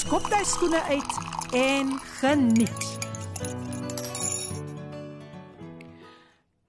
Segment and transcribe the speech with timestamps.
[0.00, 1.16] skop jy skoene uit
[1.56, 2.86] en geniet.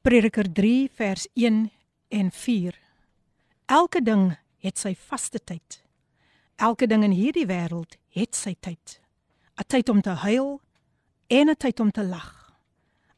[0.03, 1.61] Prediker 3 vers 1
[2.17, 2.75] en 4.
[3.71, 4.25] Elke ding
[4.65, 5.79] het sy vaste tyd.
[6.59, 8.99] Elke ding in hierdie wêreld het sy tyd.
[9.55, 10.59] 'n Tyd om te huil
[11.29, 12.51] en 'n tyd om te lag.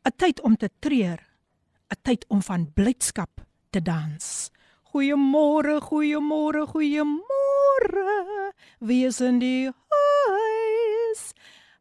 [0.05, 1.19] 'n Tyd om te treur,
[1.89, 4.51] 'n tyd om van blydskap te dans.
[4.91, 7.42] Goeiemôre, goeiemôre, goeiemôre.
[8.79, 11.31] Wie is in die huis?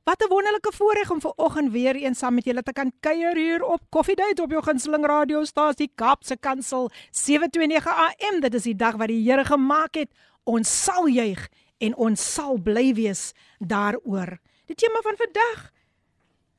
[0.04, 3.36] Wat 'n wonderlike voorreg om ver oggend weer eens saam met julle te kan kuier
[3.36, 8.40] hier op Coffee Date op jou gunsteling radiostasie Kaapse Kansel 729 AM.
[8.40, 10.10] Dit is die dag wat die Here gemaak het.
[10.44, 14.38] Ons sal juig en ons sal bly wees daaroor.
[14.66, 15.72] Die tema van vandag: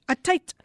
[0.08, 0.55] 'n tyd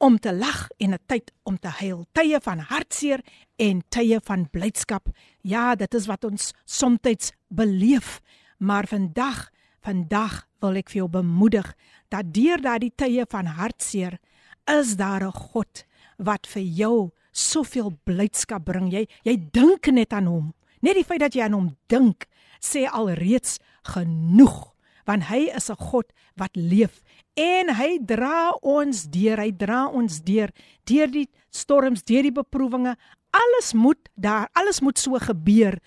[0.00, 3.20] om te lag en 'n tyd om te huil, tye van hartseer
[3.56, 5.08] en tye van blydskap.
[5.40, 8.20] Ja, dit is wat ons soms beleef,
[8.58, 11.74] maar vandag, vandag wil ek vir jou bemoedig
[12.08, 14.18] dat deur daardie tye van hartseer
[14.66, 15.84] is daar 'n God
[16.18, 18.90] wat vir jou soveel blydskap bring.
[18.92, 20.54] Jy jy dink net aan hom.
[20.80, 22.26] Net die feit dat jy aan hom dink,
[22.60, 24.74] sê alreeds genoeg,
[25.06, 27.02] want hy is 'n God wat leef
[27.38, 30.50] en hy dra ons deur, hy dra ons deur
[30.88, 32.96] deur die storms, deur die beproewinge.
[33.30, 35.78] Alles moet daar, alles moet so gebeur.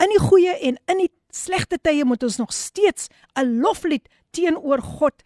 [0.00, 4.80] In die goeie en in die slegte tye moet ons nog steeds 'n loflied teenoor
[4.80, 5.24] God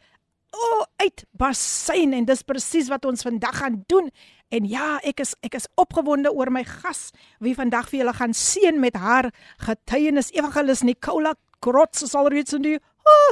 [0.51, 4.11] o oh, uitbasyn en dis presies wat ons vandag gaan doen.
[4.51, 8.35] En ja, ek is ek is opgewonde oor my gas wie vandag vir julle gaan
[8.35, 9.31] seën met haar
[9.63, 12.79] getuienis evangelis Nicola Krots sal reeds in die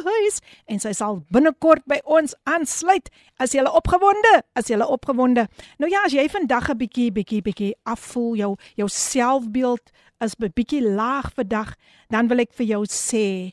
[0.05, 3.11] huis en sy sal binnekort by ons aansluit.
[3.39, 5.49] As jy opgewonde, as jy opgewonde.
[5.79, 9.91] Nou ja, as jy vandag 'n bietjie bietjie bietjie afvoel jou jou selfbeeld
[10.21, 11.75] is 'n bietjie laag vandag,
[12.09, 13.53] dan wil ek vir jou sê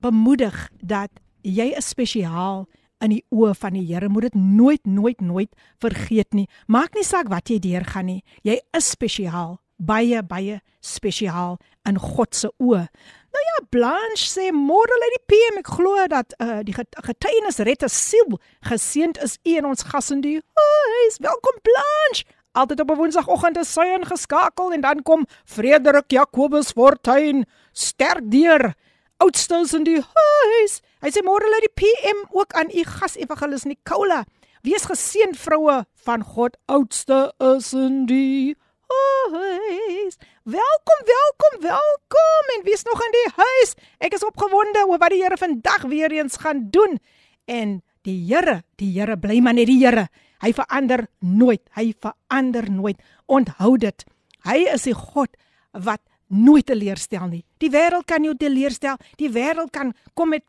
[0.00, 1.10] bemoedig dat
[1.42, 2.66] jy is spesiaal
[3.00, 4.08] in die oë van die Here.
[4.08, 5.52] Moet dit nooit nooit nooit
[5.82, 6.48] vergeet nie.
[6.66, 8.22] Maak nie saak wat jy deurgaan nie.
[8.42, 11.58] Jy is spesiaal, baie baie spesiaal
[11.88, 12.86] in God se oë.
[13.34, 17.82] Nou ja, Blanche sê môre lê die PM ek glo dat uh, die getuienis red
[17.82, 18.38] 'n siel.
[18.62, 21.18] Geseend is u en ons gas in die huis.
[21.18, 22.22] Welkom Blanche.
[22.54, 28.74] Altyd op 'n Woensdagoggend is sy ingeskakel en dan kom Frederik Jacobus Fortuin sterk deur.
[29.18, 30.80] Oudstes in die huis.
[31.02, 34.22] Hy sê môre lê die PM ook aan u gas evangelis Nicola.
[34.62, 38.54] Wees geseën vroue van God oudste is in die
[38.88, 40.16] huis.
[40.42, 43.74] Welkom, welkom, welkom en wie's nog in die huis?
[43.98, 46.98] Ek is opgewonde oor wat die Here vandag weer eens gaan doen.
[47.44, 50.08] En die Here, die Here bly maar net die Here.
[50.44, 51.62] Hy verander nooit.
[51.76, 53.00] Hy verander nooit.
[53.26, 54.04] Onthou dit.
[54.44, 55.32] Hy is die God
[55.72, 57.44] wat nooit teleurstel nie.
[57.62, 58.98] Die wêreld kan jou teleurstel.
[59.20, 60.44] Die wêreld kan kom met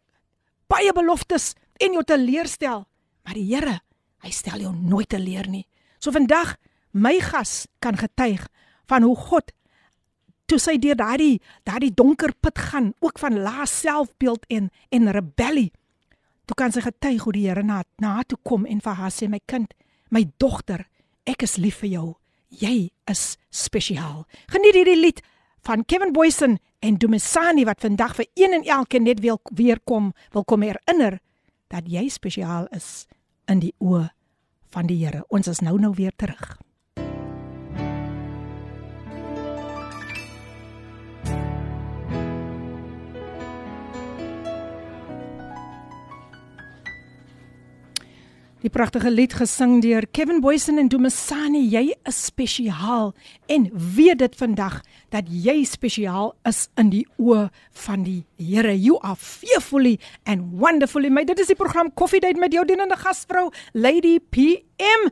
[0.72, 2.84] baie beloftes en jou teleurstel.
[3.26, 3.80] Maar die Here,
[4.26, 5.66] hy stel jou nooit teleur nie.
[6.00, 6.58] So vandag
[6.96, 8.48] my gas kan getuig
[8.88, 9.52] van hoe God
[10.48, 15.72] toe sy deur daardie daardie donker put gaan, ook van lae selfbeeld en en rebellie.
[16.46, 19.28] Toe kan sy getuig hoe die Here na na toe kom en vir haar sê
[19.30, 19.74] my kind,
[20.10, 20.86] my dogter,
[21.26, 22.08] ek is lief vir jou.
[22.50, 24.26] Jy is spesiaal.
[24.54, 25.24] Geniet hierdie lied
[25.66, 30.14] van Kevin Boysen en Dumisani wat vandag vir een en elke net wil weer kom,
[30.32, 31.20] wil kom herinner
[31.74, 33.08] dat jy spesiaal is
[33.50, 34.06] in die oë
[34.76, 35.26] van die Here.
[35.34, 36.56] Ons is nou nou weer terug.
[48.66, 53.12] Die pragtige lied gesing deur Kevin Boysen en Dumisani, jy is spesiaal
[53.54, 54.80] en weet dit vandag
[55.14, 57.44] dat jy spesiaal is in die oë
[57.84, 58.74] van die Here.
[58.74, 61.30] You are fearfully and wonderfully made.
[61.30, 65.12] Dit is die program Coffee Date met jou dienende gasvrou Lady PM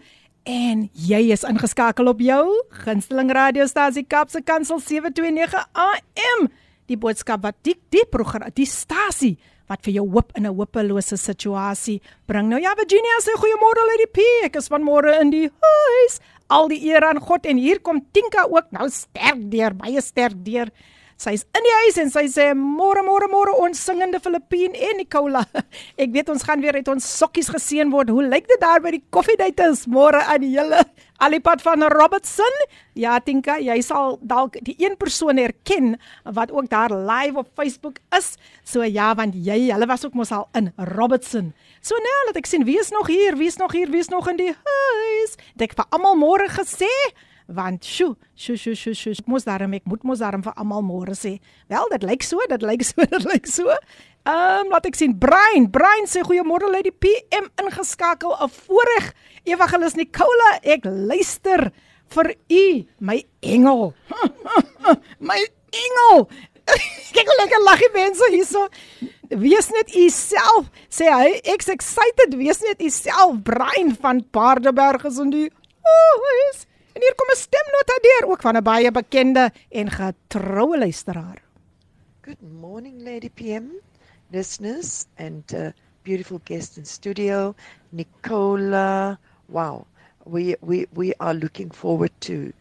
[0.49, 2.47] en jy is ingeskakel op jou
[2.87, 6.49] gunsteling radiostasie Kapse Kansel 729 AM.
[6.89, 9.35] Die boodskap wat die die program die stasie
[9.73, 12.49] wat vir jou hoop in 'n hopelose situasie bring.
[12.49, 14.19] Nou ja, Virginia sê goeiemôre Lady P.
[14.45, 16.19] Ek is vanmôre in die huis.
[16.49, 20.35] Al die eer aan God en hier kom Tinka ook nou sterk deur, baie sterk
[20.45, 20.69] deur.
[21.17, 25.45] Sy's in die huis en sy sê môre môre môre ons singende Filippien en Nicola.
[26.03, 28.09] Ek weet ons gaan weer uit ons sokkies geseën word.
[28.09, 30.83] Hoe lyk dit daar by die koffiedaters môre aan die hele
[31.23, 32.51] Alipad van Robertson?
[32.99, 35.93] Ja, Tinka, jy sal dalk die een persoon herken
[36.35, 38.33] wat ook daar live op Facebook is.
[38.67, 41.53] So ja, want jy, hulle was ook mos al in Robertson.
[41.79, 43.37] So nou, laat ek sien wie is nog hier?
[43.39, 43.87] Wie is nog hier?
[43.93, 45.37] Wie is nog in die huis?
[45.55, 46.91] Dek vir almal môre gesê
[47.47, 51.15] want sjo sjo sjo sjo sjo mos daarom ek moet mos daarom vir almal môre
[51.17, 51.39] sê
[51.71, 53.69] wel dit lyk so dit lyk so dit lyk so.
[54.23, 58.31] Ehm um, laat ek sien Brian Brian sê goeiemôre lê die PM ingeskakel.
[58.31, 59.11] 'n voorreg
[59.43, 61.71] evangelis Nicola ek luister
[62.13, 62.65] vir u
[62.99, 63.93] my engel.
[65.29, 65.39] My
[65.73, 66.27] engel.
[67.15, 68.67] Kyk hoe lekker lag die mense hierso.
[69.43, 71.39] Wees net u self sê hy.
[71.55, 72.37] Ek's excited.
[72.39, 75.49] Wees net u self Brian van Paardeberg is in die
[75.83, 76.63] oh, is
[76.93, 81.41] En hier kom 'n stemnota deur ook van 'n baie bekende en getroue luisteraar.
[82.21, 83.65] Good morning Lady PM
[84.29, 85.67] listeners and uh,
[86.03, 87.55] beautiful guest in studio
[87.89, 89.17] Nicola.
[89.45, 89.85] Wow.
[90.25, 92.53] We we we are looking forward to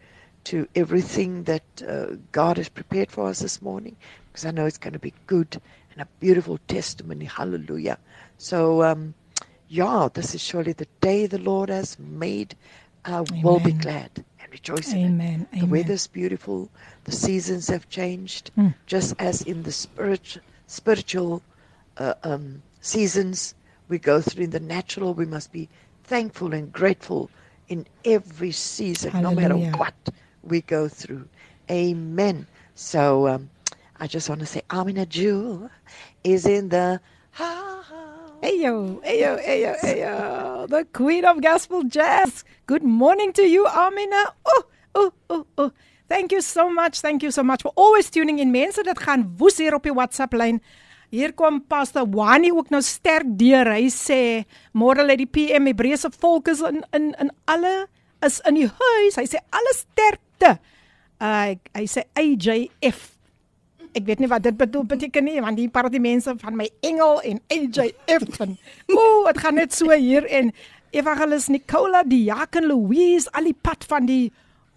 [0.44, 3.96] to everything that uh, God has prepared for us this morning
[4.26, 5.60] because I know it's going to be good
[5.92, 7.26] and a beautiful testimony.
[7.26, 7.98] Hallelujah.
[8.38, 9.14] So um
[9.68, 12.54] yeah, this is surely the day the Lord has made
[13.04, 14.10] uh, will be glad
[14.40, 15.02] and rejoice Amen.
[15.02, 15.20] in it.
[15.20, 15.48] Amen.
[15.60, 16.70] The weather's beautiful.
[17.04, 18.74] The seasons have changed, Mm.
[18.86, 21.42] just as in the spirit, spiritual
[21.98, 23.54] uh, um, seasons
[23.88, 25.14] we go through in the natural.
[25.14, 25.68] We must be
[26.04, 27.30] thankful and grateful
[27.68, 29.94] in every season, no matter what
[30.42, 31.28] we go through.
[31.70, 32.46] Amen.
[32.74, 33.50] So um,
[33.98, 35.70] I just want to say, Amina Jewel
[36.24, 37.00] is in the
[37.32, 38.11] house.
[38.42, 40.14] Ayo, ayo, ayo, ayo.
[40.66, 42.42] The queen of gospel jazz.
[42.66, 44.34] Good morning to you, Amina.
[44.42, 44.62] Oh,
[44.98, 45.70] oh, oh, oh.
[46.10, 46.98] Thank you so much.
[46.98, 48.50] Thank you so much for always tuning in.
[48.50, 50.58] Mense, dit gaan woes hier op die WhatsApp lyn.
[51.14, 53.70] Hier kom Pastor Wani ook nou sterk deur.
[53.78, 54.20] Hy sê
[54.74, 57.86] môre lê die PM Hebreëse volk is in in in alle
[58.26, 59.22] is in die huis.
[59.22, 60.56] Hy sê alle sterkte.
[61.22, 63.11] Uh, hy sê AJF
[63.92, 66.68] ek weet nie wat dit bedoel beteken nie want die paar die mense van my
[66.80, 68.56] engel en AJF en
[68.92, 70.52] ooh dit gaan net so hier en
[70.92, 74.32] evangelis Nicola Diaken Louise al die pad van die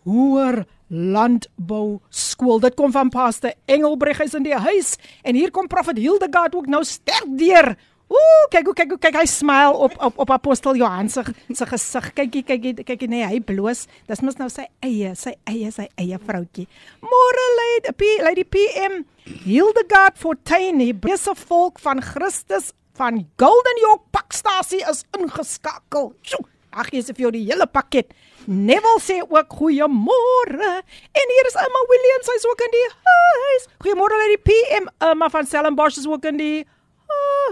[0.05, 2.59] hoër landbou skool.
[2.61, 4.95] Dit kom van pastor Engelbreg is in die huis.
[5.25, 7.73] En hier kom profet Hildegard ook nou sterk deur
[8.05, 11.65] Ooh, kyk hoe kyk hoe kyk hy smile op op op apostel Johan se se
[11.65, 12.11] gesig.
[12.13, 13.87] Kykie kykie kykie nee, hy bloos.
[14.05, 16.67] Dis mos nou sy eie, sy eie, sy eie vroutjie.
[17.01, 24.83] Môre lady lady PM Hildegard Fortuin, die bese volk van Christus van Golden York Pakstasie
[24.85, 26.13] is ingeskakel.
[26.21, 26.45] Sjoe,
[26.77, 28.13] ag jy se vir jou die hele pakket.
[28.45, 30.71] Neville sê ook goeiemôre.
[31.17, 33.67] En hier is Emma Williams, sy's ook in die huis.
[33.81, 34.89] Goeiemôre lady PM.
[35.09, 36.65] Emma van Stellenbosch is ook in die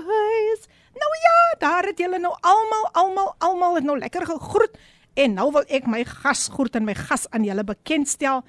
[0.08, 0.68] huis.
[0.94, 4.78] Nou ja, daar het julle nou almal almal almal het nou lekker gegroet
[5.14, 8.44] en nou wil ek my gas groet en my gas aan julle bekendstel.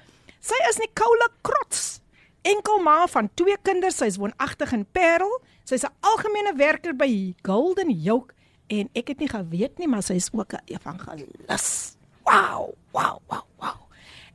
[0.45, 2.01] Sy is Nicola Krots.
[2.45, 5.31] Enkelma van twee kinders, sy's woonagtig in Parel.
[5.65, 8.33] Sy's 'n algemene werker by Golden Yoke
[8.67, 11.97] en ek het nie geweet nie, maar sy's ook 'n evangelis.
[12.23, 13.79] Wow, wow, wow, wow.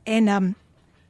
[0.03, 0.55] En ehm um,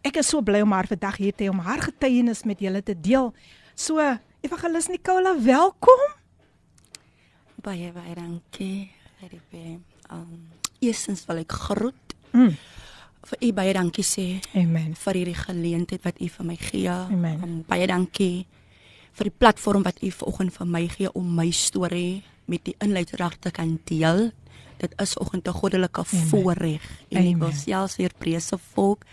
[0.01, 2.83] ek is so bly om haar vandag hier te hê om haar getuienis met julle
[2.83, 3.33] te deel.
[3.75, 6.01] So Evangelis Nicola, welkom.
[7.61, 8.89] Baie baie dankie.
[9.21, 9.53] RP.
[10.11, 10.47] Um
[10.81, 12.55] eerstens wil ek groet Mm.
[13.27, 14.95] vir u baie dankie sê Amen.
[14.95, 16.87] vir hierdie geleentheid wat u vir my gee.
[16.89, 17.43] Amen.
[17.43, 18.47] Um, baie dankie
[19.13, 23.35] vir die platform wat u vanoggend vir my gee om my storie met die inleidrag
[23.39, 24.31] te kan deel.
[24.79, 26.81] Dit is oggend 'n goddelike voorreg
[27.11, 29.03] en ek wil selfs hier prese volk.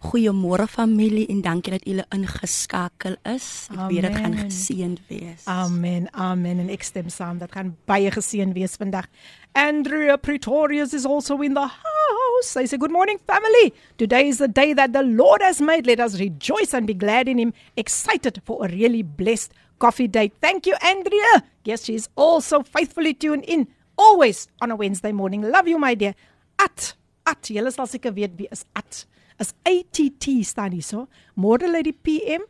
[0.00, 3.68] Goeiemôre familie en dankie dat julle ingeskakel is.
[3.68, 4.46] Ek weet dit gaan Amen.
[4.48, 5.44] geseënd wees.
[5.44, 6.06] Amen.
[6.16, 6.62] Amen.
[6.64, 7.36] En ek stem saam.
[7.38, 9.10] Dat gaan baie geseën wees vandag.
[9.52, 12.56] Andrea Pretorius is also in the house.
[12.56, 13.74] I say good morning family.
[13.98, 15.84] Today is the day that the Lord has made.
[15.86, 17.52] Let us rejoice and be glad in him.
[17.76, 20.32] Excited for a really blessed coffee date.
[20.40, 21.44] Thank you Andrea.
[21.64, 25.42] Yes, she is also faithfully tuned in always on a Wednesday morning.
[25.42, 26.14] Love you my dear.
[26.58, 26.94] At
[27.26, 29.04] at julle sal seker weet wie is at.
[29.40, 31.06] Is ATT staan hier so.
[31.40, 32.44] Môre lê die PM.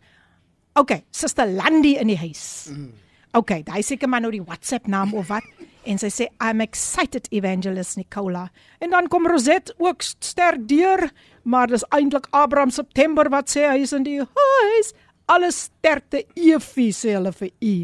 [0.75, 2.67] Okay, Suster Landy in die huis.
[2.71, 2.93] Mm.
[3.39, 5.47] Okay, daai seker maar nou die WhatsApp naam of wat.
[5.89, 8.43] En sy sê I'm excited Evangelist Nicola.
[8.85, 11.07] En dan kom Rosette ook sterk deur,
[11.49, 14.93] maar dis eintlik Abraham September wat sê hy is in die huis.
[15.33, 17.75] Alles sterkte Evie sê hulle vir u.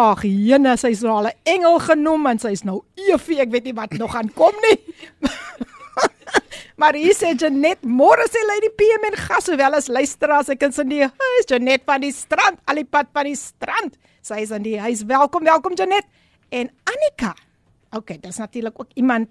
[0.00, 3.38] Ag, jene, sy's nou al 'n engel genoem en sy's nou Evie.
[3.38, 4.78] Ek weet nie wat nog gaan kom nie.
[6.80, 10.78] Maar hier sê Janet, môre sê Lady PM en gas sowel as luisteraars, ek is
[10.80, 13.98] in die huis Janet van die strand, al die pad van die strand.
[14.24, 15.02] Sy is in die huis.
[15.04, 16.08] Welkom, welkom Janet.
[16.48, 17.34] En Annika.
[17.92, 19.28] Okay, dis natuurlik ook iemand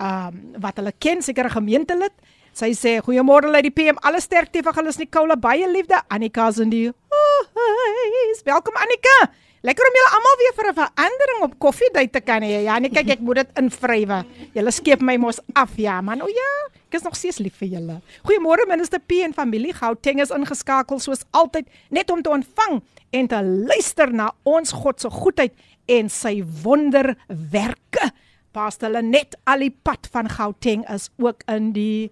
[0.00, 2.12] ehm um, wat hulle ken, seker 'n gemeentelid.
[2.56, 6.00] Sy sê goeiemôre Lady PM, alle sterkte vir hulle is Nicole, baie liefde.
[6.08, 8.40] Annika is in die huis.
[8.44, 9.32] Welkom Annika.
[9.65, 12.63] Lekker om julle almal weer vir 'n verandering op koffiedייט te kan hê.
[12.65, 14.25] Ja, nee, kyk ek moet dit invrywe.
[14.53, 16.21] Julle skeep my mos af, ja man.
[16.21, 16.51] O ja,
[16.89, 18.01] ek is nog steeds lief vir julle.
[18.25, 19.73] Goeiemôre minister P en familie.
[19.73, 24.99] Gauteng is ingeskakel soos altyd net om te ontvang en te luister na ons God
[24.99, 25.53] se goedheid
[25.87, 28.11] en sy wonderwerke.
[28.51, 32.11] Pastor net al die pad van Gauteng is ook in die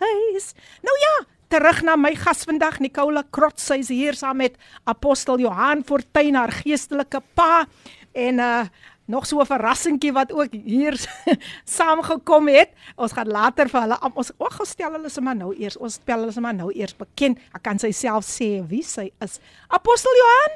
[0.00, 0.54] huis.
[0.82, 1.14] Nou ja,
[1.51, 4.55] terug na my gas vandag Nicola Krotz sy is hier saam met
[4.87, 7.65] apostel Johan Fortuin haar geestelike pa
[8.15, 8.63] en uh
[9.11, 10.95] nog so 'n verrassingkie wat ook hier
[11.77, 12.69] saamgekom het.
[12.95, 15.77] Ons gaan later vir hulle ons ook gestel hulle se maar nou eers.
[15.77, 17.37] Ons spel hulle se maar nou eers bekend.
[17.51, 19.39] Ek kan sy self sê wie sy is.
[19.67, 20.53] Apostel Johan.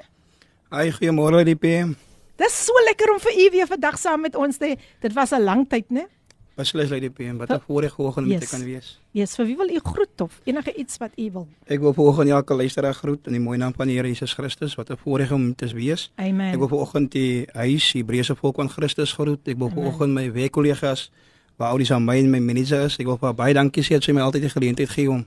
[0.70, 1.98] Ai, goeiemôre die PM.
[2.38, 5.44] Dis so lekker om vir u weer vandag saam met ons te dit was 'n
[5.44, 6.08] lang tyd, né?
[6.56, 8.40] Beslis lei die PM wat 'n voorreg oggend yes.
[8.40, 9.00] met kan wees.
[9.12, 11.48] Ja, yes, vir wie wil u groet of enige iets wat u wil?
[11.68, 14.76] Ek wil vanoggend elke luisteraar groet in die mooi naam van die Here Jesus Christus
[14.76, 16.12] wat 'n voorreg om te wees.
[16.16, 16.54] Amen.
[16.54, 19.48] Ek wil vanoggend die huis Hebreëse volk van Christus groet.
[19.48, 21.12] Ek wil vanoggend my werkkollegas
[21.58, 22.98] waar oudies aan my en my manager is.
[22.98, 25.26] Ek wil baie dankie sê dat sy my altyd die geleentheid gee om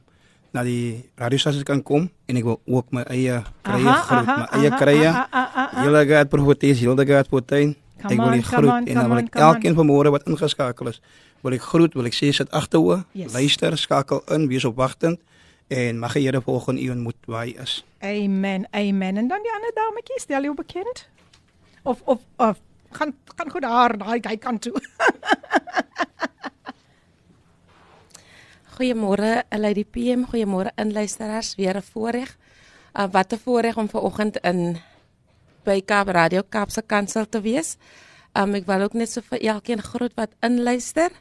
[0.52, 4.70] na die radiostasie kan kom en ek wil ook my eie krye groet, my eie
[4.70, 5.10] krye.
[5.84, 7.74] Julle gaan profeties, julle gaan potain.
[7.98, 11.00] Come ek wil die groet on, en dan wil ek elkeen vanmôre wat ingeskakel is,
[11.42, 13.32] wil ek groet, wil ek sê sit agteroe, yes.
[13.34, 15.18] luister, skakel in, wees opwagtend
[15.68, 17.84] en mag die Here volgens u ontmoet waar hy is.
[18.00, 18.66] Amen.
[18.70, 19.16] Amen.
[19.16, 21.08] En dan die ander dametjie, stel jou bekend.
[21.82, 22.56] Of of of
[22.90, 24.80] gaan gaan goed daar daai hy kan toe.
[28.78, 32.36] Goeiemôre, Lady PM, goeiemôre inluisteraars, weer 'n voorreg.
[32.94, 34.78] Uh, wat 'n voorreg om ver oggend in
[35.68, 37.76] by Kaap Radio Kaap se kansel te wees.
[38.36, 41.12] Um ek wil ook net so vir elkeen groet wat inluister.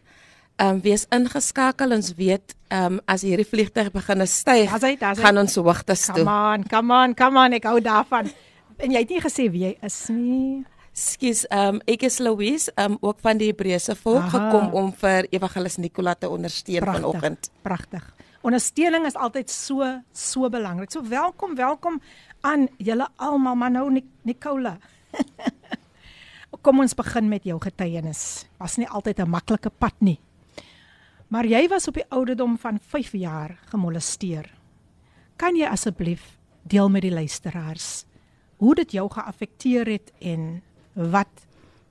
[0.62, 4.72] Um wees ingeskakel ons weet um as hierdie vliegtuig begin styg,
[5.20, 6.24] gaan ons hoogtes toe.
[6.24, 8.32] Come on, come on, come on, ek hou daarvan.
[8.78, 10.64] En jy het nie gesê wie jy is nie.
[10.98, 14.32] Skus, um ek is Louise, um ook van die Hebreëse volk Aha.
[14.38, 17.52] gekom om vir Evangelis Nicola te ondersteun vanoggend.
[17.68, 18.06] Pragtig.
[18.48, 20.92] Ondersteuning is altyd so so belangrik.
[20.94, 22.02] So welkom, welkom
[22.42, 24.78] aan julle almal, maar nou Nicola.
[26.66, 28.46] Kom ons begin met jou getuienis.
[28.60, 30.20] Was nie altyd 'n maklike pad nie.
[31.28, 34.48] Maar jy was op die ouderdom van 5 jaar gemolesteer.
[35.36, 38.06] Kan jy asseblief deel met die luisteraars
[38.58, 40.62] hoe dit jou geaffekteer het en
[40.94, 41.46] wat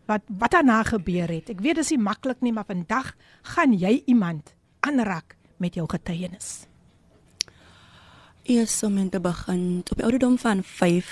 [0.07, 1.51] wat wat daarna gebeur het?
[1.51, 5.87] Ek weet dit is nie maklik nie, maar vandag gaan jy iemand aanraak met jou
[5.91, 6.67] getuienis.
[8.47, 11.07] Eers om te begin, op die ouderdom van 5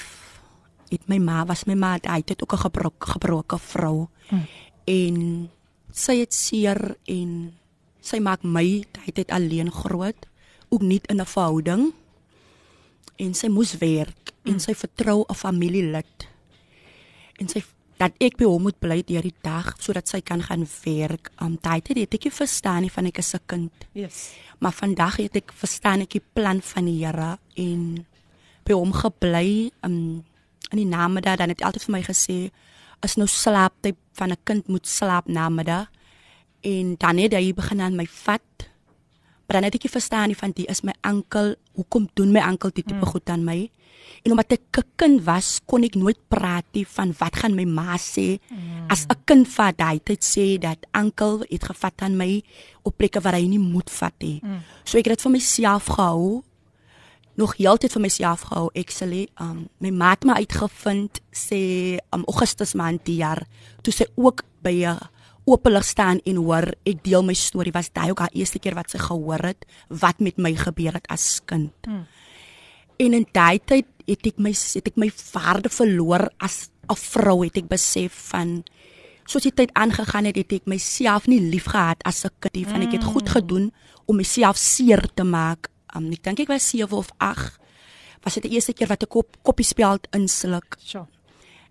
[0.88, 4.06] het my ma was my ma, hy het ook 'n gebroke gebroke vrou.
[4.28, 4.46] Hmm.
[4.84, 5.50] En
[5.90, 7.52] sy het seer en
[8.00, 10.26] sy maak my tyd het alleen groot,
[10.68, 11.92] ook nie in 'n verhouding.
[13.16, 14.52] En sy moes werk hmm.
[14.52, 16.28] en sy vertrou 'n familielid.
[17.36, 17.64] En sy
[18.00, 21.30] dat ek by hom moet bly deur die dag sodat sy kan gaan werk.
[21.42, 23.72] Um tyd het ek verstaan nie van ek is 'n kind.
[23.92, 24.34] Yes.
[24.58, 28.06] Maar vandag het ek verstaan ek die plan van die Here en
[28.64, 29.70] by hom gebly.
[29.82, 30.24] Um
[30.70, 32.50] in die namiddag dan het hy altyd vir my gesê
[33.02, 35.90] as nou slaap tyd van 'n kind moet slaap namiddag.
[36.62, 38.70] En dan het hy begin aan my vat.
[39.46, 42.56] Maar dan het ek verstaan nie van die is my oom, hoekom doen my oom
[42.70, 43.10] dit tipe mm.
[43.12, 43.58] goed aan my?
[44.24, 47.64] En omdat ek 'n kind was, kon ek nooit praat nie van wat gaan my
[47.64, 48.40] ma sê.
[48.48, 48.88] Mm.
[48.88, 52.42] As 'n kind vat hy dit sê dat oom het gevat aan my
[52.82, 54.40] op plekke waar hy nie moet vat nie.
[54.42, 54.60] Mm.
[54.84, 56.42] So ek het dit vir myself gehou.
[57.36, 58.70] Nog heeltyd vir myself gehou.
[58.74, 63.46] Ek sê, um my ma het my uitgevind sê um Augustus maand die jaar
[63.82, 64.98] toe sy ook by 'n
[65.44, 68.90] oopelig staan en hoor ek deel my storie was daai ook haar eerste keer wat
[68.90, 71.74] sy gehoor het wat met my gebeur het as kind.
[71.86, 72.04] Mm.
[73.04, 77.44] En in daai tyd het ek my het ek my waarde verloor as 'n vrou
[77.44, 78.64] het ek besef van
[79.26, 82.92] soos die tyd aangegaan het het ek myself nie liefgehad as 'n kind van ek
[82.92, 83.34] het goed mm.
[83.36, 83.72] gedoen
[84.06, 85.68] om myself seer te maak.
[85.96, 87.58] Um, ek dink ek was 7 of 8.
[88.24, 90.76] Was dit die eerste keer wat ek kop koppie speld insluk.
[90.78, 91.06] So.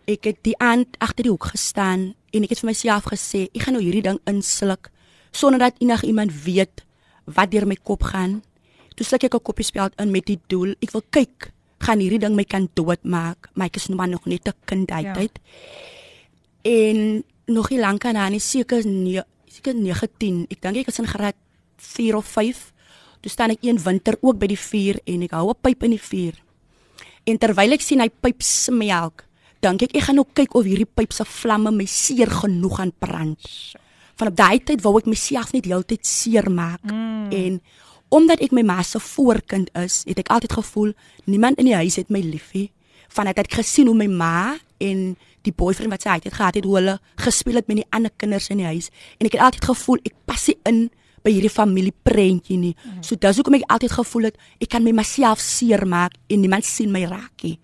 [0.10, 3.62] Ek het die aand agter die hoek gestaan en ek het vir myself gesê ek
[3.63, 4.89] gaan nou hierdie ding insluk
[5.31, 6.83] sonder dat enig iemand weet
[7.25, 8.41] wat deur my kop gaan.
[8.95, 12.19] Toe sluk ek 'n koppie speld in met die doel ek wil kyk gaan hierdie
[12.19, 15.05] ding my kan doodmaak, maar ek is nou maar nog net 'n kind uit.
[15.15, 15.27] Ja.
[16.63, 20.45] En nog nie lank aan nie, seker nee, seker 19.
[20.50, 21.36] Ek dink ek is in graad
[21.77, 22.72] 4 of 5.
[23.22, 25.91] Toe staan ek een winter ook by die vuur en ek hou 'n pyp in
[25.91, 26.33] die vuur.
[27.25, 29.25] En terwyl ek sien hy pyp smelk,
[29.63, 32.93] dink ek ek gaan nou kyk of hierdie pyp se vlamme my seer genoeg gaan
[33.00, 33.50] brand.
[34.20, 37.32] Van op daai tyd wou ek myself net heeltyd seer maak mm.
[37.34, 37.60] en
[38.13, 40.91] omdat ek my ma se voorkind is, het ek altyd gevoel
[41.25, 42.70] niemand in die huis het my liefie.
[43.10, 44.53] Vanuit ek gesien hoe my ma
[44.84, 48.13] en die boyfriend wat sy het gehad het hoe hulle gespeel het met die ander
[48.17, 50.84] kinders in die huis en ek het altyd gevoel ek pas nie in
[51.24, 52.74] by hierdie familie prentjie nie.
[53.01, 56.91] So dis hoekom ek altyd gevoel het ek kan my myself seermaak en niemand sien
[56.91, 57.58] my raak nie.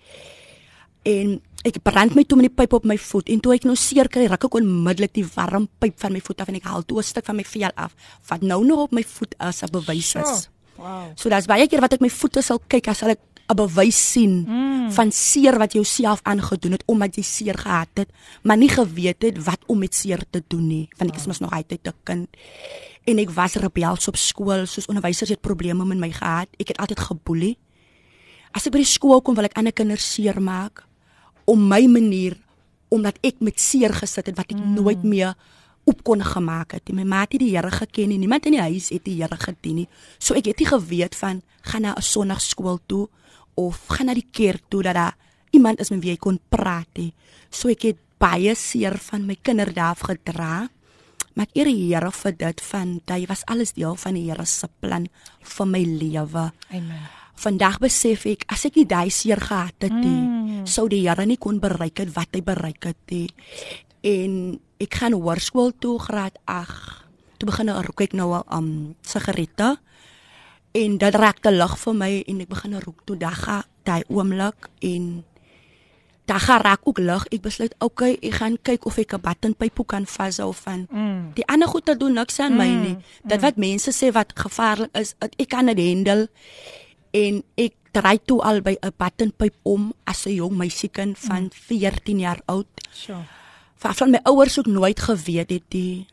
[1.07, 3.75] En ek brand my toe met die pyp op my voet en toe ek nou
[3.75, 6.85] seer kry, ruk ek onmiddellik die warm pyp van my voet af en ek haal
[6.87, 7.95] toe 'n stuk van my vel af
[8.29, 10.49] wat nou nog op my voet as 'n bewys is.
[10.77, 11.11] Wow.
[11.15, 14.45] So dis baie keer wat ek my voete sal kyk as ek 'n bewys sien
[14.47, 14.91] mm.
[14.91, 18.09] van seer wat jy self aangedoen het omdat jy seer gehad het,
[18.43, 21.39] maar nie geweet het wat om met seer te doen nie, want ek is mos
[21.39, 22.29] nog altyd 'n kind.
[23.05, 26.47] En ek was rebels op skool, soos onderwysers het probleme met my gehad.
[26.59, 27.57] Ek het altyd geboelie.
[28.51, 30.88] As ek by die skool kom, wil ek ander kinders seermaak
[31.49, 32.37] om my manier
[32.93, 34.77] omdat ek met seer gesit het wat ek mm.
[34.77, 35.35] nooit meer
[35.89, 36.89] op kon gemaak het.
[36.93, 38.19] My ma het die Here geken nie.
[38.21, 39.87] Niemand in die huis het die Here gedien nie.
[40.17, 43.07] So ek het nie geweet van gaan na 'n sonnaarskool toe
[43.55, 45.17] of gaan na die kerk toe dat daar
[45.51, 47.13] iemand is met wie ek kon praat nie.
[47.49, 50.69] So ek het baie seer van my kinderdae afgedra.
[51.33, 54.29] Maar ek eer die Here vir dit van dat hy was alles deel van die
[54.29, 55.07] Here se plan
[55.41, 56.51] vir my lewe.
[56.69, 57.18] Amen.
[57.39, 60.65] Vandag besef ek as ek nie daai seer gehad het nie, mm.
[60.67, 63.29] sou die Here nie kon bereik het wat hy bereik het nie.
[64.03, 67.07] En ek gaan hoërskool toe graad 8.
[67.39, 68.69] Toe begin ek rook ek nou al um
[69.07, 69.77] sigarette.
[70.75, 74.67] En dit raak te lig vir my en ek begin rook toe daga daai oomblik
[74.85, 75.07] en
[76.29, 77.25] daga raak ook lig.
[77.33, 80.87] Ek besluit, okay, ek gaan kyk of ek 'n buttonpyp kan vashou van.
[80.91, 81.31] Mm.
[81.39, 82.57] Die ander goed te doen niks aan mm.
[82.57, 82.97] my nie.
[83.23, 86.29] Dit wat mense sê wat gevaarlik is, ek kan dit handle
[87.11, 91.51] en ek draai toe al by 'n buttonpyp om as 'n jong meisiekind van mm.
[91.51, 92.67] 14 jaar oud.
[92.91, 93.25] Sure.
[93.75, 96.07] Van my ouers ook nooit geweet het die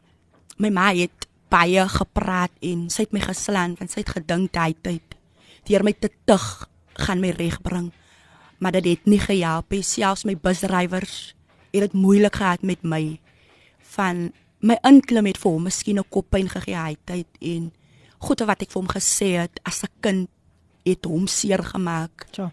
[0.57, 4.75] my ma het baie gepraat en sy het my geslaan want sy het gedink daai
[4.83, 5.03] tyd
[5.66, 7.92] deur my te tug gaan my regbring.
[8.59, 9.83] Maar dit het nie gehelp nie.
[9.83, 11.35] Selfs my busdrywers
[11.73, 13.20] het dit moeilik gehad met my
[13.97, 17.73] van my inklim het vir hom miskien 'n koppyn gegee hy tyd en
[18.18, 20.31] goeie wat ek vir hom gesê het as 'n kind
[20.87, 22.27] het hom seer gemaak.
[22.38, 22.51] Ja.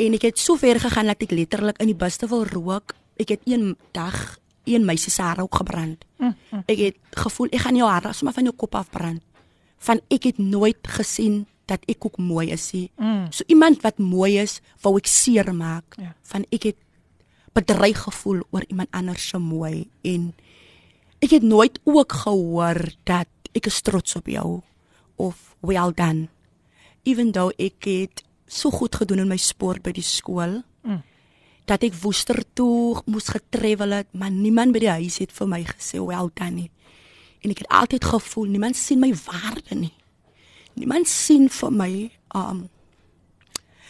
[0.00, 2.94] En ek het so ver gegaan dat ek letterlik in die bus te wil rook.
[3.20, 6.04] Ek het een dag een meisie se hare ook gebrand.
[6.18, 6.62] Mm, mm.
[6.66, 9.22] Ek het gevoel ek gaan jou hare sommer van jou kop afbrand.
[9.80, 12.90] Van ek het nooit gesien dat ek ook mooi is nie.
[12.96, 13.26] Mm.
[13.30, 15.96] So iemand wat mooi is, wou ek seer maak.
[16.00, 16.14] Ja.
[16.32, 16.80] Van ek het
[17.56, 20.30] bedreig gevoel oor iemand anders se mooi en
[21.20, 24.60] ek het nooit ook gehoor dat ek is trots op jou
[25.18, 26.28] of well done
[27.04, 31.02] even though ek het so goed gedoen in my sport by die skool Mm.
[31.66, 35.62] dat ek woester toe moes getravel het maar niemand by die huis het vir my
[35.64, 36.70] gesê well done nie
[37.44, 39.92] en ek het altyd gevoel niemand sien my waarde nie.
[40.74, 42.68] Niemand sien vir my um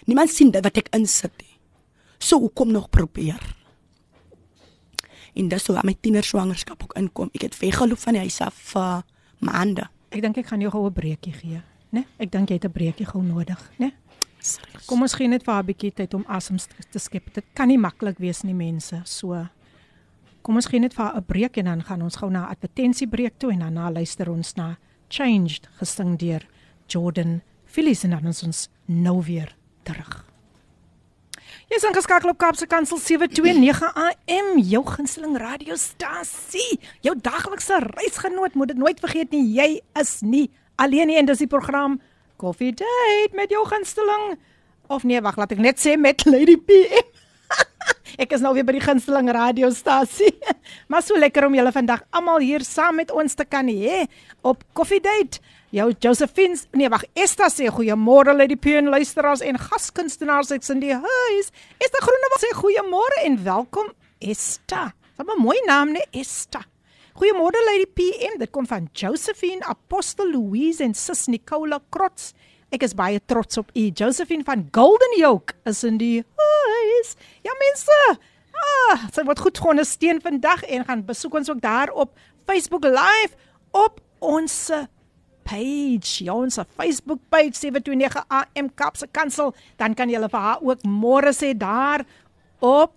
[0.07, 1.59] niemand sien wat ek insit nie.
[2.18, 3.40] So hoekom nog probeer?
[5.35, 7.31] En dis so my tiener swangerskap ook inkom.
[7.35, 9.03] Ek het weggeloop van die huis af vir
[9.38, 9.87] maande.
[10.11, 12.05] Ek dink ek gaan jou gou 'n breekie gee, né?
[12.18, 13.92] Ek dink jy het 'n breekie gou nodig, né?
[14.87, 16.57] Kom ons gee net vir haar 'n bietjie tyd om asem
[16.90, 17.33] te skep.
[17.35, 19.03] Dit kan nie maklik wees nie, mense.
[19.05, 19.48] So
[20.42, 22.50] Kom ons gee net vir haar 'n breek en dan gaan ons gou na 'n
[22.57, 26.46] advertensiebreek toe en dan luister ons na Changed gesing deur
[26.87, 30.24] Jordan Phillips en dan is ons nou weer terug.
[31.68, 36.81] Jy's ingeskakel op Kaapse Kansel 729 AM, jou gunsteling radiostasie.
[37.00, 40.50] Jou daglikse reisgenoot, moet dit nooit vergeet nie, jy is nie
[40.81, 41.99] alleen nie en dis die program
[42.40, 44.38] Coffee Date met jou gunsteling.
[44.88, 47.09] Of nee, wag, laat ek net sê met Lady PM.
[48.23, 50.33] ek is nou weer by die gunsteling radiostasie.
[50.90, 54.07] maar so lekker om julle vandag almal hier saam met ons te kan hê
[54.47, 55.43] op Coffee Date.
[55.71, 60.97] Jou Josephine, nee wag, Esta sê goeiemôre Lady PM luisteraars en gaskunstenaars ek in die
[60.97, 61.53] huis.
[61.79, 64.90] Esta Groenewald sê goeiemôre en welkom Esta.
[65.16, 66.64] Wat 'n mooi naam nee, Esta.
[67.20, 72.30] Goeiemôre Lady PM, dit kom van Josephine Apostel Louise en Sis Nicola Krots.
[72.72, 73.83] Ek is baie trots op u.
[73.92, 77.11] Josephine van Golden Yoke is in die huis.
[77.44, 77.98] Ja mense.
[78.56, 82.16] Ah, sy word goed ondersteun vandag en gaan besoek ons ook daar op
[82.48, 83.37] Facebook Live
[83.76, 84.56] op ons
[85.44, 86.24] page.
[86.24, 89.52] Ja, ons Facebook page 729 AM Kapse Kansel.
[89.76, 92.09] Dan kan jy hulle vir haar ook môre sê daar
[92.64, 92.96] op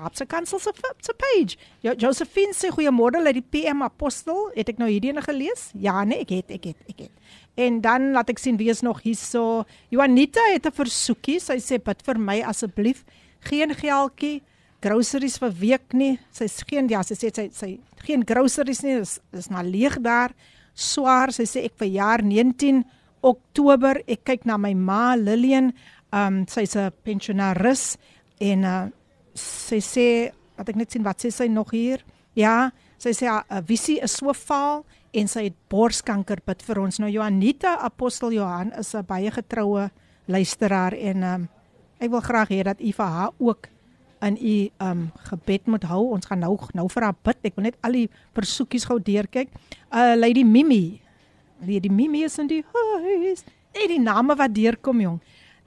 [0.00, 1.56] Kaapse Kansel se se page.
[1.84, 4.48] Jo, Josephine sê goeiemôre uit die PM Apostel.
[4.56, 5.68] Het ek nou hierdie ene gelees?
[5.76, 7.34] Ja, nee, ek het ek het ek het.
[7.60, 9.64] En dan laat ek sien wie is nog hierso.
[9.92, 11.40] Juanita het 'n versoekie.
[11.40, 13.04] Sy sê bid vir my asseblief.
[13.40, 14.42] Geen geldjie
[14.80, 16.18] groceries vir week nie.
[16.32, 18.98] Sy sê geen ja, sy sê sy sy geen groceries nie.
[18.98, 20.32] Dis is maar leeg daar.
[20.74, 21.32] Swaar.
[21.32, 22.84] Sy sê ek verjaar 19
[23.20, 24.00] Oktober.
[24.08, 25.72] Ek kyk na my ma Lillian.
[26.12, 27.96] Um sy's 'n pensionaris
[28.40, 28.88] en uh,
[29.40, 30.06] sy sê
[30.56, 32.04] wat ek net sien wat sê sy nog hier.
[32.36, 36.98] Ja, sy sê 'n visie is so vaal en sy het borskanker bid vir ons.
[36.98, 39.90] Nou Joanita Apostel Johan is 'n baie getroue
[40.26, 41.48] luisteraar en um,
[41.98, 43.68] ek wil graag hê dat u vir haar ook
[44.20, 46.10] in u um gebed moet hou.
[46.12, 47.38] Ons gaan nou nou vir haar bid.
[47.42, 49.48] Ek wil net al die versoekies gou deurkyk.
[49.90, 51.00] Uh Lady Mimi.
[51.60, 53.44] Lady Mimi is in die huis.
[53.74, 55.20] Net die name wat deurkom jong.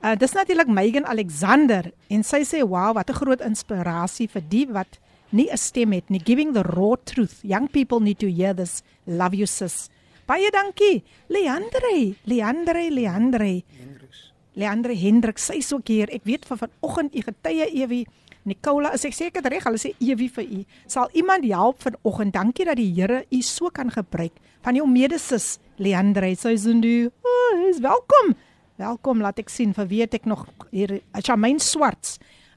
[0.04, 4.68] Uh dis natuurlik Megan Alexander en sy sê wow, wat 'n groot inspirasie vir die
[4.68, 5.00] wat
[5.32, 6.20] nie 'n stem het nie.
[6.20, 7.40] Giving the raw truth.
[7.42, 8.84] Young people need to hear this.
[9.06, 9.90] Love you sis.
[10.26, 11.04] Baie dankie.
[11.28, 13.64] Leandre, Leandre, Leandre.
[13.80, 14.34] Hendriks.
[14.54, 16.10] Leandre Hendriks, sy is ook hier.
[16.12, 18.06] Ek weet van vanoggend u getuie Ewie.
[18.44, 20.64] Nicola, as ek seker reg, hulle sê Ewie vir u.
[20.86, 22.34] Sal iemand help vanoggend?
[22.34, 24.34] Dankie dat die Here u so kan gebruik.
[24.62, 27.10] Van jou medesis Leandre, sy is indu.
[27.24, 28.36] Oh, is welkom.
[28.82, 32.16] Welkom, laat ek sien vir weet ek nog hier Charmaine Swarts.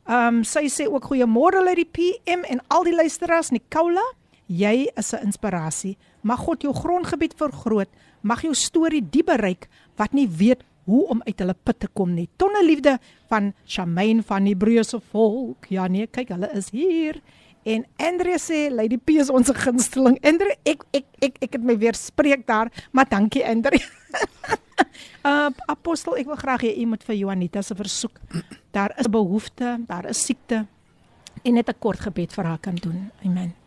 [0.09, 4.05] Ehm um, sy sê ook goeiemôre uit die PM en al die luisteraars Nicola.
[4.48, 5.98] Jy is 'n inspirasie.
[6.22, 7.88] Mag God jou grondgebied vergroot.
[8.22, 12.14] Mag jou storie die bereik wat nie weet hoe om uit hulle put te kom
[12.14, 12.29] nie.
[12.38, 12.98] Tonne liefde
[13.29, 15.66] van Shamaine van die Hebreëse volk.
[15.68, 17.20] Ja nee, kyk, hulle is hier.
[17.64, 20.16] En Andre sê Lady P is ons gunsteling.
[20.24, 23.76] Andre, ek ek ek ek het my weer spreek daar, maar dankie Andre.
[25.30, 28.20] uh apostel, ek wil graag hê u moet vir Juanita se versoek.
[28.70, 30.66] Daar is behoefte, daar is siekte
[31.42, 33.10] en net 'n kort gebed vir haar kan doen.
[33.24, 33.65] Amen.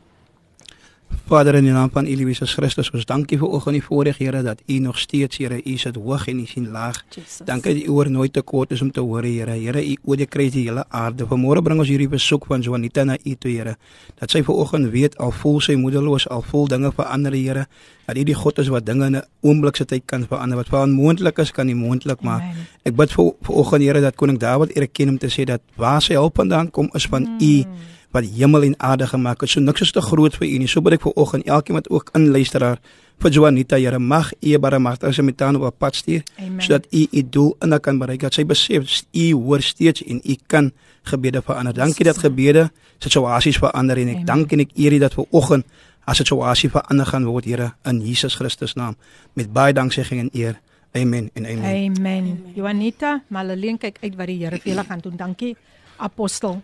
[1.29, 4.63] Vader in die naam van Elise Christus, ons dankie vir oggend die voorreg Here dat
[4.65, 7.03] U nog steeds Here, U sit hoog en U sien laag.
[7.13, 7.43] Jesus.
[7.45, 9.53] Dankie dat U oor nooit te kort is om te hoor Here.
[9.53, 11.27] Here, U oor die kry die hele aarde.
[11.29, 13.75] Vanmôre bring ons hierdie besoek van Juanita na U toe Here.
[14.17, 17.67] Dat sy ver oggend weet al voel sy moedeloos, al voel dinge verander Here,
[18.09, 20.57] dat U die God is wat dinge in 'n oomblik se tyd kan verander.
[20.57, 22.41] Wat vir onmoontlik is, kan U moontlik maak.
[22.41, 22.65] Amen.
[22.83, 26.01] Ek bid vir ver oggend Here dat koning Dawid erken om te sê dat waar
[26.01, 27.55] sy hulp vandaan kom is van U.
[27.61, 29.49] Mm wat hemel en aarde gemaak het.
[29.49, 30.67] So niks is te groot vir u nie.
[30.67, 32.79] So bid ek vir oggend elkeen wat ook inluisteraar
[33.19, 36.23] vir Juanita, Here mag u bare magte as met aan op pad stuur
[36.57, 38.21] sodat u u doel in kan bereik.
[38.21, 40.71] Dat sy besef u hoor steeds en u kan
[41.03, 41.73] gebede verander.
[41.73, 45.65] Dankie dat gebede situasies verander en ek dank en ek eer u dat vir oggend
[46.05, 48.95] as situasie verander gaan word, Here, in Jesus Christus naam.
[49.33, 50.59] Met baie danksegging en eer.
[50.97, 51.65] Amen en amen.
[51.65, 51.99] Amen.
[51.99, 52.53] amen.
[52.55, 55.17] Juanita, Malaleen kyk uit wat die Here vir julle gaan doen.
[55.17, 55.55] Dankie
[55.97, 56.61] apostel.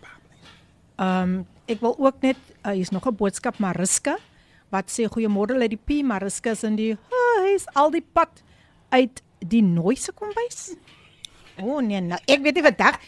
[0.96, 4.16] Ehm um, ek wil ook net uh, hier's nog 'n boodskap Mariska
[4.70, 6.96] wat sê goeiemôre uit die P Mariska is in die
[7.42, 8.42] huis al die pad
[8.88, 10.76] uit die nooise kombuis.
[11.60, 13.00] O oh, nee, nou, ek weet nie vandag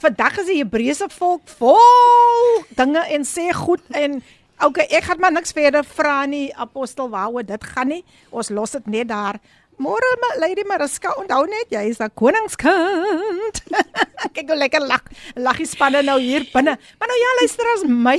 [0.00, 4.22] vandag is die Hebreëse volk vol dinge en sê goed en
[4.62, 8.04] okay, ek gaan maar niks verder vra nie apostel waaroor dit gaan nie.
[8.30, 9.40] Ons los dit net daar.
[9.78, 10.02] Môre
[10.42, 13.62] Lady Mariska, onthou net jy is 'n koningskind.
[14.34, 15.04] Kyk hoe lekker lag.
[15.38, 16.74] Lag die spanne nou hier binne.
[16.98, 18.18] Maar nou ja, luister as my.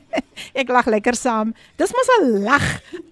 [0.60, 1.54] Ek lag lekker saam.
[1.76, 2.66] Dis mos 'n lag,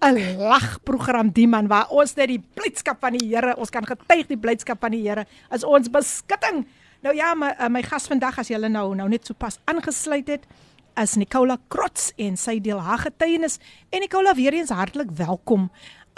[0.06, 4.30] 'n lagprogram die man waar ons net die blydskap van die Here, ons kan getuig
[4.30, 6.66] die blydskap van die Here as ons beskutting.
[7.02, 10.46] Nou ja, my my gas vandag as jy nou nou net so pas aangesluit het
[10.94, 13.58] as Nicola Krots en sy deel haar getuienis
[13.90, 15.70] en Nicola weer eens hartlik welkom.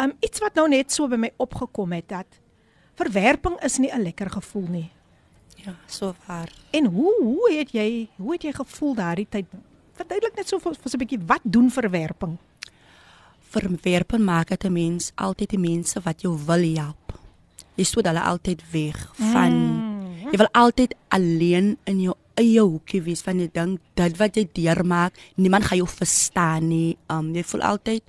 [0.03, 2.41] Um iets wat nou net so by my opgekom het dat
[2.97, 4.91] verwerping is nie 'n lekker gevoel nie.
[5.55, 6.53] Ja, so waar.
[6.71, 9.47] En hoe hoe het jy hoe het jy gevoel daardie tyd?
[9.93, 12.37] Verduidelik net so vir, vir 'n bietjie wat doen verwerping?
[13.41, 17.19] Verwerping maak dit 'n mens altyd die mense wat jou wil help.
[17.75, 20.31] Jy stoot hulle altyd weg van mm.
[20.31, 24.49] jy wil altyd alleen in jou eie hoekie wees van jy dink dit wat jy
[24.53, 26.97] deurmaak, niemand gaan jou verstaan nie.
[27.09, 28.03] Um jy voel altyd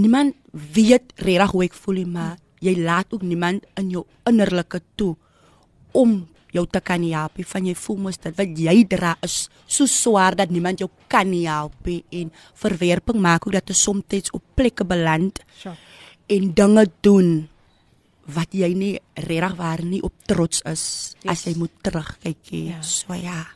[0.00, 4.82] niemand weet regtig hoe ek voel nie, maar jy laat ook niemand in jou innerlike
[5.00, 5.14] toe
[5.96, 6.20] om
[6.54, 7.38] jou te kan help.
[7.52, 11.30] Van jy voel mos dat wat jy dra is so swaar dat niemand jou kan
[11.32, 12.32] help en
[12.62, 15.76] verwerping maak ook dat jy soms op plekke beland sure.
[16.28, 17.48] en dinge doen
[18.30, 21.30] wat jy nie regtig waar nie op trots is yes.
[21.32, 22.42] as jy moet terugkyk.
[22.50, 22.82] Ja.
[22.82, 23.46] So ja.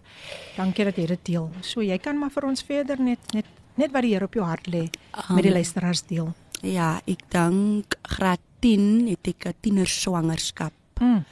[0.56, 1.50] Dankie dat jy dit deel.
[1.62, 3.46] So jy kan maar vir ons verder net net
[3.80, 6.32] net wat die Here op jou hart lê um, met die luisteraars deel.
[6.62, 10.72] Ja, ek dink graad 10 het ek 'n tiener swangerskap.
[11.00, 11.24] Mm.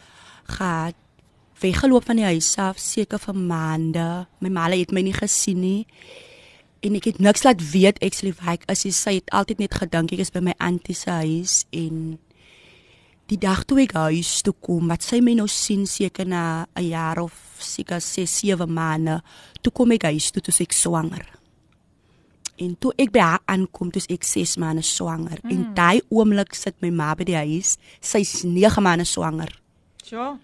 [0.45, 0.97] Gehad
[1.63, 4.27] weggeloop van die huis af seker vir maande.
[4.41, 5.87] My ma het my nie gesien nie.
[6.83, 8.83] En ek het niks laat weet actually waar ek is.
[8.97, 12.19] Sy het altyd net gedink ek is by my auntie se huis en
[13.31, 16.89] die dag toe ek huis toe kom, wat sy my nou sien seker na 'n
[16.89, 19.23] jaar of seker 6, 7 maande,
[19.63, 21.42] toe kom ek huis toe toe ek swanger.
[22.63, 25.41] En toe ek by haar aankom, toe ek 6 maande swanger.
[25.43, 25.51] Mm.
[25.51, 27.77] En daai oomblik sit my ma by die huis.
[28.01, 29.51] Sy's 9 maande swanger.
[30.11, 30.37] Ja.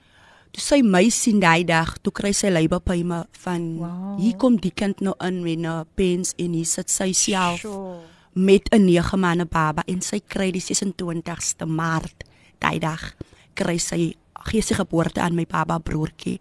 [0.52, 4.16] Toe sy my sien daai dag, toe kry sy leibepuime van Wow.
[4.18, 7.98] hier kom die kind nou in met 'n pens en hier sit sy self Sure.
[8.34, 12.24] met 'n 9 maande baba en sy kry die 26ste Maart
[12.58, 13.14] daai dag
[13.54, 14.14] kry sy
[14.46, 16.40] gee sy geboorte aan my baba broertjie.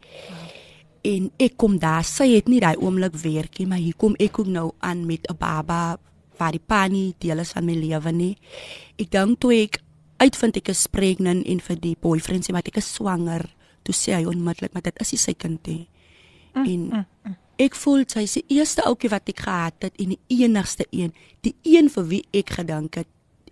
[1.08, 4.50] En ek kom daar, sy het nie daai oomblik werkie, maar hier kom ek ook
[4.52, 5.98] nou aan met 'n baba
[6.38, 8.38] waar die pa nie deel is van my lewe nie.
[8.98, 9.82] Ek dink toe ek
[10.18, 13.46] uitvind ek is pregnant en vir die boyfriend sê maar ek is swanger,
[13.84, 15.88] toe sê hy onmiddellik maar dit is nie sy kind nie.
[16.54, 17.06] En
[17.58, 21.14] ek voel sy is die eerste ouetjie wat ek gehad het en die enigste een,
[21.42, 23.08] die een vir wie ek gedink het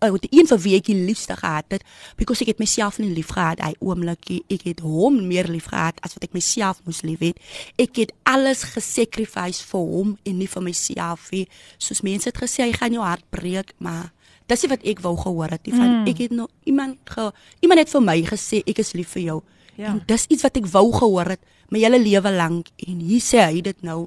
[0.07, 1.85] ou die een vir wie ek die liefste gehad het
[2.19, 5.99] because ek het myself nie lief gehad hy oomblikie ek het hom meer lief gehad
[6.05, 7.39] as wat ek myself moes lief het.
[7.81, 11.45] Ek het alles gesacrifice vir hom en nie vir myself nie.
[11.77, 14.11] Soos mense het gesê hy gaan jou hart breek maar
[14.49, 16.07] dis wat ek wou gehoor het nie van mm.
[16.11, 17.31] ek het nou iemand ge,
[17.65, 19.41] iemand het vir my gesê ek is lief vir jou.
[19.75, 19.89] Ja.
[19.91, 21.41] en dis iets wat ek wou gehoor het
[21.73, 24.05] my hele lewe lank en hier sê hy dit nou.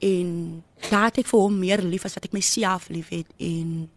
[0.00, 0.28] En
[0.88, 3.88] daar het ek vir hom meer lief as wat ek myself liefhet en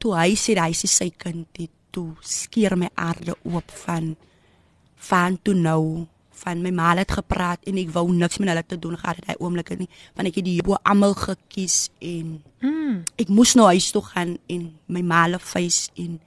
[0.00, 4.14] toe hy sê hy is sy kind dit toe skeer my aarde oop van
[5.10, 6.06] van toe nou
[6.40, 9.32] van my ma het gepraat en ek wou niks met hulle te doen gehad het
[9.32, 13.06] hy oomblikke nie want ek het die bo almal gekies en Mm.
[13.16, 16.18] ek moes nou huis toe gaan en my ma le face en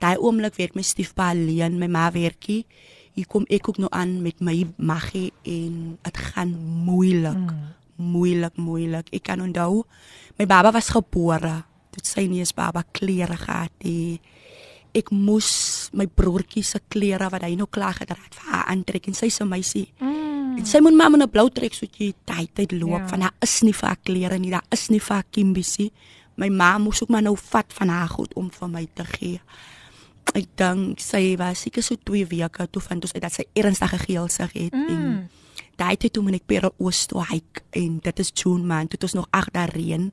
[0.00, 2.62] daai oomblik werk my stiefpa alleen my ma werkie
[3.12, 6.54] hier kom ek ook nou aan met my maggie en dit gaan
[6.86, 7.66] moeilik mm.
[7.96, 9.84] moeilik moeilik ek kan onthou
[10.38, 11.60] my baba was gebore
[11.92, 14.20] dit sy nie eens baba klere gehad nie
[14.94, 19.08] ek moes my broertjie se klere wat hy nou klaar gedra het vir haar aantrek
[19.08, 20.58] en sy se meisie Mm.
[20.58, 22.98] En sy moet maar met 'n blou trek soet jy tyd tyd loop Ja.
[22.98, 23.08] ja.
[23.08, 25.92] van haar is nie vir haar klere nie, daar is nie vir haar kimbisie.
[26.34, 29.40] My ma moes ook maar nou vat van haar goed om vir my te gee.
[30.34, 33.98] Ek dink sy was seker so 2 weke toe vind ons uit dat sy ernstige
[33.98, 34.88] geelsig het mm.
[34.88, 35.30] en
[35.76, 39.02] daai tyd toe moet ek per oos toe hike en dit is June maand, het
[39.02, 40.12] ons nog 8 dae reën.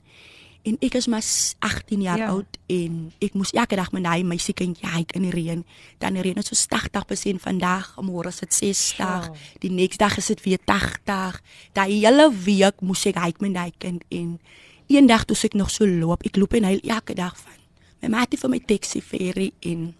[0.63, 2.23] En ek is maar s- 18 jaar Ja.
[2.25, 2.29] ja.
[2.31, 5.65] oud en ek moes elke dag met daai meisiekindjie hike in die reën.
[5.97, 8.95] Dan reën dit so 80% vandag, môre is dit 60.
[9.23, 9.35] Sjoe.
[9.59, 11.41] Die volgende dag is dit weer 80.
[11.73, 14.39] Daai hele week moes ek hike met daai kind en
[14.87, 17.53] eendag toe ek nog so loop, ek loop en hy elke dag van.
[18.01, 19.95] My ma het vir my taxi ferry en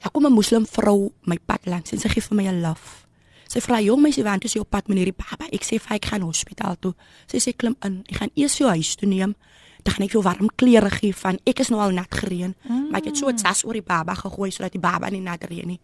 [0.00, 3.04] daar kom 'n moslim vrou my pad langs en sy gee vir my 'n love.
[3.48, 5.48] Sy vra jong meisie want jy op pad met hierdie baba.
[5.48, 6.92] Ek sê vir ek gaan hospitaal toe.
[7.30, 8.02] Sy sê klim in.
[8.12, 9.34] Ek gaan eers jou huis toe neem.
[9.86, 12.88] Dan gaan ek jou warm klere gee van ek is nou al nat gereën, mm.
[12.90, 15.44] maar ek het so 'n sas oor die baba gegooi sodat die baba nie nat
[15.44, 15.80] reën nie.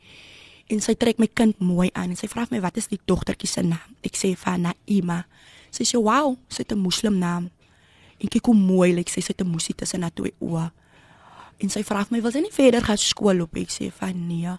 [0.68, 3.48] En sy trek my kind mooi aan en sy vra my wat is die dogtertjie
[3.48, 3.96] se naam?
[4.02, 5.24] Ek sê vir Naima.
[5.70, 7.50] Sy sê wow, sy het 'n moslim naam.
[8.18, 10.70] En kyk hoe mooi lyk sy, sy het 'n moesie tussen haar twee oë.
[11.58, 13.56] En sy vra my wil sy nie verder gaan skool loop?
[13.56, 14.58] Ek sê van nee.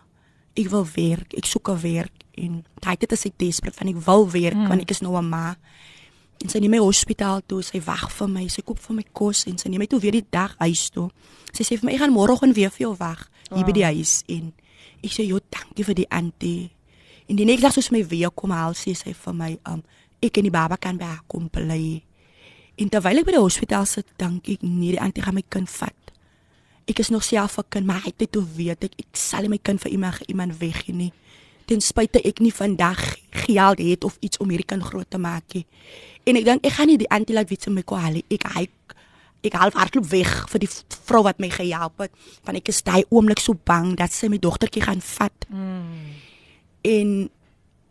[0.56, 1.34] Ek wil werk.
[1.34, 4.68] Ek soek 'n werk en daai dit is ek desperate van ek wil werk mm.
[4.72, 5.56] want ek is nou 'n ma.
[6.44, 9.46] En sy neem my hospitaal toe, sy wag vir my, sy koop vir my kos
[9.48, 11.10] en sy neem my toe weer die dag huis toe.
[11.56, 13.66] Sy sê vir my ek gaan môreoggend weer vir jou wag hier wow.
[13.66, 14.54] by die huis en
[15.04, 16.72] ek sê jo dankie vir die auntie.
[17.28, 19.82] En die volgende dag soos my weer kom haal sê sy vir my um
[20.22, 22.04] ek en die baba kan by haar kom bly.
[22.76, 25.70] En terwyl ek by die hospitaal sit, dink ek nee, die auntie gaan my kind
[25.72, 26.12] vat.
[26.86, 29.50] Ek is nog self 'n kind, maar hy het toe weet ek ek sal nie
[29.50, 31.14] my kind vir iemand iemand weggee nie.
[31.66, 33.02] Ten spyte ek nie vandag
[33.46, 35.66] geld het of iets om hierdie kind groot te maak nie.
[36.26, 38.24] En ek dink ek gaan nie die auntie laat weet sy my kwali.
[38.34, 38.68] Ek hy
[39.46, 40.70] ek half hardloop weg vir die
[41.06, 42.14] vrou wat my gehelp het,
[42.48, 45.46] want ek is daai oomblik so bang dat sy my dogtertjie gaan vat.
[45.50, 46.16] Mm.
[46.86, 47.12] En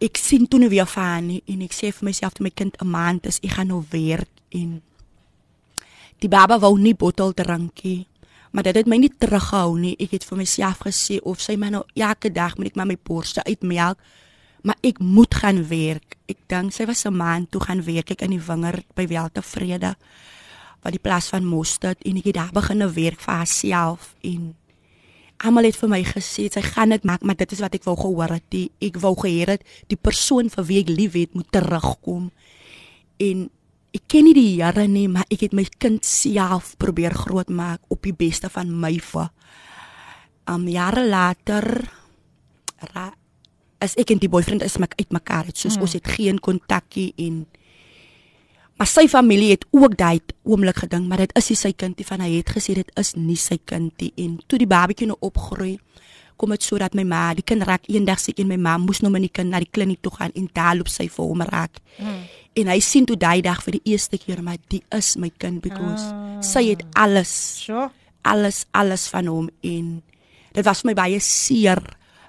[0.05, 2.77] ek sien toe nou weer van nie en ek sê vir myself toe my kind
[2.81, 4.83] 'n maand is, ek gaan nou werk en
[6.19, 8.07] die baba wou nie bottel drinkie.
[8.55, 9.97] Maar dit het my nie teruggehou nie.
[9.99, 13.43] Ek het vir myself gesê of sy my nou elke dag moet ek my borste
[13.43, 13.99] uitmelk,
[14.63, 16.15] maar ek moet gaan werk.
[16.31, 19.97] Ek dink sy was 'n maand toe gaan werk ek in die wingerd by Weltevrede
[20.85, 24.53] by die plaas van Mostert en ek het daar begin werk vir haarself en
[25.45, 27.97] almal het vir my gesê sy gaan dit maak maar dit is wat ek wou
[27.97, 32.31] gehoor het die, ek wou gehoor het die persoon vir wie ek liefhet moet terugkom
[33.25, 33.49] en
[33.95, 38.03] ek ken nie die Here nie maar ek het my kind self probeer grootmaak op
[38.03, 39.31] die beste van my vir
[40.51, 41.67] um jare later
[42.93, 43.09] ra,
[43.81, 45.59] as ek en die boyfriend is mak uitmekaar het.
[45.61, 45.87] Soos mm.
[45.87, 47.45] ons het geen kontakkie en
[48.75, 52.25] maar sy familie het ook daai oomblik gedink, maar dit is nie sy kindie van
[52.25, 55.77] hy het gesê dit is nie sy kindie en toe die babatjie nou opgroei
[56.37, 59.23] kom dit sodat my ma, die kind raak eendag een my ma moes nou met
[59.23, 61.79] die kind na die kliniek toe gaan en daar loop sy vir hom raak.
[61.99, 62.25] Mm.
[62.55, 65.63] En hy sien toe daai dag vir die eerste keer maar die is my kind
[65.65, 66.39] because ah.
[66.45, 67.33] sy het alles.
[67.65, 67.91] Sure.
[68.25, 70.01] Alles alles van hom en
[70.55, 71.83] dit was vir my baie seer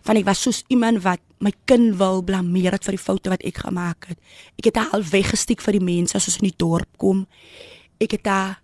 [0.05, 3.43] want ek was soos iemand wat my kind wil blameer het vir die foute wat
[3.45, 4.19] ek gemaak het.
[4.59, 7.25] Ek het al weggesteek vir die mense as ons in die dorp kom.
[8.01, 8.61] Ek het daar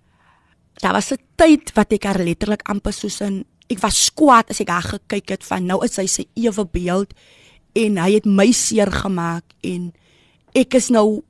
[0.81, 4.59] daar was 'n tyd wat ek haar letterlik amper soos in ek was kwaad as
[4.61, 7.13] ek haar gekyk het van nou is sy ewe beeld
[7.73, 9.93] en hy het my seer gemaak en
[10.53, 11.23] ek is nou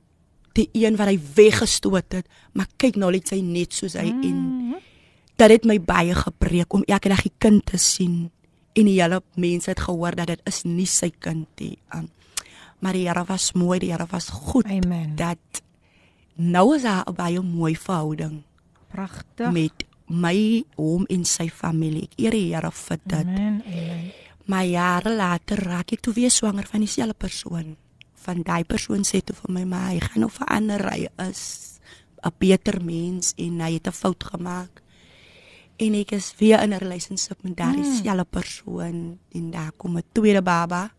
[0.54, 4.22] die een wat hy weggestoot het maar kyk nou net sy net soos hy mm.
[4.22, 4.38] en
[5.36, 8.30] dit het my baie gebreek om elke dag die kind te sien
[8.78, 11.76] en die hele mense het gehoor dat dit is nie sy kind nie.
[11.94, 12.08] Um,
[12.82, 14.66] maar die Here was mooi, die Here was goed.
[14.66, 15.14] Amen.
[15.16, 15.62] Dat
[16.34, 18.42] nou is daar 'n baie mooi verhouding.
[18.88, 19.52] Pragtig.
[19.52, 22.02] Met my hom en sy familie.
[22.02, 23.26] Ek eer die Here vir dit.
[23.26, 23.62] Amen.
[23.66, 24.12] Amen.
[24.44, 27.76] Maar jare later raak ek toe weer swanger van dieselfde persoon.
[28.22, 31.80] Van daai persoon sê toe vir my maar hy gaan nou verander, hy is
[32.22, 34.82] 'n beter mens en hy het 'n fout gemaak
[35.82, 38.02] en ek is weer in 'n relationship met daardie mm.
[38.04, 40.90] selfe persoon en daar kom 'n tweede baba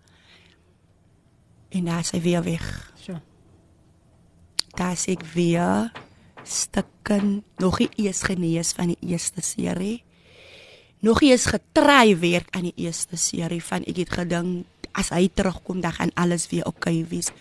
[1.69, 2.93] en daar sy weer weg.
[2.95, 3.21] So.
[4.75, 5.91] Daar sê ek weer
[6.43, 10.03] stukken nog nie eers genees van die eerste serie.
[10.99, 15.27] Nog nie eens getry werk aan die eerste serie van ek het gedink as hy
[15.33, 17.31] terugkom dan gaan alles weer oukei okay wees.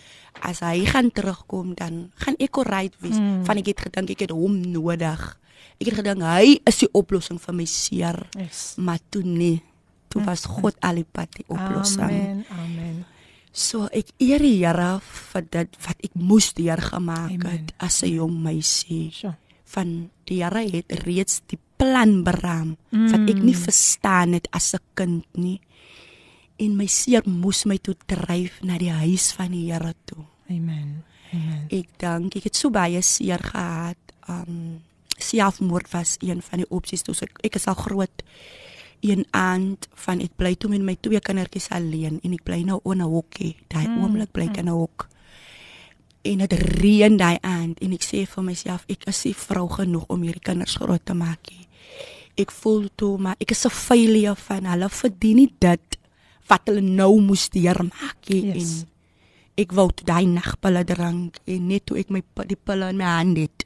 [0.41, 3.17] As hy gaan terugkom dan gaan ek alright wees.
[3.17, 3.45] Mm.
[3.45, 5.37] Van ek het gedink ek het hom nodig.
[5.79, 8.19] Ek het gedink hy is die oplossing vir my seer.
[8.37, 8.73] Yes.
[8.77, 9.61] Maar toe nie.
[10.09, 12.03] Toe was God al die pad die oplossing.
[12.03, 12.45] Amen.
[12.49, 13.05] Amen.
[13.53, 18.41] So ek eer die Here vir dit wat ek moes deurgemaak het as 'n jong
[18.41, 19.11] meisie.
[19.13, 19.33] So.
[19.65, 23.09] Van die Here het reeds die plan beraam Mm.
[23.11, 25.59] wat ek nie verstaan het as 'n kind nie.
[26.63, 30.23] En my seer moes my toe dryf na die huis van die Here toe.
[30.49, 31.03] Amen.
[31.33, 31.63] Amen.
[31.73, 33.99] Ek dink ek het so baie seer gehad.
[34.31, 34.81] Um
[35.23, 38.23] selfmoord was een van die opsies toe ek, ek is al groot
[39.03, 42.79] een aand van ek bly toe met my twee kindertjies alleen en ek bly nou
[42.91, 43.55] in 'n hokkie.
[43.67, 44.03] Daai mm.
[44.03, 45.07] oomblik bly ek in 'n hok.
[46.23, 50.05] En dit reën daai aand en ek sê vir myself ek is nie vrou genoeg
[50.07, 51.67] om hierdie kinders groot te maak nie.
[52.35, 55.97] Ek voel toe maar ek is 'n failure van hulle verdien nie dit
[56.49, 58.81] wat hulle nou moes deurmaak nie Yes.
[58.83, 58.89] en
[59.63, 63.05] ek wou toe daai nagpille drank en net toe ek my die pille in my
[63.05, 63.65] hand het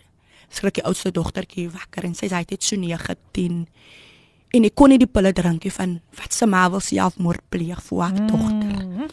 [0.49, 3.67] skrik die oudste dogtertjie wakker en sy sê hy het so 9 10
[4.57, 7.81] en ek kon nie die pille drink nie van wat se ma wil selfmoord pleeg
[7.89, 8.27] vir haar Mm.
[8.27, 9.09] dogter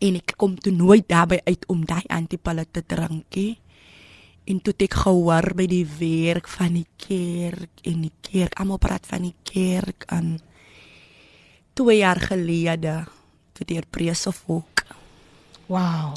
[0.00, 3.58] en ek kom toe nooit daarby uit om daai antipille te drink nie
[4.50, 9.06] en toe ek gehoor by die werk van die kerk en die kerk almal praat
[9.06, 10.38] van die kerk aan
[11.80, 13.06] 2 jaar gelede
[13.56, 14.84] toe deur Breesevolk
[15.70, 16.16] Wow.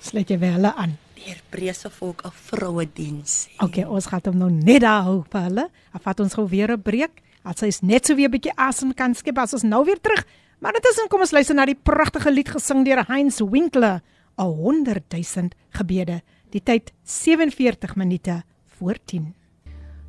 [0.00, 0.96] Sluit jy wel aan.
[1.18, 5.70] deur Breesevolk 'n vroue diens Okay, ons gaan hom nou net daar hou vir hulle.
[5.92, 7.22] Af vat ons gou weer 'n breek.
[7.44, 10.24] As hy's net so weer 'n bietjie asem kan skep as ons nou weer terug.
[10.60, 14.02] Maar intussen kom ons luister na die pragtige lied gesing deur Heinz Winkler,
[14.38, 16.22] 'n 100 000 gebede.
[16.50, 19.34] Die tyd 47 minute voor 10.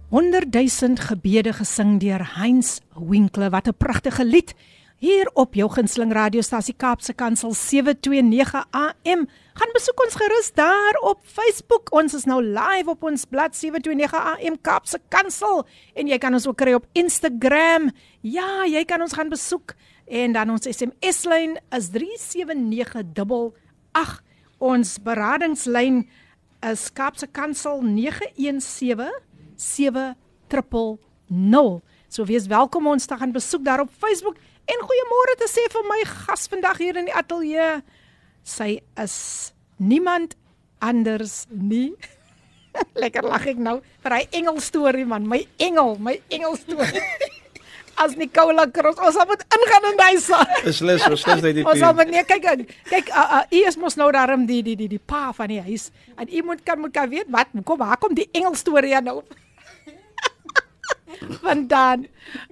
[0.10, 3.50] 100 000 gebede gesing deur Heinz Winkler.
[3.50, 4.54] Wat 'n pragtige lied.
[4.98, 9.28] Hier op jou gunsteling radiostasie Kaapse Kansel 729 AM.
[9.54, 11.94] Gaan besoek ons gerus daar op Facebook.
[11.94, 16.48] Ons is nou live op ons blad 729 AM Kaapse Kansel en jy kan ons
[16.48, 17.92] ook kry op Instagram.
[18.22, 24.24] Ja, jy kan ons gaan besoek en dan ons SMS lyn is 37988.
[24.58, 26.10] Ons beradingslyn
[26.62, 29.29] is Kaapse Kansel 917
[29.60, 31.84] 7000.
[32.10, 35.90] So wees welkom ons te gaan besoek daar op Facebook en goeiemôre te sê vir
[35.90, 37.82] my gas vandag hier in die ateljee.
[38.48, 39.18] Sy is
[39.78, 40.40] niemand
[40.80, 41.94] anders nie.
[43.02, 47.04] Lekker lag ek nou vir hy engel storie man, my engel, my engel storie.
[48.00, 50.54] As Nicola Cross, ons moet ingaan in daai saak.
[50.70, 52.46] Beslis, beslis dat die Ons sal moet nee kyk
[52.88, 55.60] kyk uh, uh, u is mos nou daarom die die die die pa van die
[55.66, 58.96] huis en u moet kan moet kan weet wat kom waar kom die engel storie
[59.04, 59.20] nou.
[61.46, 62.06] Want dan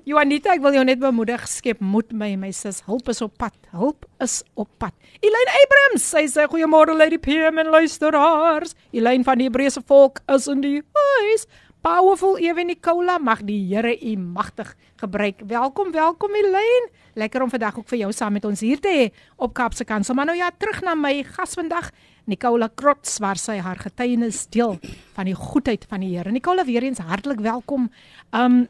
[0.07, 3.55] Juanita, ek wil jou net bemoedig, skep moed my my sis, hulp is op pad.
[3.75, 4.95] Hulp is op pad.
[5.21, 8.75] Elaine Abrams, sy sê goeiemôre Lady PM en luisteraars.
[8.95, 11.47] Elaine van die Hebreëse volk is in die huis.
[11.87, 13.17] powerful Ewe Nicola.
[13.17, 15.39] Mag die Here u magtig gebruik.
[15.47, 16.89] Welkom, welkom Elaine.
[17.15, 19.05] Lekker om vandag ook vir jou saam met ons hier te hê
[19.37, 20.15] op Kaapse Kansel.
[20.17, 21.91] Maar nou ja, terug na my gas vandag,
[22.27, 24.75] Nicola Krots, waar sy haar getuienis deel
[25.15, 26.31] van die goedheid van die Here.
[26.31, 27.89] Nicola, weer eens hartlik welkom.
[28.35, 28.67] Um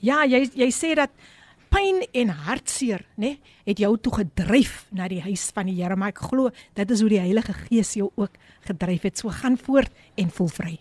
[0.00, 1.12] ja, jy jy sê dat
[1.70, 5.96] pyn en hartseer, nê, nee, het jou toe gedryf na die huis van die Here,
[5.96, 9.20] maar ek glo dit is hoe die Heilige Gees jou ook gedryf het.
[9.20, 10.74] So gaan voort en voel vry.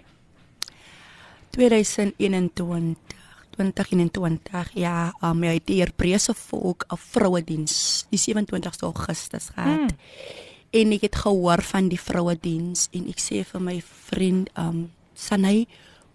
[1.51, 3.17] 2021
[3.59, 9.91] 2021 ja, um, jy het hier prese volk 'n vrouediens die 27ste Augustus gehad.
[9.91, 10.48] Mm.
[10.71, 14.89] En ek het gehoor van die vrouediens en ek sê vir my vriend um
[15.19, 15.65] Sanay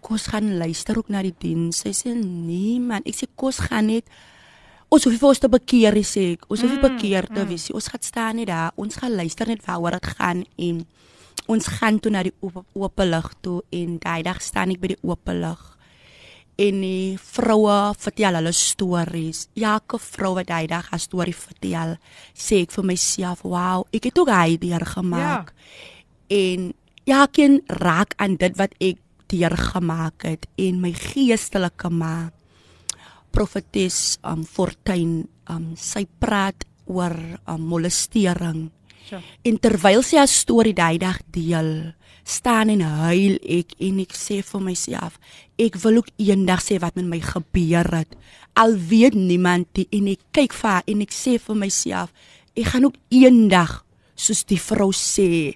[0.05, 1.81] kos gaan luister ook na die diens.
[1.83, 4.07] Sy sê nee man, ek sê kos gaan net
[4.93, 6.47] ons hoef vir ons te bekeer sê ek.
[6.47, 7.49] Ons hoef mm, bekeer te mm.
[7.51, 7.67] wees.
[7.75, 8.71] Ons gaan staan net daar.
[8.79, 10.83] Ons gaan luister net waaroor dit gaan en
[11.51, 15.01] ons gaan toe na die oop lig toe en daai dag staan ek by die
[15.03, 15.74] oop lig
[16.55, 19.45] en die vroue vertel hulle stories.
[19.59, 21.97] Elke vrou wat daai dag 'n storie vertel,
[22.33, 26.35] sê ek vir myself, "Wow, ek het ook hy deur gemaak." Ja.
[26.37, 26.73] En
[27.05, 28.97] elkeen raak aan dit wat ek
[29.27, 32.31] deur gemaak het en my geestelike ma
[33.31, 38.71] profetes um Fortuin um sy praat oor um molestering
[39.05, 39.21] So.
[39.45, 41.93] En terwyl sy haar storie daai dag deel,
[42.25, 45.19] staan en huil ek en ek sê vir myself,
[45.61, 48.15] ek wil ook eendag sê wat met my gebeur het.
[48.57, 52.13] Al weet niemand die en ek kyk vir haar en ek sê vir myself,
[52.57, 53.83] ek gaan ook eendag
[54.15, 55.53] soos die vrou sê,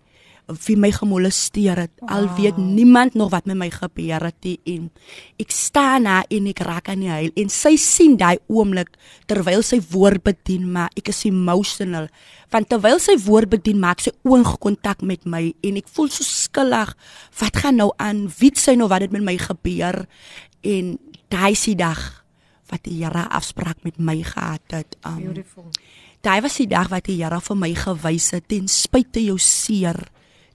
[0.65, 1.91] wie my gemolesteer het.
[1.99, 2.09] Wow.
[2.09, 4.89] Al weet niemand nog wat met my gebeur het nie en
[5.41, 8.95] ek staan daar en ek raak aan die huil en sy sien daai oomblik
[9.29, 12.09] terwyl sy woord bedien maar ek is emotional
[12.53, 16.95] want terwyl sy woord bedien maak sy oogkontak met my en ek voel so skuldig.
[17.39, 18.25] Wat gaan nou aan?
[18.39, 20.05] Wie sê nou wat het met my gebeur?
[20.65, 20.97] En
[21.29, 22.01] daai se dag
[22.69, 24.97] wat die Here afspraak met my gehad het.
[25.05, 25.69] Um, Beautiful.
[26.25, 30.01] Daai was die dag wat die Here vir my gewys het ten spyte jou seer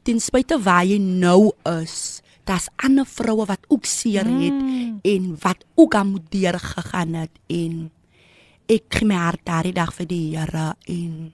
[0.05, 4.99] ten spyte waar jy nou is, daar's ander vroue wat ook seer het mm.
[5.03, 7.89] en wat ook aan moet deur gegaan het en
[8.69, 11.33] ek kry my hart daardie dag vir die Here en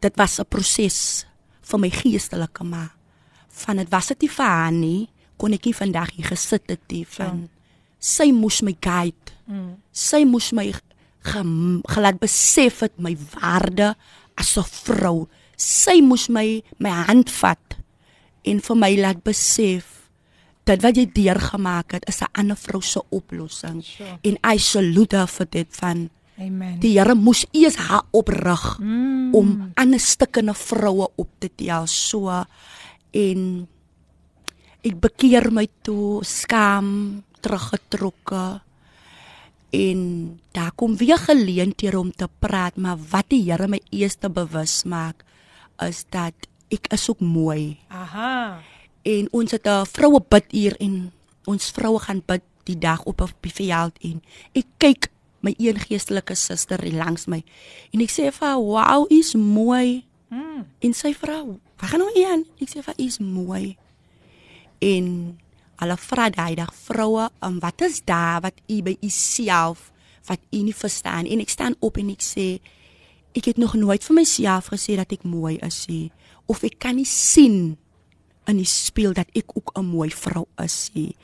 [0.00, 1.26] dit was 'n proses
[1.62, 2.90] vir my geestelike ma
[3.48, 6.84] van dit was dit nie vir haar nie kon ek nie vandag hier gesit het
[6.88, 7.48] nie van ja.
[7.98, 9.76] sy moes my guide mm.
[9.92, 10.72] sy moes my
[11.22, 13.94] gelaat besef het my waarde
[14.36, 17.71] as 'n vrou sy moes my my hand vat
[18.42, 20.02] en vir my laat besef
[20.68, 24.18] dat wat jy deurgemaak het is 'n ander vrou se oplossing sure.
[24.22, 26.80] en I salute her vir dit van Amen.
[26.80, 29.34] Die Here moes eers haar oprig mm.
[29.34, 32.32] om ander stukkende vroue op te tel so
[33.12, 33.68] en
[34.82, 38.60] ek bekeer my toe skaam teruggetrokke
[39.72, 40.00] en
[40.52, 44.82] daar kom weer geleenthede om te praat maar wat die Here my eers te bewus
[44.84, 45.24] maak
[45.84, 46.34] is dat
[46.72, 47.76] ek is ook mooi.
[47.88, 48.60] Aha.
[49.02, 51.12] En ons het 'n vroue biduur en
[51.44, 55.10] ons vroue gaan bid die dag op op die veld en ek kyk
[55.42, 57.42] my een geestelike suster langs my
[57.92, 60.66] en ek sê vir haar, "Wow, is mooi." Mm.
[60.78, 63.76] En sy vrou, "Wat gaan nou een?" Ek sê vir haar, "Is mooi."
[64.78, 65.38] En
[65.76, 69.92] alle vra daai dag vroue, um, "Wat is daar wat u by u self
[70.24, 72.60] wat u nie verstaan?" En ek staan op en ek sê,
[73.32, 76.12] "Ek het nog nooit vir myself gesê dat ek mooi is nie."
[76.46, 77.76] Of ek kan nie sien
[78.50, 81.16] in die spieël dat ek ook 'n mooi vrou is nie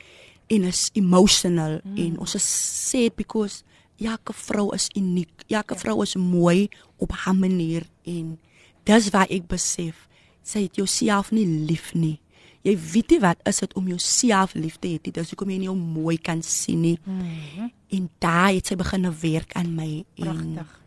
[0.47, 1.97] en is emotional mm.
[1.97, 3.63] en ons sê it because
[3.99, 5.79] elke vrou is uniek elke ja.
[5.79, 8.39] vrou is mooi op haar manier en
[8.83, 10.07] dis wat ek besef
[10.43, 12.19] sê dit jouself nie lief nie
[12.63, 15.69] jy weet nie wat is dit om jouself lief te hê dis hoekom jy nie
[15.69, 17.71] jou mooi kan sien nie mm -hmm.
[17.89, 20.79] en daai het sy begin werk aan my pragtig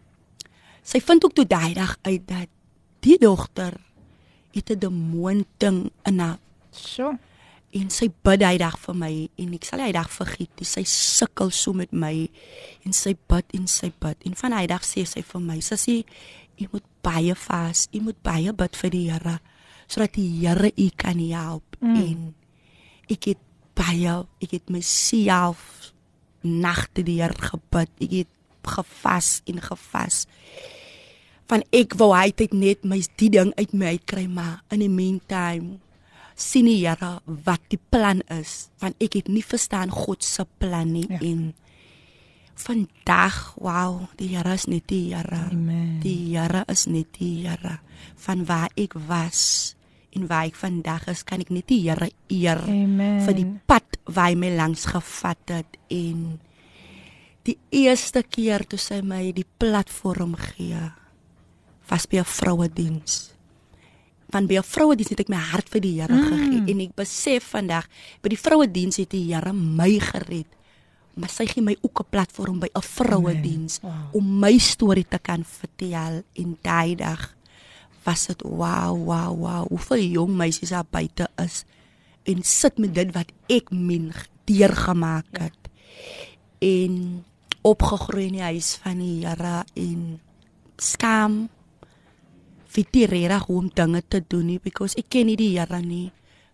[0.82, 2.48] sy vind ook toe daai dag uit dat
[3.00, 3.78] die dogter
[4.52, 6.38] het 'n demoon ding in haar.
[6.70, 7.18] So.
[7.72, 10.50] En sy bid hy dag vir my en ek sal hy dag vergiet.
[10.60, 12.28] Sy sukkel so met my
[12.84, 14.16] en sy bid en sy bid.
[14.28, 16.04] En van hy dag sê sy vir my, sussie,
[16.60, 19.40] jy moet baie vas, jy moet baie bid vir die Here
[19.86, 21.76] sodat die Here u kan help.
[21.80, 21.96] Mm.
[21.96, 22.34] En
[23.08, 23.40] ek het
[23.76, 25.92] baie, ek het myself
[26.42, 27.90] nagte die Here gebid.
[28.00, 28.28] Ek het
[28.62, 30.26] gevas en gevas
[31.52, 34.92] van ek wou hy het net my die ding uit my uitkry maar in die
[34.92, 35.82] meantime
[36.32, 40.94] sien die Here wat die plan is want ek het nie verstaan God se plan
[40.94, 41.20] nie ja.
[41.20, 41.52] en
[42.56, 46.00] vandag wow die Here is net die Here Amen.
[46.00, 47.78] die Here is net die Here
[48.24, 49.74] van waar ek was
[50.12, 53.20] en waar ek vandag is, kan ek net die Here eer Amen.
[53.26, 56.40] vir die pad wat hy my langs gevat het en
[57.44, 60.80] die eerste keer toe sy my die platform gee
[61.92, 63.30] was by 'n vrouediens.
[64.32, 66.28] Van by 'n vrouediens het ek my hart vir die Here mm.
[66.28, 67.86] gegee en ek besef vandag
[68.22, 70.48] by die vrouediens het die Here my gered.
[71.14, 73.92] Maar sy gee my ook 'n platform by 'n vrouediens Wow.
[74.12, 77.36] om my storie te kan vertel en daai dag
[78.04, 81.64] was dit wow wow wow hoeveel jong meisies daar buite is
[82.24, 84.12] en sit met dit wat ek min
[84.44, 85.70] deurgemaak het
[86.58, 87.24] en
[87.62, 90.20] opgegroei in die huis van die Here en
[90.76, 91.48] skaam
[92.72, 96.10] vir die reg om dinge te doen nie because ek ken nie die Here nie.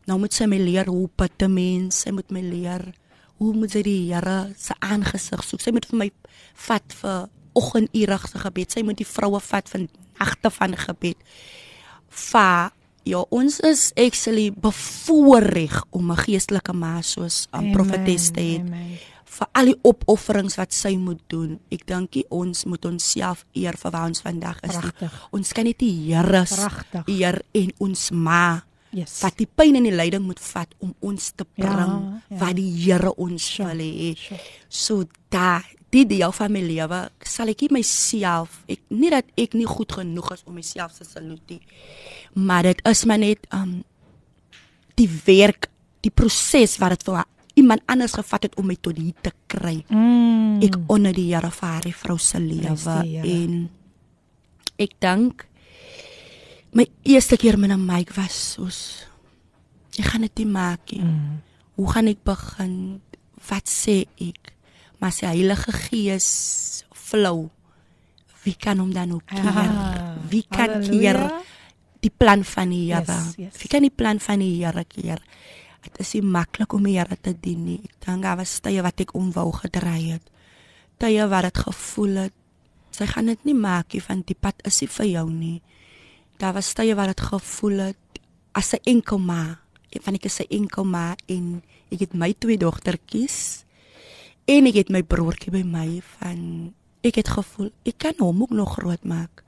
[0.08, 2.02] Nou moet sy my leer hoe bid 'n mens.
[2.04, 2.92] Sy moet my leer
[3.38, 5.60] hoe moet sy die Here se aangesig soek.
[5.60, 6.10] Sy moet vir my
[6.54, 8.72] vat vir oggendure se gebed.
[8.72, 9.88] Sy moet die vroue vat vir
[10.18, 11.16] nagte van gebed.
[12.32, 12.72] Va
[13.08, 18.56] ja ons is actually bevoorreg om 'n geestelike ma soos 'n Amen, profetes te hê.
[19.28, 21.58] Vir al die opofferings wat sy moet doen.
[21.70, 24.72] Ek dink ons moet onsself eer vir waar ons vandag is.
[24.74, 24.80] nie.
[24.80, 25.28] Pragtig.
[25.32, 26.44] Ons kan net die Here
[27.06, 29.18] eer en ons ma Yes.
[29.20, 32.38] wat die pyn en die lyding moet vat om ons te Ja, bring ja.
[32.40, 34.16] wat die Here ons Sure, wil hê.
[34.16, 34.40] sure.
[34.68, 35.60] So da
[35.90, 40.32] die deel van my lewe sal ek myself ek nie dat ek nie goed genoeg
[40.32, 41.60] is om myself te salute nie.
[42.34, 43.84] Maar dit is maar net um
[44.96, 45.68] die werk,
[46.00, 47.24] die proses wat dit vir
[47.58, 49.80] iemand anders gevat het om my tot hier te kry.
[49.90, 50.60] Mm.
[50.62, 52.96] Ek onder die Here vir haar vrou se lewe
[53.26, 53.58] en
[54.78, 55.44] ek dink
[56.76, 58.80] my eerste keer met 'n mic was soos
[59.98, 61.02] ek gaan dit nie maak nie.
[61.02, 61.40] Mm.
[61.74, 63.00] Hoe gaan ek begin?
[63.48, 64.52] Wat sê ek?
[64.98, 67.50] Maar sy Heilige Gees flou.
[68.44, 69.46] Wie kan hom dan ook keer?
[69.46, 70.90] Ah, Wie kan halleluja.
[70.90, 71.42] keer
[72.00, 73.04] die plan van die Here?
[73.12, 73.56] Yes, yes.
[73.62, 75.18] Wie kan die plan van die Here keer?
[75.88, 77.78] Dit is nie maklik om die Here te dien nie.
[77.84, 80.26] Ek dink daar was tye wat ek omwou gedraai het.
[81.00, 82.34] Tye wat dit gevoel het
[82.98, 85.58] sy gaan dit nie maak nie want die pad is nie vir jou nie.
[86.38, 88.20] Daar was tye wat dit gevoel het
[88.52, 89.58] as 'n enkel ma.
[90.04, 93.64] Want ek is 'n enkel ma en ek het my twee dogtertjies
[94.46, 98.50] en ek het my broertjie by my van ek het gevoel ek kan hom ook
[98.50, 99.44] nog groot maak.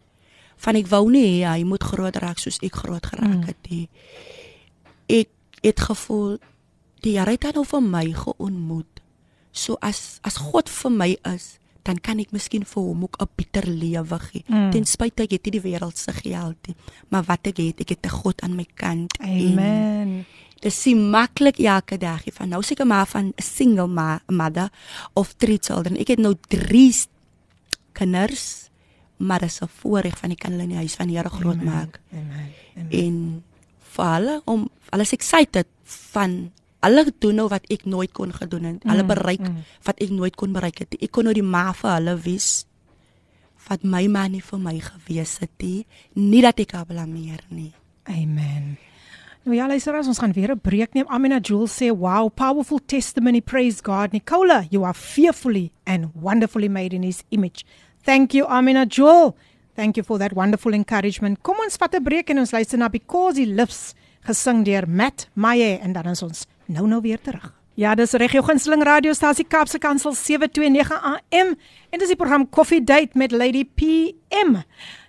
[0.57, 3.89] Van ek wou nie hy moet groot raak soos ek groot geraak het nie.
[3.89, 4.40] Ek
[5.61, 6.39] het gevoel
[7.01, 9.01] die Here het nou vir my geontmoet.
[9.53, 13.29] So as as God vir my is, dan kan ek miskien vir hom ook 'n
[13.37, 14.45] bitter lewe gee.
[14.47, 14.71] Mm.
[14.71, 16.77] Ten spyte ek het nie die wêreld se geld nie,
[17.09, 19.17] maar wat ek het, ek het 'n God aan my kant.
[19.19, 20.27] En Amen.
[20.61, 22.21] Dis nie maklik elke dag.
[22.37, 24.71] Van nou seker maar van 'n single ma mother
[25.15, 25.97] of three children.
[25.97, 26.95] Ek het nou 3
[27.93, 28.69] kinders,
[29.17, 31.63] maar dis 'n voorreg van ek kan hulle in die huis van die Here groot
[31.63, 32.01] maak.
[32.13, 32.53] Amen.
[32.77, 32.91] Amen.
[32.91, 33.45] En
[34.01, 35.69] vir hulle om hulle is excited
[36.15, 36.41] van
[36.81, 38.85] hulle doen nou wat ek nooit kon gedoen het.
[38.89, 39.57] Hulle Mm, bereik mm.
[39.85, 40.97] wat ek nooit kon bereik het.
[41.03, 42.65] Ek kon nou die ma vir hulle wees
[43.69, 45.85] wat my ma nie vir my gewees het nie.
[46.17, 47.73] Nie dat ek haar blameer nie.
[48.09, 48.79] Amen.
[49.45, 51.07] Nou ja, luisteraars, ons gaan weer 'n breek neem.
[51.09, 53.41] Amina Jules sê, "Wow, powerful testimony.
[53.41, 54.13] Praise God.
[54.13, 57.65] Nicola, you are fearfully and wonderfully made in his image."
[58.03, 59.35] Thank you, Amina Jules.
[59.75, 61.41] Thank you for that wonderful encouragement.
[61.43, 63.95] Kom ons vat 'n breek en ons luister na Because He Lives
[64.27, 67.55] gesing deur Matt Maye en dan is ons nou nou weer terug.
[67.75, 71.55] Ja, dis Regio Gunsteling radiostasie Kaapse Kansel 729 AM
[71.91, 74.59] en dis die program Coffee Date met Lady PM.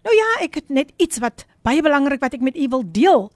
[0.05, 3.31] Nou ja, ek het net iets wat baie belangrik wat ek met u wil deel.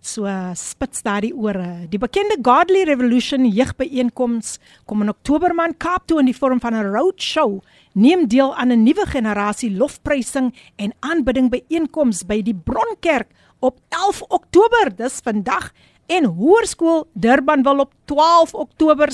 [0.00, 1.86] So spits daar die ore.
[1.90, 6.74] Die bekende Godly Revolution jeugbyeenkoms kom in Oktober maand Kaap toe in die vorm van
[6.74, 7.60] 'n roadshow.
[7.94, 13.28] Neem deel aan 'n nuwe generasie lofprysing en aanbidding byeenkoms by die Bronkerk
[13.60, 15.72] op 11 Oktober, dis vandag,
[16.06, 19.10] en Hoërskool Durban wil op 12 Oktober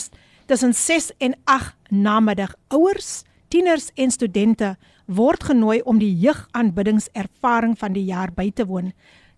[0.46, 4.76] tussen 6 en 8 namiddag ouers, tieners en studente
[5.06, 8.92] word genooi om die jeugaanbiddingservaring van die jaar by te woon.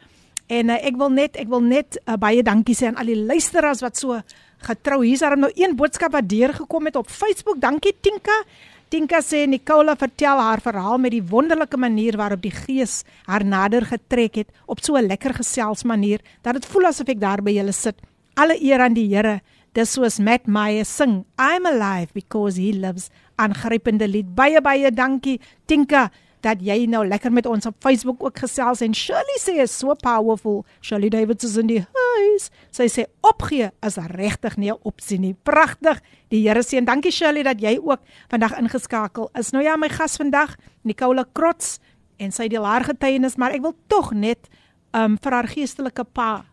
[0.48, 3.16] En uh, ek wil net ek wil net uh, baie dankie sê aan al die
[3.16, 4.20] luisteraars wat so
[4.68, 5.06] getrou.
[5.06, 7.64] Hier's daar nou een boodskap wat deurgekom het op Facebook.
[7.64, 8.44] Dankie Tinka.
[8.92, 13.88] Tinka sê Nicola vertel haar verhaal met die wonderlike manier waarop die Gees haar nader
[13.88, 17.56] getrek het op so 'n lekker gesels manier dat dit voel asof ek daar by
[17.56, 17.96] julle sit.
[18.42, 19.42] Alle eer aan die Here.
[19.78, 23.12] Dis soos Matt Meyer sing, I'm alive because he lives.
[23.38, 24.32] Aangrypende lied.
[24.34, 25.38] Baie baie dankie
[25.70, 26.08] Tinka
[26.42, 29.94] dat jy nou lekker met ons op Facebook ook gesels en Shirley sê is so
[29.94, 30.64] powerful.
[30.82, 32.50] Shirley Davids is in die huis.
[32.74, 35.36] Sy sê opgee is regtig nie 'n opsie nie.
[35.36, 36.02] Pragtig.
[36.30, 36.86] Die Here seën.
[36.86, 39.52] Dankie Shirley dat jy ook vandag ingeskakel is.
[39.52, 41.80] Nou ja, my gas vandag, Nicola Krots
[42.18, 44.50] en sy deel haar getuienis, maar ek wil tog net
[44.94, 46.51] um vir haar geestelike pa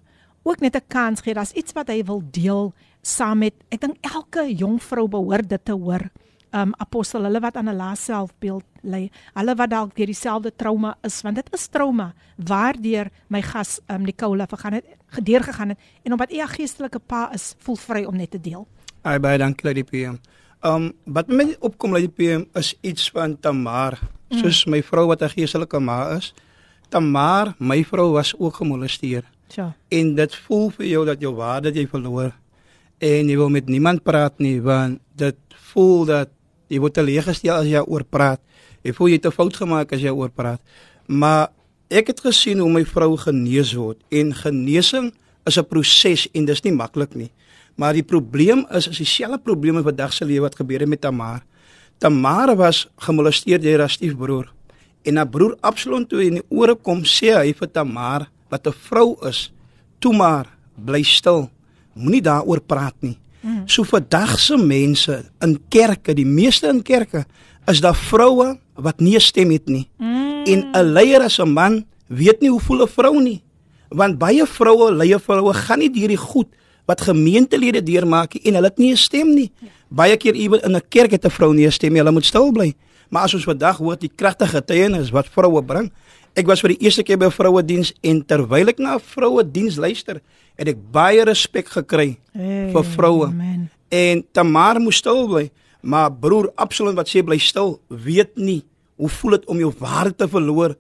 [0.49, 1.35] ook net 'n kans gee.
[1.35, 5.65] Daar's iets wat hy wil deel saam met ek dink elke jong vrou behoort dit
[5.65, 6.11] te hoor
[6.53, 10.97] um apostel hulle wat aan 'n lae selfbeeld lê hulle wat dalk deur dieselfde trauma
[11.03, 15.79] is want dit is trauma waardeur my gas um Nicola vergaan het gedeur gegaan het
[16.05, 18.67] en omdat u 'n geestelike pa is voel vry om net te deel.
[19.03, 20.17] Ai baie dankie Lady PM.
[20.63, 23.99] Um wat my opkom Lady PM is iets van Tamar
[24.31, 24.39] mm.
[24.39, 26.35] soos my vrou wat 'n geestelike ma is.
[26.89, 29.25] Tamar, my vrou was ook gemolesteer.
[29.55, 29.75] Ja.
[29.89, 32.33] En dit voel vir jou dat jou waarde jy verloor
[32.99, 35.37] en jy wil met niemand praat nie want dit
[35.73, 36.29] voel dat
[36.69, 38.41] Jy word teleeggestel as jy oor praat.
[38.85, 40.61] Jy voel jy het 'n fout gemaak as jy oor praat.
[41.09, 41.49] Maar
[41.91, 45.13] ek het gesien hoe my vrou genees word en genesing
[45.47, 47.31] is 'n proses en dis nie maklik nie.
[47.77, 51.01] Maar die probleem is is dieselfde probleme wat dag se lewe wat gebeur het met
[51.01, 51.43] Tamar.
[51.99, 54.53] Tamar was gemolesteer deur haar stiefbroer.
[55.05, 58.73] En haar broer Absalom toe in die ore kom sê hy vir Tamar wat 'n
[58.73, 59.53] vrou is,
[59.99, 61.51] toe maar bly stil.
[61.95, 63.19] Moenie daaroor praat nie.
[63.41, 63.63] Mm.
[63.67, 67.25] So vandag se mense in kerke, die meeste in kerke,
[67.67, 69.89] is daar vroue wat nie 'n stem het nie.
[69.99, 70.45] Mm.
[70.45, 73.43] En 'n leier as 'n man weet nie hoe voel 'n vrou nie.
[73.89, 76.49] Want baie vroue, leier vroue gaan nie deur die goed
[76.87, 79.53] wat gemeentelede deurmaak en hulle het nie 'n stem nie.
[79.61, 79.69] Ja.
[79.89, 82.25] Baie keer iewers in 'n kerk het 'n vrou nie 'n stem nie, hulle moet
[82.25, 82.75] stil bly.
[83.09, 85.93] Maar as ons vandag hoor die kragtige getuienis wat vroue bring.
[86.39, 89.79] Ek was vir die eerste keer by vroue diens en terwyl ek na vroue diens
[89.81, 90.21] luister,
[90.59, 93.31] het ek baie respek gekry hey, vir vroue.
[93.91, 95.49] En Tamar moes stil bly,
[95.83, 98.61] maar broer Absalom wat sê bly stil, weet nie
[98.99, 100.77] hoe voel dit om jou waarde te verloor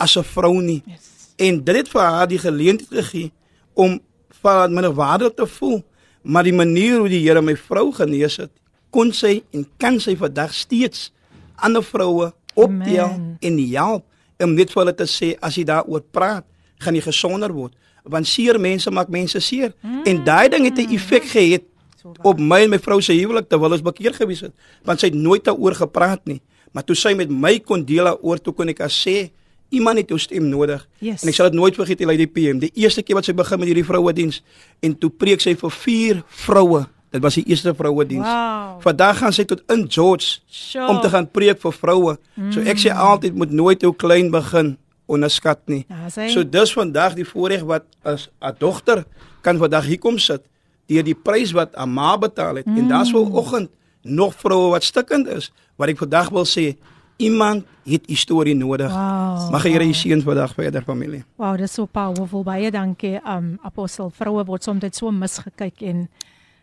[0.00, 0.82] as 'n vrou nie.
[0.86, 1.08] Yes.
[1.36, 3.32] En dit het vir haar die geleentheid gegee
[3.74, 4.00] om
[4.42, 5.82] van minder waarde te voel,
[6.22, 8.50] maar die manier hoe die Here my vrou genees het,
[8.90, 11.12] kon sy en kan sy vandag steeds
[11.56, 14.04] ander vroue optel en help
[14.42, 16.44] om net vir hulle te sê as jy daaroor praat,
[16.82, 19.72] gaan jy gesonder word want seer mense maak mense seer.
[19.80, 20.02] Mm.
[20.06, 21.62] en daai ding het 'n effek gehad
[22.22, 24.52] op my en my vrou se huwelik terwyl ons bekeer gewees het
[24.84, 26.40] want sy het nooit daaroor gepraat nie.
[26.72, 29.30] Maar toe sy met my kon deel daaroor toe kon ek as sê
[29.70, 30.88] iemand het jou stem nodig.
[30.98, 31.22] Yes.
[31.22, 33.68] en ek sal dit nooit vergeet die PM die eerste keer wat sy begin met
[33.68, 34.42] hierdie vroue diens
[34.80, 38.78] en toe preek sy vir vier vroue dit was die eerste vroue diens wow.
[38.84, 40.88] vandag gaan sy tot in George sure.
[40.88, 42.52] om te gaan preek vir vroue mm.
[42.54, 43.02] so ek sê mm.
[43.08, 44.76] altyd moet nooit jou klein begin
[45.12, 45.82] onderskat nie.
[45.90, 46.28] Ja, sy...
[46.32, 49.04] So dis vandag die voorreg wat as 'n dogter
[49.42, 50.46] kan vandag hier kom sit
[50.88, 52.78] deur die prys wat 'n ma betaal het mm.
[52.78, 53.70] en daar's wel oggend
[54.02, 56.76] nog vroue wat stikkend is wat ek vandag wil sê
[57.16, 58.90] iemand het 'n storie nodig.
[58.90, 59.94] Wow, Mag Here wow.
[59.94, 61.24] seën vandag vir der familie.
[61.36, 66.08] Wow, dis so powerful baie dankie um apostel vroue word soms so misgekyk en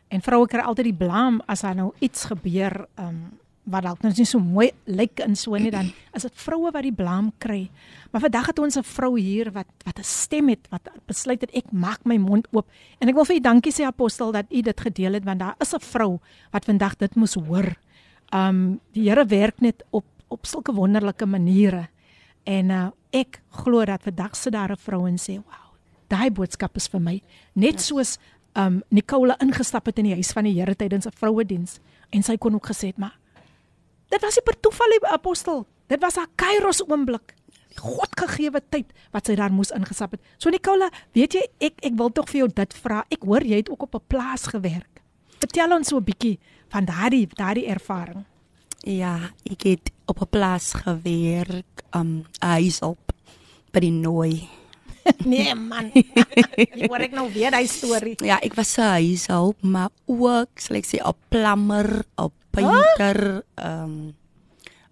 [0.10, 3.30] en vroue kry altyd die blame as daar nou iets gebeur um
[3.70, 6.84] wat dalk nou nie so mooi lyk in so nie dan is dit vroue wat
[6.84, 7.70] die blame kry.
[8.12, 11.52] Maar vandag het ons 'n vrou hier wat wat 'n stem het wat besluit het
[11.54, 12.66] ek maak my mond oop
[13.00, 15.56] en ek wil vir u dankie sê apostel dat u dit gedeel het want daar
[15.60, 16.20] is 'n vrou
[16.52, 17.76] wat vandag dit moes hoor.
[18.34, 21.88] Um die Here werk net op op sulke wonderlike maniere.
[22.44, 25.74] En uh, ek glo dat vandag sit daar 'n vrou en sê, "Wow,
[26.08, 27.22] daai boodskap is vir my."
[27.54, 27.80] Net ja.
[27.80, 28.18] soos
[28.56, 31.80] um Nicola ingestap het in die huis van die Here tydens 'n vrouediens
[32.10, 33.20] en sy kon ook gesê het, "Maar
[34.10, 35.66] Dit was nie per toeval die apostel.
[35.90, 37.36] Dit was haar kairos oomblik.
[37.70, 40.24] Die Godgegewe tyd wat sy daar moes ingesap het.
[40.42, 43.04] So Nicola, weet jy, ek ek wil tog vir jou dit vra.
[43.14, 45.02] Ek hoor jy het ook op 'n plaas gewerk.
[45.40, 46.40] Vertel ons so 'n bietjie
[46.70, 48.26] van daardie daardie ervaring.
[48.84, 53.14] Ja, ek het op 'n plaas gewerk, um huis op
[53.72, 54.50] by die nooi.
[55.32, 55.92] nee man.
[56.60, 58.16] Ek hoor ek nou weer daai storie.
[58.26, 63.84] Ja, ek was 'n huishulp, maar ook, sal ek sê, 'n plammer, 'n painter, ehm
[63.84, 64.16] um,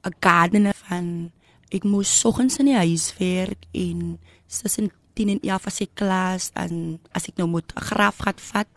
[0.07, 1.31] 'n gardener van
[1.69, 6.43] ek moes soggens in die huis werk en tussen 10 en 11 as ek klas
[6.55, 8.73] en as ek nou moet 'n graf gat vat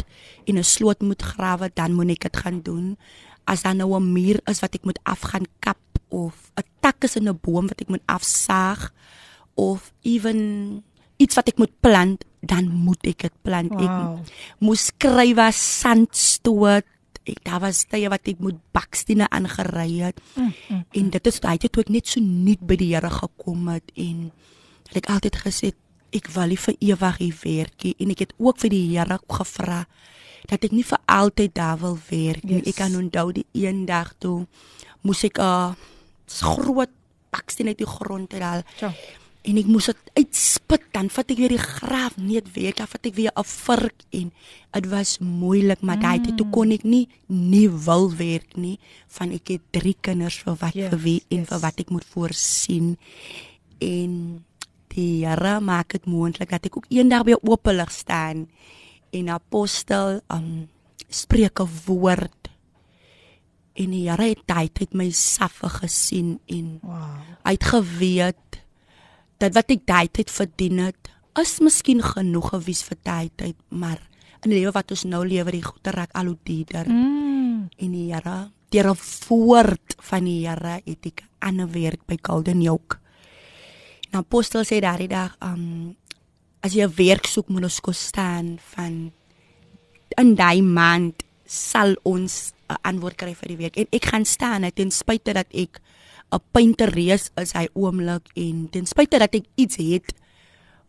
[0.48, 2.96] en 'n sloot moet grawe, dan moet ek dit gaan doen.
[3.44, 5.78] As daar nou 'n muur is wat ek moet afgaan kap
[6.08, 8.92] of 'n tak is in 'n boom wat ek moet afsaag
[9.54, 10.82] of ewen
[11.20, 13.74] iets wat ek moet plant, dan moet ek dit plant.
[13.76, 14.16] Wow.
[14.24, 16.88] Ek moes skryf as sandstoot
[17.28, 20.20] Ek daar was tye wat ek moet bakstene aangery het.
[20.34, 23.10] Mm, mm, En dit is daai tyd toe ek net so nuut by die Here
[23.12, 24.30] gekom het en
[24.88, 28.32] dat ek altyd gesê het ek wil nie vir ewig hier werkie en ek het
[28.38, 29.84] ook vir die Here gevra
[30.48, 32.62] dat ek nie vir altyd daar wil werk nie.
[32.62, 32.72] Yes.
[32.72, 34.46] Ek kan onthou die een dag toe
[35.04, 35.74] moes ek 'n uh,
[36.26, 36.90] groot
[37.30, 38.92] baksteen uit die grond uithaal Ja.
[39.42, 43.06] En ek moes dit uitspit dan vat ek weer die graaf net weer dan vat
[43.06, 44.32] ek weer 'n vark en
[44.72, 48.78] dit was moeilik maar daai tyd toe kon ek nie nie wil werk nie
[49.08, 51.48] van ek het drie kinders vir wat Yes, vir wie en yes.
[51.48, 52.96] vir wat ek moet voorsien
[53.80, 54.44] en
[54.94, 58.48] die Here maak dit moontlik dat ek ook eendag by oopelig staan
[59.12, 60.68] en apostel um
[61.08, 62.50] spreek 'n woord
[63.74, 67.24] en die Here het daai tyd my saffe gesien en Wow.
[67.44, 68.60] hy het geweet
[69.40, 71.10] dat wat ek daai tyd verdien het
[71.40, 74.00] is miskien genoeg gewees vir daai tyd maar
[74.44, 77.68] in die lewe wat ons nou lewe die goeie raak al hoe duurder Mm.
[77.76, 82.62] en die Here deur 'n woord van die Here het ek ander werk by Golden
[82.62, 82.96] Yoke.
[84.12, 85.96] En apostel sê daardie dag, um
[86.62, 89.12] as jy 'n werk soek moet ons kos staan van
[90.18, 93.76] in daai maand sal ons 'n antwoord kry vir die werk.
[93.76, 95.80] En ek gaan staan ten spyte dat ek
[96.32, 100.14] 'n painterees is hy oomblik en ten spyte dat ek iets het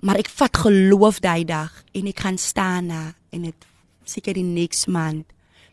[0.01, 3.67] maar ek vat geloof daai dag en ek gaan staan na en dit
[4.05, 5.25] seker die next maand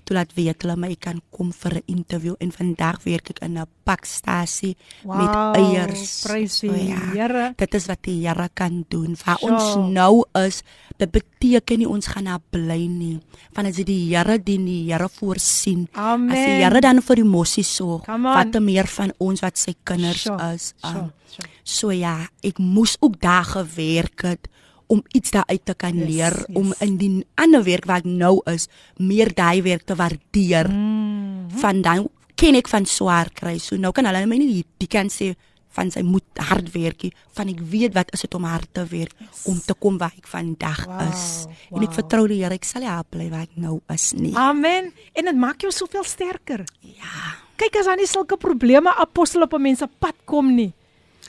[0.09, 3.43] toe laat weet hulle my ek kan kom vir 'n interview en vandag werk ek
[3.45, 6.23] in 'n pakstasie Wow, met eiers.
[6.27, 7.53] prys die So ja, Here.
[7.57, 9.17] Dit is wat die Here kan doen.
[9.25, 9.53] Waar Sure.
[9.53, 10.63] ons nou is,
[10.97, 13.21] dit beteken nie ons gaan daar bly nie.
[13.53, 15.89] Want as dit die Here dien, die Here voorsien.
[15.93, 16.31] Amen.
[16.31, 19.75] As die Here dan vir die mossie sorg, wat te meer van ons wat sy
[19.85, 20.75] kinders Sure, is.
[20.83, 21.49] sure, Um, sure.
[21.65, 24.49] So ja, ek moes ook daar gewerk het
[24.89, 26.57] om iets daar uit te kan Yes, leer yes.
[26.57, 30.69] om in die ander werk wat nou is, meer daai werk te waardeer.
[30.69, 31.51] Mm.
[31.61, 32.09] Van dan
[32.39, 33.59] ken ek van swaar kry.
[33.59, 35.35] So nou kan hulle my nie die kan sê
[35.79, 39.13] van sy moet hard werkie, van ek weet wat is dit om hard te werk
[39.21, 39.45] yes.
[39.51, 41.27] om te kom waar ek vandag Wow, is.
[41.71, 41.99] En ek wow.
[42.01, 44.33] vertrou die Here, ek sal daar bly waar ek nou is nie.
[44.39, 44.91] Amen.
[45.15, 46.65] En dit maak jou soveel sterker.
[46.81, 47.37] Ja.
[47.59, 50.73] Kyk as daar nie sulke probleme apostel op 'n mens se pad kom nie.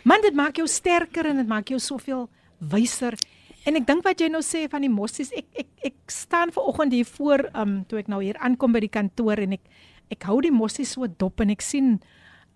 [0.04, 2.30] Man, dit maak jou sterker en dit maak jou soveel
[2.60, 3.18] wyser.
[3.70, 6.66] En ek dink wat jy nou sê van die mossies, ek ek ek staan ver
[6.72, 9.68] oggend hier voor um toe ek nou hier aankom by die kantoor en ek
[10.10, 12.00] ek hou die mossies so dop en ek sien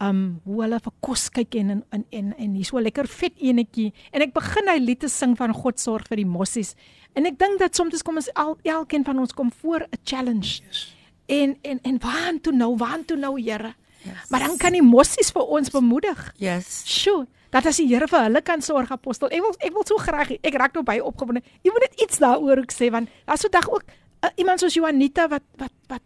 [0.01, 3.37] um hoe hulle vir kos kyk en en en en, en hier so lekker vet
[3.37, 6.73] enetjie en ek begin hy lied te sing van God sorg vir die mossies.
[7.13, 10.65] En ek dink dat soms kom ons al elkeen van ons kom voor 'n challenge.
[10.65, 10.95] Yes.
[11.29, 13.75] En en en waar toe nou, waar toe nou, Here?
[14.03, 14.29] Yes.
[14.29, 16.33] Maar dan kan die mossies vir ons bemoedig.
[16.37, 16.83] Yes.
[16.85, 19.29] Sjoe, dat as die Here vir hulle kan sorg, apostel.
[19.33, 21.43] Ek wil ek wil so graag ek raak nou baie opgewonde.
[21.63, 23.85] Jy moet net iets daaroor ook sê want daar's so dag ook
[24.23, 26.01] uh, iemand soos Juanita wat wat wat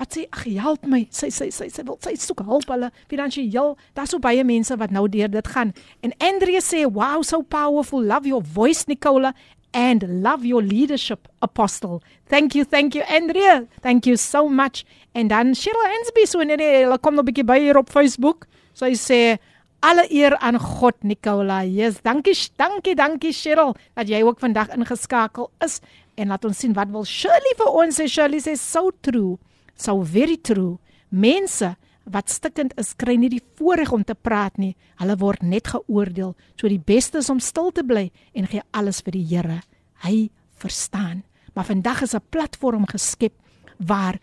[0.00, 1.04] wat sê ag help my.
[1.12, 3.76] Sy sy sy sy wil sy soek hulp hulle finansiëel.
[3.94, 5.74] Daar's so baie mense wat nou deur dit gaan.
[6.02, 8.02] En Andrea sê, "Wow, so powerful.
[8.02, 9.34] Love your voice, Nicola."
[9.72, 12.02] And love your leadership, Apostle.
[12.26, 13.68] Thank you, thank you, Andrea.
[13.80, 14.84] Thank you so much.
[15.12, 17.90] En dan Cheryl Ansby, so nee, nee, hulle kom nog 'n bietjie by hier op
[17.90, 18.46] Facebook.
[18.72, 19.38] Sy sê
[19.80, 21.62] alle eer aan God, Nicola.
[21.64, 25.80] Yes, dankie, dankie, dankie Cheryl dat jy ook vandag ingeskakel is
[26.20, 28.06] en laat ons sien wat wil Shirley vir ons sê.
[28.08, 29.38] Shirley sê so true,
[29.74, 30.78] so very true.
[31.08, 31.74] Mense
[32.10, 34.74] wat stikkend is, kry nie die voorreg om te praat nie.
[35.00, 36.34] Hulle word net geoordeel.
[36.60, 39.60] So die beste is om stil te bly en gee alles vir die Here.
[40.04, 41.22] Hy verstaan.
[41.54, 43.32] Maar vandag is 'n platform geskep
[43.78, 44.18] waar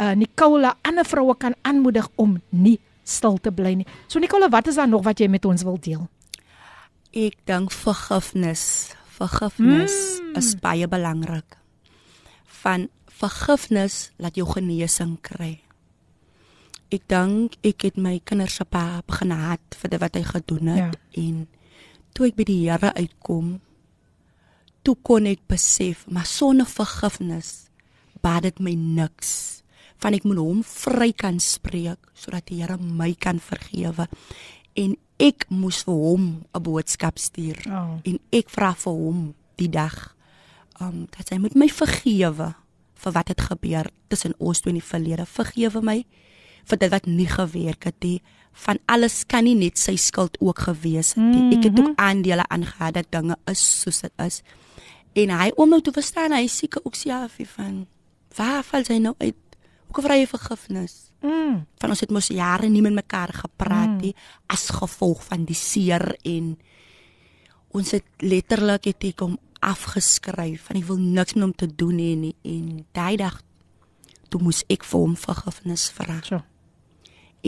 [0.00, 3.88] uh, Nicola ander vroue kan aanmoedig om nie stil te bly nie.
[4.06, 6.04] So Nicola, wat is daar nog wat jy met ons wil deel?
[7.16, 8.94] Ek dink vergifnis.
[9.18, 10.34] Vergifnis mm.
[10.38, 11.56] is baie belangrik.
[12.60, 12.88] Van
[13.18, 15.56] vergifnis laat jou genesing kry.
[16.92, 20.94] Ek dink ek het my kinders se pa begin haat vir wat hy gedoen het
[20.96, 21.24] ja.
[21.24, 21.42] en
[22.16, 23.58] toe ek by die Here uitkom,
[24.82, 27.68] toe kon ek besef, maar sonder vergifnis
[28.24, 29.62] baat dit my niks.
[29.98, 34.08] Van ek moet hom vry kan spreek sodat die Here my kan vergewe
[34.78, 36.24] en ek moes vir hom
[36.54, 37.58] 'n boodskap stuur.
[37.66, 37.98] Oh.
[38.04, 40.14] En ek vra vir hom die dag
[40.80, 42.54] um dat hy moet my vergewe
[42.94, 45.26] vir wat het gebeur tussen ons twee in die verlede.
[45.26, 46.04] Vergewe my
[46.68, 48.20] vir dit wat nie gewerk het nie.
[48.52, 51.58] Van alles kan nie net sy skuld ook gewees het nie.
[51.58, 54.42] Ek het ook aandele aangehad dat dinge is soos dit is.
[55.14, 57.86] En hy om nou te verstaan, hy seker ook sê af van
[58.36, 59.36] waar val sy nou uit?
[59.88, 61.08] Hoe vra jy vergifnis?
[61.18, 61.64] Mm.
[61.80, 64.26] van ons het mos jare nie met mekaar gepraat nie mm.
[64.54, 66.52] as gevolg van die seer en
[67.74, 71.98] ons het letterlik het ek hom afgeskryf van ek wil niks met hom te doen
[71.98, 73.40] hê nie en daai dag
[74.30, 76.20] toe moes ek vir hom vergifnis vra.
[76.22, 76.42] So.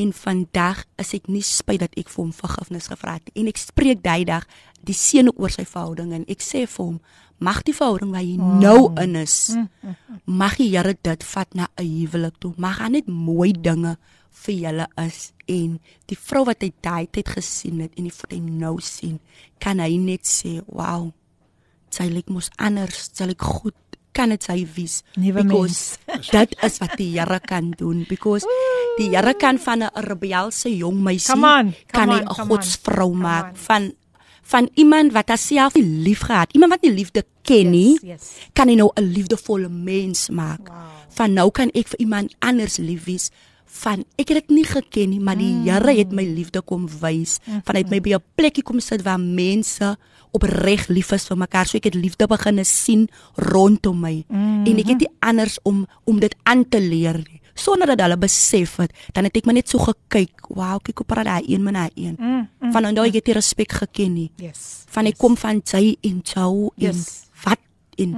[0.00, 3.42] En vandag is ek nie spyt dat ek vir hom vergifnis gevra het nie.
[3.42, 4.46] en ek spreek daai dag
[4.82, 6.98] die seën oor sy verhouding en ek sê vir hom
[7.40, 8.60] mag die verhouding waar hy Mm.
[8.60, 9.56] nou in is
[10.26, 12.54] mag die Here dit vat na 'n huwelik toe.
[12.56, 13.96] Mag hy net mooi dinge
[14.30, 18.30] vir julle is en die vrou wat hy daai tyd gesien het en die wat
[18.32, 19.18] hy nou sien
[19.58, 21.12] kan hy net sê wow
[21.90, 23.74] sy lyk mos anders sy lyk goed.
[24.12, 25.02] Kan dit sy wees?
[25.16, 25.98] Nuwe because
[26.32, 28.04] dit is wat die Here kan doen.
[28.08, 28.44] Because
[28.98, 32.48] die Here kan van 'n rebelse jong meisie Come on, kan come hy on, 'n
[32.48, 33.54] godsvrou maak on.
[33.56, 33.92] van
[34.50, 38.30] van iemand wat haarself nie lief gehad iemand wat nie liefde ken nie Yes, yes.
[38.52, 40.76] kan hy nou 'n liefdevolle mens maak Wow.
[41.08, 43.30] van nou kan ek vir iemand anders lief wees
[43.70, 45.64] van ek het dit nie geken nie maar die Mm.
[45.68, 49.02] Here het my liefde kom wys van hy het my by 'n plekkie kom sit
[49.02, 49.96] waar mense
[50.32, 54.66] opreg lief is vir mekaar so ek het liefde begine sien rondom my Mm-hmm.
[54.66, 58.16] en ek het nie anders om om dit aan te leer nie sonder dat hulle
[58.20, 61.62] besef het dan het ek maar net so gekyk wow kyk hoe praat daai een
[61.62, 64.84] met daai een Mm, mm, van nou ek het nie respek geken nie Yes.
[64.88, 67.28] van ek kom van sy en jou en Yes.
[67.44, 67.60] wat
[67.98, 68.16] en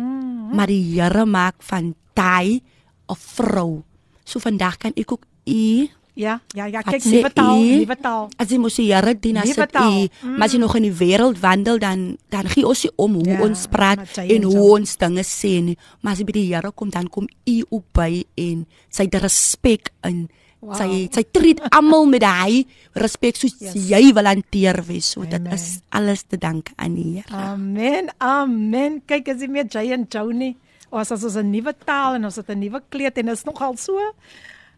[0.55, 2.61] maar die Here maak van daai
[3.09, 3.83] 'n vrou.
[4.25, 7.77] So vandag kan ek ook u Ja, ja, ja, kyk sê nuwe taal, u?
[7.87, 8.29] nuwe taal.
[8.37, 10.03] as jy mos die Here dien as dit taal.
[10.05, 13.15] u, maar as jy nog in die wêreld wandel dan dan gee ons nie om
[13.15, 14.75] hoe Ja, ons praat met en hoe so.
[14.77, 17.85] ons dinge sê nie, maar as jy by die Here kom dan kom u ook
[17.95, 20.29] by en sy het respek in
[20.63, 20.77] Wow.
[20.79, 23.75] sy sy treat almal met hy respek soos Yes.
[23.75, 25.07] jy wil hanteer wees.
[25.11, 27.35] So dit is alles te danke aan die Here.
[27.35, 28.11] Amen.
[28.21, 29.03] Amen.
[29.05, 30.55] Kyk as jy meer Jay en Joni,
[30.93, 33.77] ons as ons 'n nuwe taal en ons het 'n nuwe kleed en is nogal
[33.77, 33.99] so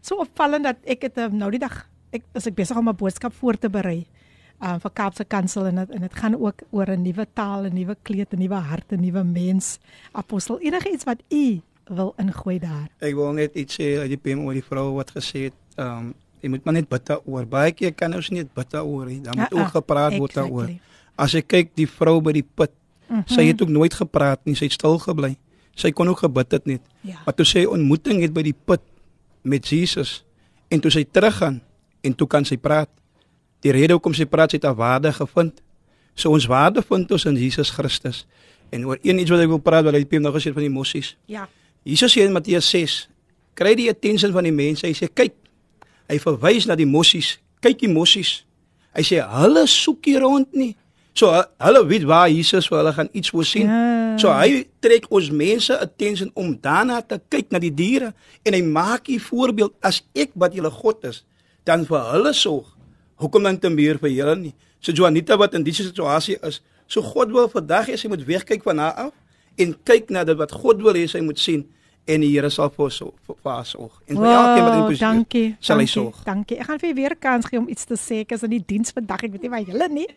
[0.05, 1.81] so opvallend dat ek het um, nou die dag
[2.15, 4.05] ek is ek besig om 'n boodskap voor te berei.
[4.63, 7.73] Um vir Kaapse Kansel en dit en dit gaan ook oor 'n nuwe taal, 'n
[7.73, 9.79] nuwe kleed, 'n nuwe hart, 'n nuwe mens.
[10.13, 12.87] Apostel, enige iets wat u wil ingooi daar.
[12.99, 15.97] Ek wil net iets sê uit die PM oor die vrou wat gesê het, ehm
[15.97, 17.45] um, jy moet maar net bid daaroor.
[17.45, 19.21] Baie keer kan ons nie bid daaroor nie.
[19.21, 20.69] Dan moet ah, ook gepraat word daaroor.
[20.69, 20.79] exactly.
[21.17, 22.71] As ek kyk die vrou by die put,
[23.07, 23.21] Mhm.
[23.25, 25.35] sy het ook nooit gepraat nie, sy het stil gebly.
[25.75, 26.81] Sy kon ook gebid het net.
[27.01, 27.17] Ja.
[27.25, 28.81] Maar toe sy ontmoeting het by die put
[29.45, 30.23] met Jesus
[30.73, 31.61] en toe sy teruggaan
[32.05, 32.89] en toe kan sy praat.
[33.65, 35.61] Die rede hoekom sy praat, sy het haar waarde gevind.
[36.17, 38.23] So ons waarde vind ons in Jesus Christus.
[38.73, 40.65] En oor een iets wat ek wil praat wat hy PM nou gesê het van
[40.65, 41.13] die mossies.
[41.31, 41.47] Ja.
[41.85, 42.97] Jesus sê in Matteus 6,
[43.57, 44.87] kry die attention van die mense.
[44.87, 45.35] Hy sê kyk.
[46.09, 47.35] Hy verwys na die mossies.
[47.61, 48.39] Kyk die mossies.
[48.95, 50.73] Hy sê hulle soek hier rond nie.
[51.15, 53.69] So hu- hulle weet waar Jesus vir hulle gaan iets voorsien.
[53.71, 54.17] Ja.
[54.19, 58.13] So hy trek ons mense attention om daarna te kyk na die diere
[58.43, 61.23] en hy maak 'n voorbeeld as ek wat julle God is,
[61.63, 62.67] dan vir hulle sorg.
[63.15, 64.53] Hoekom dan te meer vir julle nie?
[64.79, 68.63] So Juanita wat in die situasie is, so God wil vandag hê sy moet wegkyk
[68.63, 69.13] van haar af
[69.57, 71.65] en kyk na dit wat God wil hê sy moet sien
[72.07, 74.01] en die Here sal vir sorg- vir haar sorg.
[74.07, 75.55] En vir elkeen wat in posisie dankie.
[75.59, 76.23] sal hy sorg.
[76.25, 76.59] Dankie.
[76.59, 78.19] Ek gaan vir weer kans gee om iets te sê.
[78.19, 79.23] Ek is in die diens vandag.
[79.23, 80.07] Ek weet nie waar julle nie.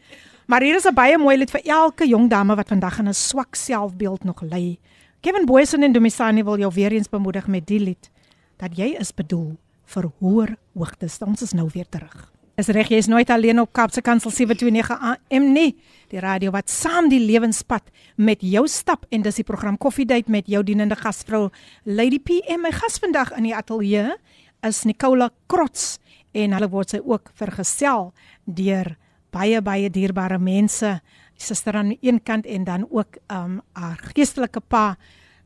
[0.47, 3.13] Maar hier is 'n baie mooi lied vir elke jong dame wat vandag in 'n
[3.13, 4.77] swak selfbeeld nog lê.
[5.21, 8.11] Kevin Boysen en Domisani wil jou weer eens bemoedig met die lied
[8.57, 11.19] dat jy is bedoel vir hoër hoogtes.
[11.21, 12.33] Ons is nou weer terug.
[12.53, 15.71] Is reg, jy is nooit alleen op Kaapse Kansel 729 AM nie.
[16.13, 20.45] Die radio wat saam die lewenspad met jou stap en dis die program Koffiedייט met
[20.45, 21.47] jou dienende gasvrou
[21.83, 22.61] Lady PM.
[22.61, 24.13] My gas vandag in die ateljee
[24.61, 25.97] is Nicola Krots
[26.37, 28.11] en hulle word sy ook vergesel
[28.45, 28.93] deur
[29.30, 31.00] baie baie dierbare mense.
[31.38, 34.96] Suster aan die een kant en dan ook um haar geestelike pa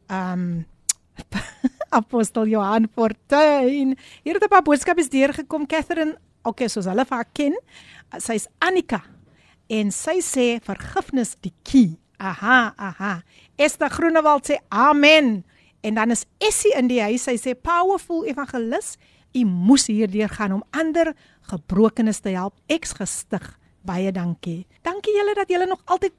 [0.09, 0.65] um
[1.99, 3.97] Apostel Johan Fortuin.
[4.23, 5.67] Hier het 'n paar boodskappe deurgekom.
[5.67, 7.57] Catherine, okay, soos hulle vir haar ken,
[8.19, 9.03] sy's Annika
[9.69, 11.99] en sy sê vergifnis die key.
[12.23, 13.23] Aha, aha.
[13.57, 15.45] Esther Groenewald sê amen.
[15.83, 17.25] En dan is Essie in die huis.
[17.27, 18.97] Sy sê powerful evangelis,
[19.35, 21.15] u moes hierdeur gaan om ander
[21.51, 22.55] gebrokenes te help.
[22.71, 23.59] Eks gestig.
[23.83, 24.67] Baie dankie.
[24.83, 26.13] Dankie julle dat julle nog altyd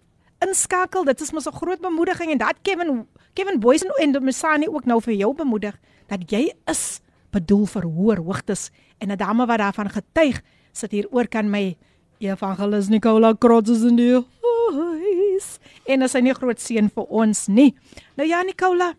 [0.44, 1.06] inskakel.
[1.08, 5.02] Dit is mos 'n groot bemoediging en dat Kevin Kevin Boysen en Domisani ook nou
[5.02, 7.02] vir jou bemoedig dat jy is
[7.32, 10.42] bedoel vir hoër hoogtes en 'n dame wat daarvan getuig
[10.72, 11.78] sit hier oor kan my
[12.20, 15.60] evangelis Nicola Krots is in die huis.
[15.86, 17.74] En is hy nie groot seën vir ons nie.
[18.16, 18.94] Nou ja Nicola,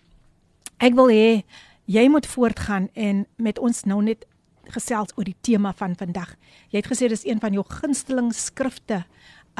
[0.79, 1.45] ek wil hê
[1.87, 4.25] jy moet voortgaan en met ons nou net
[4.73, 6.35] gesels oor die tema van vandag.
[6.71, 9.05] Jy het gesê dis een van jou gunsteling skrifte.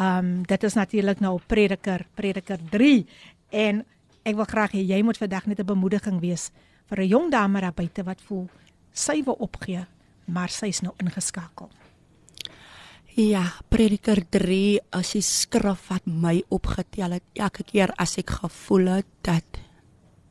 [0.01, 3.07] Um dit is natuurlik nou Prediker, Prediker 3
[3.51, 3.85] en
[4.25, 6.51] ek wil graag hê jy moet vandag net 'n bemoediging wees
[6.89, 8.49] vir 'n jong dame daar buite wat voel
[8.93, 9.87] sy wil opgee,
[10.31, 11.71] maar sy's nou ingeskakel.
[13.15, 18.87] Ja, Prediker 3 is die skrif wat my opgetel het elke keer as ek gevoel
[18.87, 19.61] het dat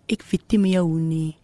[0.08, 1.38] ek weet nie meer hoe nie.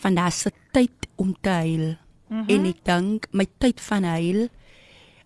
[0.00, 1.96] vandag se tyd om te huil.
[2.30, 2.48] Mm -hmm.
[2.48, 4.48] En ek dink my tyd van huil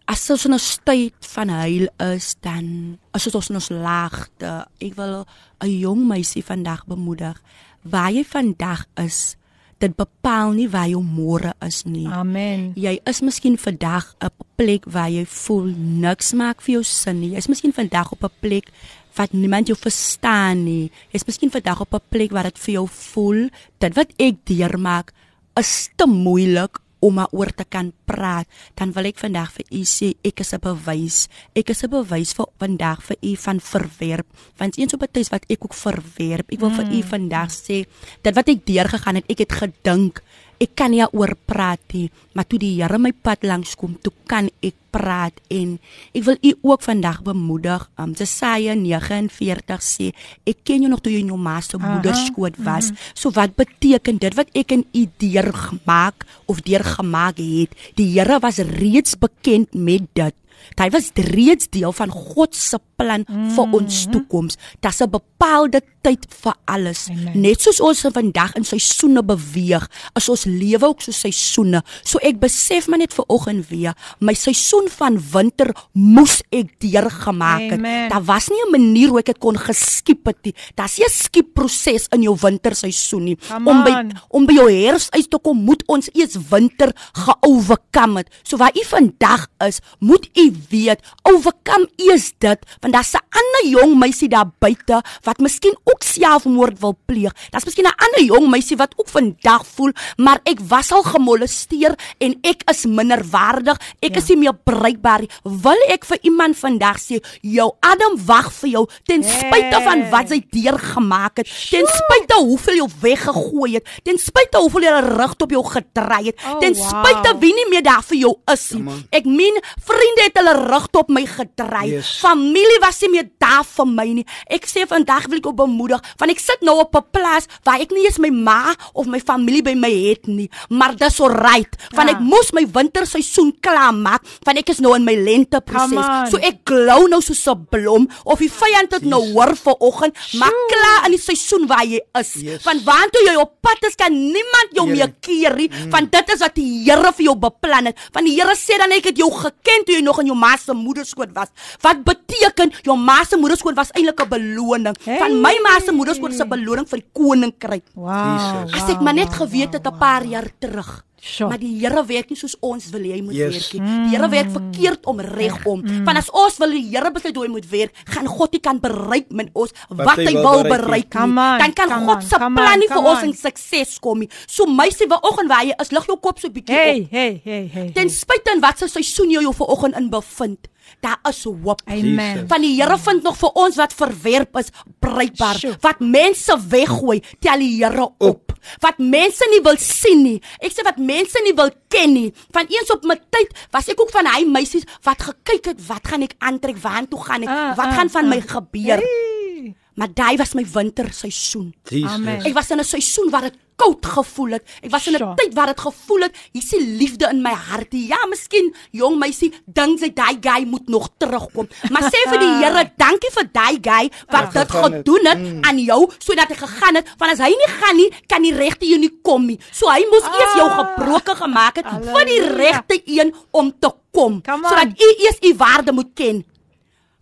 [0.04, 4.94] as ons in 'n tyd van huil is, dan as ons in ons laagte, ek
[4.94, 5.24] wil
[5.60, 7.40] 'n jong meisie vandag bemoedig
[7.82, 9.36] waar jy vandag is
[9.78, 12.06] dit bepaal nie waar jy môre is nie.
[12.08, 12.72] Amen.
[12.78, 17.20] Jy is miskien vandag op 'n plek waar jy voel niks maak vir jou sin
[17.20, 17.30] nie.
[17.30, 18.70] Jy is miskien vandag op 'n plek
[19.14, 20.90] wat niemand jou verstaan nie.
[21.10, 23.48] Jy is miskien vandag op 'n plek waar dit vir jou voel
[23.78, 25.12] dat wat ek deurmaak
[25.56, 28.48] is te moeilik om oor te kan praat,
[28.80, 31.28] dan wil ek vandag vir u sê ek is 'n bewys.
[31.54, 34.26] Ek is 'n bewys vir vandag vir u van verwerp.
[34.56, 36.50] Want eens op 'n tyd wat ek ook verwerp.
[36.50, 36.76] Ek wil mm.
[36.76, 37.84] vir u vandag sê
[38.22, 40.22] dat wat ek deurgegaan het, ek het gedink
[40.62, 44.12] ek kan nie oor praat nie, maar toe die Here my pad langs kom, toe
[44.26, 45.78] kan ek praat en
[46.14, 47.88] ek wil u ook vandag bemoedig.
[47.98, 50.12] Um Jesaja 49 sê,
[50.46, 52.90] ek ken jou nog toe jy in jou ma se moederskoot was.
[52.90, 53.12] Mm -hmm.
[53.14, 57.70] So wat beteken dit wat ek in u deur gemaak of deur gemaak het?
[57.96, 60.34] Die Here was reeds bekend met dit.
[60.78, 63.50] Hy was reeds deel van God se plan mm -hmm.
[63.50, 64.56] vir ons toekoms.
[64.80, 67.06] Daar's 'n bepaalde tyd vir alles.
[67.10, 67.40] Amen.
[67.44, 71.80] Net soos ons vandag in seisoene beweeg, as ons lewe ook so seisoene.
[72.04, 77.74] So ek besef maar net ver oggend weer, my seisoen van winter moes ek deurgemaak
[77.74, 77.84] het.
[78.12, 80.54] Daar was nie 'n manier hoe ek dit kon geskiep het nie.
[80.74, 83.38] Daar's 'n skiep proses in jou winterseisoen nie.
[83.64, 83.94] Om by
[84.28, 88.28] om by jou herfs uit te kom, moet ons eers winter geoverkom het.
[88.42, 93.80] So waar u vandag is, moet u weet, overkom eers dit, want daar's 'n ander
[93.80, 97.32] jong meisie daar buite wat miskien ook selfmoord wil pleeg.
[97.50, 101.94] Daar's miskien 'n ander jong meisie wat ook vandag voel, maar ek was al gemolesteer
[102.18, 103.78] en ek is minderwaardig.
[104.00, 104.20] Ek ja.
[104.20, 105.30] is nie meer bruikbaar nie.
[105.42, 110.30] Wil ek vir iemand vandag sê, jou Adam wag vir jou ten spyte van wat
[110.30, 115.50] hy deurgemaak het, ten spyte hoeveel jy weggegooi het, ten spyte hoeveel jy rug op
[115.50, 117.40] jou gedraai het, oh, ten spyte wow.
[117.40, 118.98] wie nie meer daar vir jou is nie.
[119.10, 121.88] Ek meen vriende het hulle rug op my gedraai.
[121.96, 122.18] Yes.
[122.20, 124.26] Familie was nie meer daar vir my nie.
[124.50, 127.80] Ek sê vandag wil ek op bemoedig, want ek sit nou op 'n plaas waar
[127.80, 131.76] ek nie eens my ma of my familie by my het nie, maar dis alright,
[131.94, 132.16] want ja.
[132.16, 136.30] ek moes my winterseisoen klaar maak, want ek is nou in my lente proses.
[136.30, 140.54] So ek glou nou soos 'n blom of die vyand het nou hoor vanoggend, maak
[140.68, 142.34] klaar in die seisoen waar jy is.
[142.34, 142.64] Yes.
[142.64, 144.96] Want waantoe jy op pad is, kan niemand jou Heere.
[144.96, 145.90] meer keer nie, mm.
[145.90, 147.98] want dit is wat die Here vir jou beplan het.
[148.12, 150.56] Want die Here sê dan ek het jou geken toe jy nog in jou ma
[150.56, 151.48] se moederskoot was.
[151.80, 154.96] Wat beteken jou ma se moederskoot was eintlik 'n beloning.
[155.04, 155.18] Hey.
[155.18, 157.86] Van my ma se moederskoot se beloning vir die koninkryk.
[157.94, 158.68] Wow.
[158.70, 161.04] As ek maar net geweet het 'n paar jaar terug.
[161.24, 161.48] Sure.
[161.48, 163.54] Maar die Here werk nie soos ons wil hy moet yes.
[163.56, 163.92] werk nie.
[164.04, 165.80] Die Here werk verkeerd om reg om.
[165.80, 166.02] Mm.
[166.04, 168.80] Want as ons wil die Here besluit hoe hy moet werk, gaan God nie kan
[168.82, 171.46] bereik met ons wat, wat hy wil bereik nie.
[171.62, 174.28] Dan kan God se plan nie vir ons in sukses kom nie.
[174.44, 177.16] So meisie, vanoggend waar jy is, lig jou kop so bietjie hey, op.
[177.16, 177.88] Hey, hey, hey, hey.
[177.96, 180.68] Ten spyte van wat se seisoen jy jou vanoggend in bevind
[181.00, 181.80] daar is hoop.
[181.86, 182.44] Amen.
[182.48, 184.70] Van die Here vind nog vir ons wat verwerp is
[185.00, 185.60] bruikbaar.
[185.80, 188.52] Wat mense weggooi, tel die Here op.
[188.80, 190.38] Wat mense nie wil sien nie.
[190.64, 192.30] Ek sê wat mense nie wil ken nie.
[192.54, 196.12] Van eens op my tyd was ek ook van hy meisies wat gekyk het, wat
[196.12, 197.52] gaan ek aantrek, waar toe gaan ek?
[197.52, 199.04] Uh, wat uh, gaan van uh, my gebeur?
[199.04, 199.74] Hey.
[199.94, 201.68] Maar daai was my winterseisoen.
[202.02, 202.42] Amen.
[202.42, 204.64] Ek was in 'n seisoen waar dit koud gevoel het.
[204.82, 207.92] Ek was in 'n tyd waar dit gevoel het, hier's die liefde in my hart.
[207.92, 211.68] Ja, miskien jong meisie dink sy daai guy moet nog terugkom.
[211.90, 215.64] Maar sê vir die Here, dankie vir daai guy wat dit gedoen het mm.
[215.64, 217.08] aan jou sodat hy gegaan het.
[217.18, 219.58] Want as hy nie gaan nie, kan die regte jou nie kom nie.
[219.72, 222.14] So hy moes ah, eers jou gebroke gemaak het Halleluja.
[222.14, 224.42] vir die regte een om te kom.
[224.44, 226.44] Sodat u eers u waarde moet ken.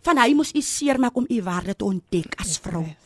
[0.03, 2.83] Van hy moes u seermaak om u waarde te ontdek as vrou.
[2.83, 3.02] Yes.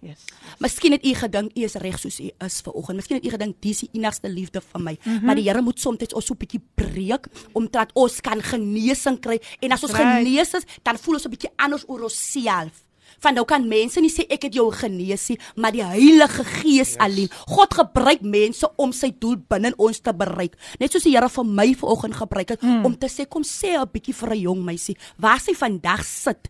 [0.00, 0.28] Yes.
[0.62, 3.00] Miskien het u gedink u is reg soos u is ver oggend.
[3.00, 4.94] Miskien het u gedink dis die enigste liefde vir my.
[4.94, 5.26] Mm -hmm.
[5.26, 9.40] Maar die Here moet soms ons so 'n bietjie breek omdat ons kan genesing kry
[9.60, 10.18] en as ons right.
[10.18, 12.86] genees is, dan voel ons 'n bietjie anders oor onsself.
[13.18, 16.94] Van nou kan mense nie sê ek het jou genees nie, maar die Heilige Gees
[16.94, 16.96] yes.
[16.96, 17.28] alleen.
[17.46, 20.54] God gebruik mense om sy doel binne ons te bereik.
[20.78, 22.84] Net soos die Here vir my vanoggend gebruik het mm.
[22.84, 26.48] om te sê kom sê 'n bietjie vir 'n jong meisie, waar sy vandag sit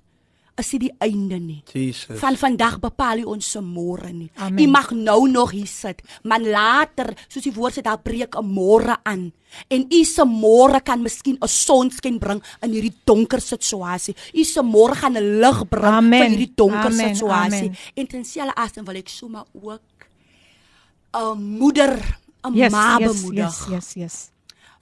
[0.59, 1.63] is dit die einde nie.
[1.73, 2.19] Jesus.
[2.21, 4.29] Van vandag bepaal hy ons se môre nie.
[4.37, 8.47] Jy mag nou nog hier sit, maar later, soos die woord sê, daar breek 'n
[8.47, 9.33] môre aan.
[9.71, 14.15] En u se môre kan miskien 'n sonskyn bring in hierdie donker situasie.
[14.35, 16.21] U se môre gaan 'n lig bring Amen.
[16.21, 17.15] vir hierdie donker Amen.
[17.15, 17.69] situasie.
[17.69, 17.77] Amen.
[17.95, 19.81] En tensiele asem wil ek sommer ook
[21.13, 23.69] 'n moeder, 'n yes, ma yes, bemoedig.
[23.69, 24.31] Yes, yes, yes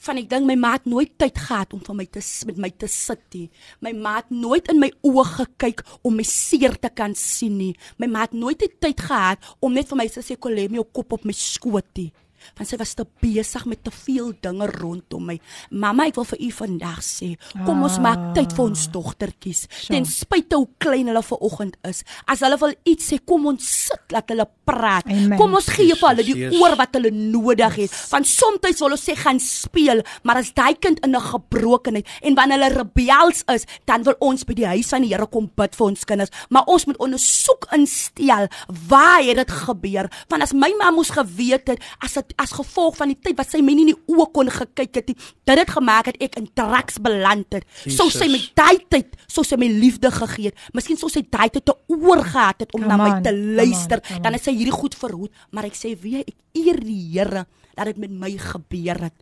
[0.05, 2.88] van ek dink my maat nooit tyd gehad om van my te met my te
[2.90, 3.47] sit nie.
[3.80, 7.72] My maat nooit in my oë gekyk om my seer te kan sien nie.
[7.99, 11.16] My maat nooit die tyd gehad om net vir my te sê kolem jou kop
[11.18, 12.11] op my skoot nie.
[12.57, 15.38] Want sy was te besig met te veel dinge rondom my.
[15.70, 17.32] Mamma, ek wil vir u vandag sê,
[17.66, 19.66] kom ons maak tyd vir ons dogtertjies.
[19.88, 24.05] Ten spyte hoe klein hulle vanoggend is, as hulle wil iets sê, kom ons sit,
[24.14, 25.09] laat hulle praat.
[25.11, 25.36] Amen.
[25.38, 27.97] Kom ons gee vir hulle die oor wat hulle nodig het.
[28.12, 32.34] Want soms wil ons sê gaan speel, maar as daai kind in 'n gebrokenheid en
[32.34, 35.74] wanneer hulle rebels is, dan wil ons by die huis van die Here kom bid
[35.74, 38.49] vir ons kinders, maar ons moet ondersoek instel
[38.88, 40.11] waar het dit gebeur?
[40.28, 43.51] Want as my ma moes geweet het as dit as gevolg van die tyd wat
[43.53, 45.16] sy my nie in die oë kon gekyk het nie,
[45.49, 47.66] dit het gemaak het ek in drugs beland het.
[47.84, 48.32] Sou sy Jesus.
[48.34, 50.64] met daai tyd, sou sy my liefde gegee het.
[50.76, 53.32] Miskien sou sy daai tyd te oor gehad het om Come na my on, te
[53.32, 54.03] come on, luister.
[54.05, 54.24] come on.
[54.26, 57.89] Dan het sy hierdie goed verhoed, maar ek sê weer ek eer die Here dat
[57.93, 59.16] dit met my gebeur het.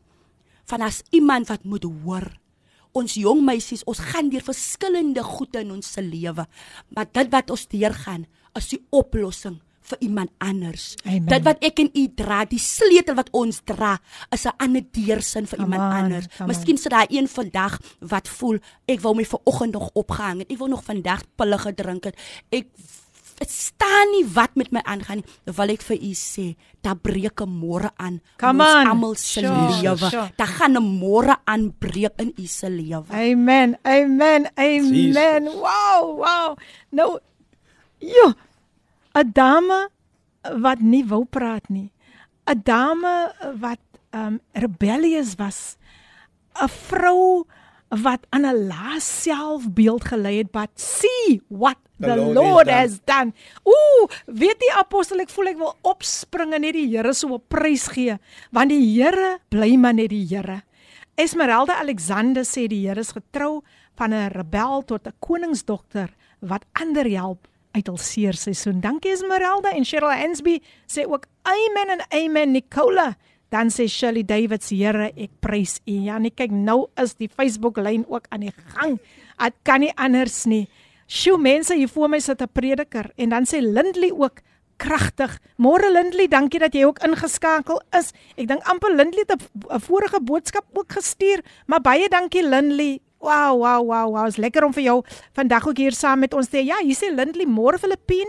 [0.71, 2.31] Van as iemand wat moet hoor.
[2.95, 6.47] Ons jong meisies, ons gaan deur verskillende goede in ons se lewe,
[6.95, 10.95] maar dit wat ons deurgaan, is die oplossing vir iemand anders.
[11.05, 11.27] Amen.
[11.29, 13.99] Dit wat ek en u dra, die sleutel wat ons dra,
[14.33, 16.27] is 'n ander deursin vir iemand on, anders.
[16.47, 20.51] Miskien sit daar een vandag wat voel ek wou my vanoggend nog opgehang het.
[20.51, 22.17] Ek wou nog vandag pille gedrink het.
[22.51, 22.67] Ek
[23.37, 25.25] verstaan nie wat met my aangaan nie.
[25.45, 28.13] Dan wil ek vir u sê, daar breek 'n môre aan.
[28.15, 28.87] in Come ons on.
[28.87, 29.97] Almal se Sure, lewe.
[30.11, 30.31] sure.
[30.37, 33.05] Daar gaan 'n môre aanbreek in u se lewe.
[33.11, 33.77] Amen.
[33.83, 34.47] Amen.
[34.55, 34.95] Amen.
[34.95, 35.55] Jesus.
[35.55, 36.57] Wow, wow.
[36.91, 37.19] Nou
[37.99, 38.35] ja,
[39.15, 39.89] 'n dame
[40.61, 41.93] wat nie wou praat nie.
[42.47, 43.81] 'n Dame wat
[44.13, 45.77] um rebellious was.
[46.61, 47.47] 'n Vrou
[47.89, 52.77] wat aan 'n lae selfbeeld gelei het, but see what the, The Lord, Lord has
[52.77, 53.33] has done.
[53.63, 57.43] Ooh, weet jy apostel, ek voel ek wil opspring en net die Here so 'n
[57.49, 58.19] prys gee,
[58.51, 60.63] want die Here bly maar net die Here.
[61.15, 63.63] Esmeralda Alexander sê die Here is getrou
[63.95, 66.11] van 'n rebel tot 'n koningsdogter
[66.41, 68.81] wat ander help uit hul seer seisoen.
[68.81, 73.15] Dankie Esmeralda en Cheryl Hansby sê ook amen en amen Nicola.
[73.51, 75.93] Dan sê Shirley Davids, Here, ek prys U.
[76.07, 78.99] Ja, nee, kyk nou is die Facebook lyn ook aan die gang.
[79.39, 80.65] Dit kan nie anders nie.
[81.07, 84.41] Sjoe, mense hier voor my sit 'n prediker en dan sê Lindley ook
[84.77, 85.39] kragtig.
[85.57, 88.13] Môre Lindley, dankie dat jy ook ingeskakel is.
[88.37, 93.01] Ek dink amper Lindley het 'n vorige boodskap ook gestuur, maar baie dankie Lindley.
[93.25, 94.27] Wow, wow, wow, wow.
[94.29, 94.99] Is lekker om vir jou
[95.33, 96.67] vandag ook hier saam met ons te hê.
[96.69, 98.29] Ja, hier sê Lindley, môre Filippien.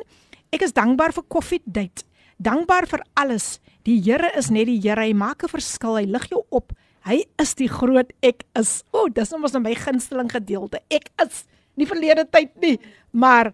[0.55, 2.05] Ek is dankbaar vir Coffee Date.
[2.39, 3.57] Dankbaar vir alles.
[3.83, 5.03] Die Here is net die Here.
[5.03, 5.99] Hy maak 'n verskil.
[5.99, 6.71] Hy lig jou op.
[7.03, 8.83] Hy is die groot ek is.
[8.93, 10.79] O, oh, dis mos nou my gunsteling gedeelte.
[10.89, 11.43] Ek is
[11.75, 12.79] nie verlede tyd nie,
[13.11, 13.53] maar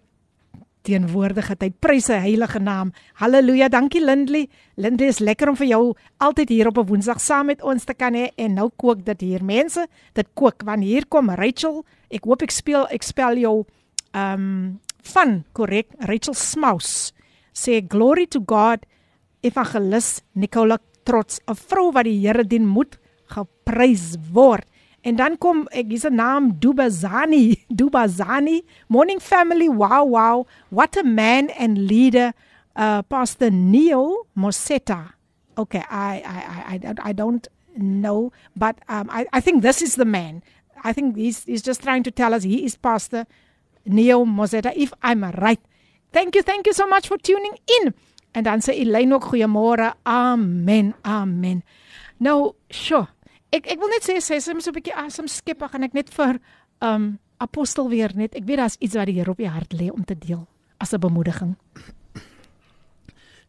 [0.86, 1.74] teenwoordige tyd.
[1.80, 2.92] Prys sy heilige naam.
[3.20, 3.68] Halleluja.
[3.72, 4.48] Dankie Lindley.
[4.76, 5.82] Lindley is lekker om vir jou
[6.18, 9.20] altyd hier op 'n Woensdag saam met ons te kan hê en nou kook dit
[9.20, 9.86] hier mense.
[10.14, 11.84] Dit kook want hier kom Rachel.
[12.10, 13.64] Ek hoop ek speel ek spel jou
[14.12, 15.86] ehm um, van korrek.
[15.98, 17.12] Rachel Smous
[17.52, 18.86] sê glory to God.
[19.42, 24.64] Evangelis Nicola Trots, 'n vrou wat die Here dien moet geprys word.
[25.02, 29.68] En dan kom ek hier's 'n naam Dubazani, Dubazani, Morning Family.
[29.68, 30.46] Wow, wow.
[30.70, 32.32] What a man and leader
[32.76, 35.14] uh Pastor Neo Mosetta.
[35.58, 36.38] Okay, I I
[36.72, 40.42] I I, I don't know, but um I I think this is the man.
[40.84, 43.26] I think he's he's just trying to tell us he is Pastor
[43.84, 45.60] Neo Mosetta if I'm right.
[46.12, 47.94] Thank you, thank you so much for tuning in.
[48.32, 49.92] En dan sê Elaine ook goeiemôre.
[50.02, 50.94] Amen.
[51.02, 51.62] Amen.
[52.16, 53.08] Nou, sure.
[53.52, 56.10] Ek ek wil net sê sy is so 'n bietjie asem skep, gaan ek net
[56.10, 56.40] vir
[56.80, 58.34] um apostel weer net.
[58.34, 60.46] Ek weet daar's iets wat die Here op die hart lê om te deel
[60.80, 61.56] as 'n bemoediging.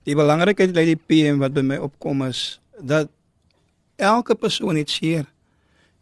[0.04, 3.10] Die belangrikheid lê die PM wat by my opkom is dat
[3.96, 5.26] elke persoon het seer.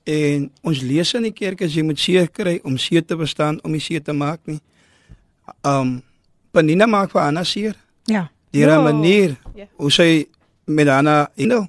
[0.03, 3.59] En ons lees in die kerk as jy moet seer kry om seer te verstaan
[3.63, 4.59] om die seer te maak nie.
[5.63, 6.01] Um
[6.51, 7.75] Panina maak vir Anna seer.
[8.05, 8.29] Ja.
[8.51, 8.81] Deur 'n Ja.
[8.91, 9.65] manier Ja.
[9.77, 10.27] hoe sy
[10.65, 11.67] met Anna inhou.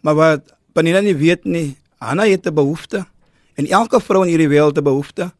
[0.00, 3.06] Maar wat Panina nie weet nie, Anna het 'n behoefte
[3.54, 5.32] en elke vrou in hierdie wêreld het 'n behoefte.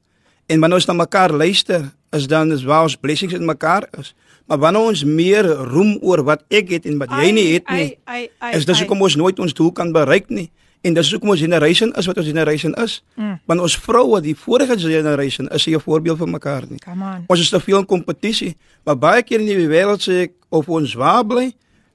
[0.47, 4.15] En wanneer ons na mekaar luister, is dan is waar ons blessings in mekaar is.
[4.47, 7.99] Maar wanneer ons meer roem oor wat ek het en wat jy nie het nie,
[8.05, 10.51] Ai, ai, is dis hoekom ons nooit ons doel kan bereik nie.
[10.85, 12.99] En dis hoekom ons generation is wat ons generation is.
[13.17, 13.39] Mm.
[13.49, 16.79] Want ons vroue, die vorige generation, is 'n voorbeeld vir mekaar nie.
[17.27, 20.69] Ons is te veel in kompetisie, maar baie keer in die wêreld sê ek of
[20.69, 21.53] ons waar bly,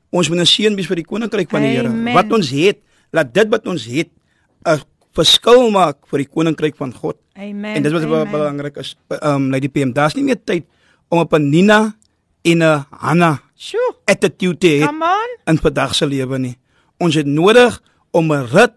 [0.10, 1.88] ons moet 'n seën wees vir die koninkryk van die Here.
[1.88, 2.14] Amen.
[2.14, 2.78] Wat ons het,
[3.11, 4.10] laat dit wat ons het
[4.65, 4.81] 'n
[5.14, 7.18] verskil maak vir die koninkryk van God.
[7.36, 7.76] Amen.
[7.76, 8.31] En dit wat Amen.
[8.31, 10.64] belangrik is, ehm um, Lady PM, daar's nie meer tyd
[11.10, 11.95] om op 'n Nina
[12.44, 13.95] en 'n Hanna Sjoe.
[14.06, 14.90] attitude te hê
[15.45, 16.57] in vandag se lewe nie.
[16.99, 17.81] Ons het nodig
[18.11, 18.73] om 'n Rut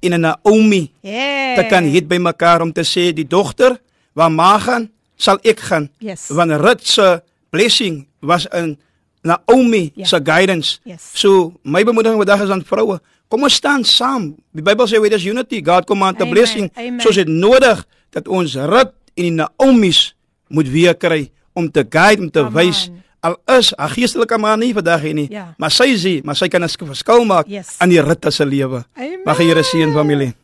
[0.00, 1.56] en 'n Naomi Yeah.
[1.56, 3.80] te kan hê by mekaar om te sê die dogter
[4.14, 5.90] waar ma gaan, sal ek gaan.
[5.98, 6.28] Yes.
[6.28, 8.78] Want Rut se blessing was in
[9.22, 10.04] Naomi Ja.
[10.04, 10.78] se guidance.
[10.84, 11.10] Yes.
[11.14, 13.00] So my bemoediging vandag is aan vroue.
[13.28, 14.34] Kom ons staan saam.
[14.54, 16.70] Die Bybel sê where there's unity, God command a blessing.
[16.76, 17.00] amen.
[17.00, 20.14] So is dit nodig dat ons Rut en die Naomi's
[20.48, 22.90] moet weer kry om te guide om te wys
[23.26, 25.54] al is haar geestelike man nie vandag hier nie, Ja.
[25.58, 27.76] maar sy sê, maar sy kan 'n verskil maak Yes.
[27.80, 28.84] aan die Rut se lewe.
[29.24, 30.34] Mag die Here seën familie.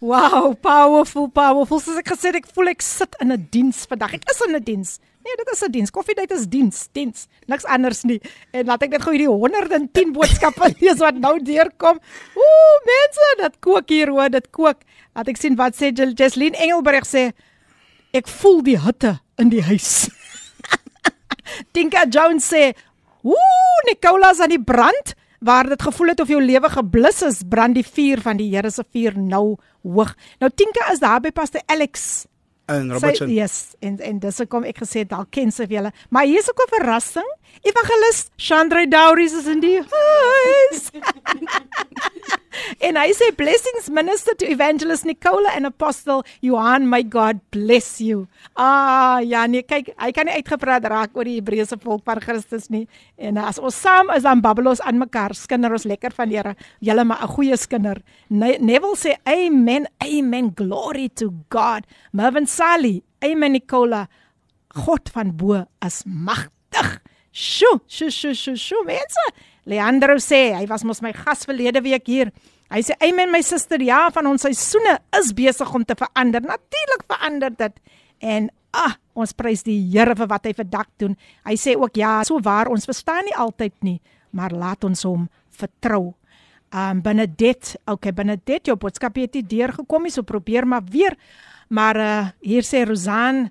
[0.00, 1.80] Wow, powerful, powerful.
[1.80, 4.14] Soos ek gesê het, ek voel ek sit in 'n diens vandag.
[4.14, 5.00] Ek is in 'n diens.
[5.27, 5.91] Nee, dit is 'n diens.
[5.91, 7.27] Koffiedייט is diens, diens.
[7.47, 8.21] Niks anders nie.
[8.51, 11.99] En laat ek net gou hierdie 110 boodskappe lees wat nou deurkom.
[12.35, 14.77] Ooh, mense, dit kook hier hoor, dit kook.
[15.15, 17.31] Laat ek sien wat sê Jel- Jesleen Engelberg sê.
[18.13, 20.09] Ek voel die hitte in die huis.
[21.73, 22.73] Tinka Jones sê,
[23.23, 27.75] "Ooh, Nicolaas aan die brand." Waar dit gevoel het of jou lewe geblus is, brand
[27.75, 30.15] die vuur van die Here se vuur nou hoog.
[30.39, 32.25] Nou Tinka is daar by Pastor Alex.
[32.68, 33.30] En Robertson.
[33.30, 35.92] Sy, yes, en en dis hoekom ek gesê het dalk ken sy vir julle.
[36.12, 37.30] Maar hier is ook 'n verrassing.
[37.62, 40.90] Evangelist Chandra Douries is in die huis.
[42.86, 48.26] en hy sê blessings minister to evangelist Nicola and apostle Johan, may God bless you.
[48.54, 52.68] Ah, ja nee, kyk, hy kan nie uitgepraat raak oor die Hebreëse volk van Christus
[52.70, 52.86] nie.
[53.18, 56.54] En as ons saam is dan babbel ons aan mekaar, skinder ons lekker van Here.
[56.84, 58.02] Julle maar 'n goeie skinder.
[58.30, 61.86] Ne Neville sê amen, amen, glory to God.
[62.12, 64.06] Mervin Sally, amen Nicola.
[64.74, 67.00] God van bo is magtig.
[67.38, 69.24] Sjoe, sjoe, sjoe, sjoe, sjoe, mense.
[69.68, 72.32] Leandro sê hy was mos my gas verlede week hier.
[72.72, 76.42] Hy sê amen my suster, ja, van ons seisoene is besig om te verander.
[76.42, 77.78] Natuurlik verander dit.
[78.18, 81.14] En ah, ons prys die Here vir wat hy vandag doen.
[81.46, 83.98] Hy sê ook ja, so waar, ons verstaan nie altyd nie,
[84.34, 86.16] maar laat ons hom vertrou.
[86.74, 91.14] Um Benedet, okay Benedet, jou boodskap het nie deurgekom nie, so probeer maar weer.
[91.70, 93.46] Maar uh hier sê Rosan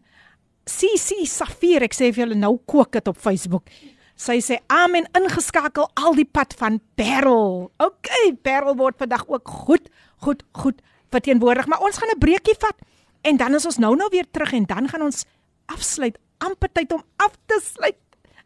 [0.68, 3.70] CC Safir, ek sê vir julle nou kook dit op Facebook.
[4.18, 7.72] Sy sê amen ingeskakel al die pad van Parel.
[7.80, 9.90] Okay, Parel word vandag ook goed,
[10.26, 10.82] goed, goed
[11.14, 12.76] verteenwoordig, maar ons gaan 'n breekie vat
[13.22, 15.26] en dan is ons nou nou weer terug en dan gaan ons
[15.66, 16.18] afsluit.
[16.38, 17.98] amper tyd om af te sluit.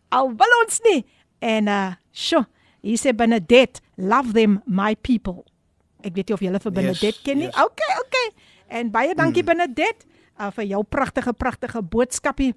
[0.09, 1.01] Al wil ons nie.
[1.39, 2.43] En uh, sjo,
[2.81, 5.43] hier sê Benedet, love them my people.
[6.01, 7.49] Ek weet nie of julle vir Benedet Yes, ken nie.
[7.49, 7.59] yes.
[7.59, 8.27] Okay, okay.
[8.79, 9.51] En baie dankie mm.
[9.51, 10.05] Benedet
[10.39, 12.53] uh, vir jou pragtige pragtige boodskapie.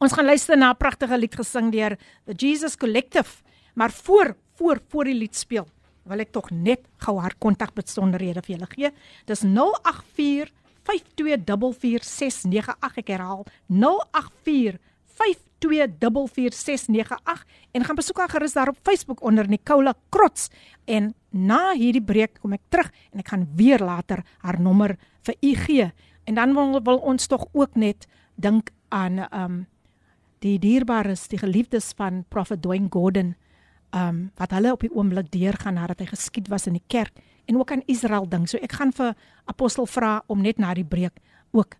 [0.00, 3.42] Ons gaan luister na 'n pragtige lied gesing deur the Jesus Collective.
[3.74, 5.66] Maar voor voor voor die lied speel,
[6.04, 8.90] wil ek tog net gou haar kontakbesonderhede vir julle gee.
[9.26, 10.52] Dis 084
[10.90, 14.78] 5244698 ek herhaal 084
[15.20, 17.44] 5244698
[17.76, 20.48] en gaan besoek haar gerus daar op Facebook onder Nicola Krots
[20.84, 24.96] en na hierdie breek kom ek terug en ek gaan weer later haar nommer
[25.28, 25.92] vir u gee
[26.30, 28.06] en dan wil, wil ons tog ook net
[28.38, 29.66] dink aan um
[30.40, 33.34] die dierbares, die geliefdes van Prophet Dwayne Gordon
[33.96, 37.18] um wat hulle op die oomblik deurgaan nadat hy geskiet was in die kerk
[37.50, 38.46] en ook aan Israel ding.
[38.48, 39.16] So ek gaan vir
[39.50, 41.18] apostel vra om net na die breek
[41.50, 41.74] ook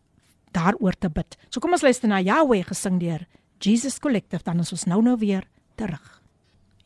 [0.50, 1.38] daaroor te bid.
[1.48, 3.28] So kom ons luister na Yahweh gesing deur
[3.62, 5.46] Jesus Collective dan is ons nou nou weer
[5.78, 6.18] terug.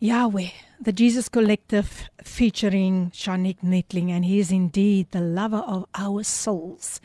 [0.04, 6.22] Yahweh, the Jesus Collective featuring Shanik Netling and he is indeed the lover of our
[6.22, 7.00] souls.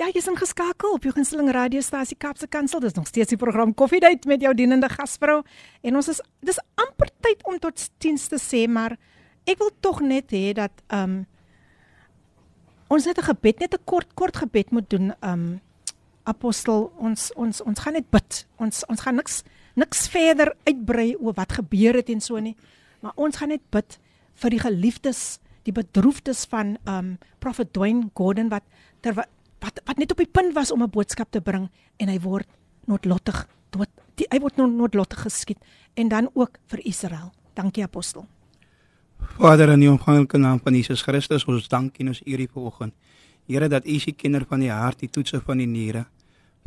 [0.00, 2.80] Ja, jy is ingeskakel op jou gunsteling radiostasie Kapse Kansel.
[2.80, 5.42] Dis nog steeds die program Koffiedייט met jou dienende gasvrou
[5.82, 8.96] en ons is dis amper tyd om tot diens te sê, maar
[9.44, 11.20] ek wil tog net hê dat ehm um,
[12.90, 15.12] ons net 'n gebed, net 'n kort kort gebed moet doen.
[15.20, 15.60] Ehm um,
[16.24, 18.46] apostel, ons ons ons gaan net bid.
[18.56, 19.42] Ons ons gaan niks
[19.74, 22.56] niks verder uitbrei oor wat gebeur het en so nie.
[23.00, 23.98] Maar ons gaan net bid
[24.34, 28.64] vir die geliefdes, die bedroefdes van um Prophet Dwayne Gordon wat
[29.00, 29.28] terwyl
[29.65, 32.47] wat wat net op die punt was om 'n boodskap te bring en hy word
[32.85, 33.89] noodlottig dood.
[34.15, 35.57] Die, hy word noodlottig geskiet
[35.93, 37.31] en dan ook vir Israel.
[37.53, 38.27] Dankie apostel.
[39.37, 42.93] Vader in die naam van Jesus Christus, ons dank en ons eer U vanoggend.
[43.47, 46.05] Here dat U is die kenner van die hart, die toetse van die niere.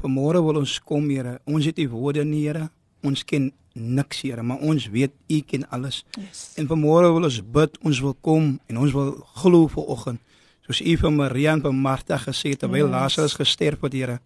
[0.03, 1.41] Vanmôre wil ons kom, Here.
[1.45, 2.69] Ons het U woorde, nie, Here.
[3.03, 6.05] Ons ken niks, Here, maar ons weet U ken alles.
[6.17, 6.53] Yes.
[6.57, 9.13] En vanmôre wil ons bid, ons wil kom en ons wil
[9.43, 10.21] glo vanoggend.
[10.69, 12.93] Soos U vir Maria en vir Martha gesê het terwyl Yes.
[12.93, 14.19] Lazarus gesterf het, Here.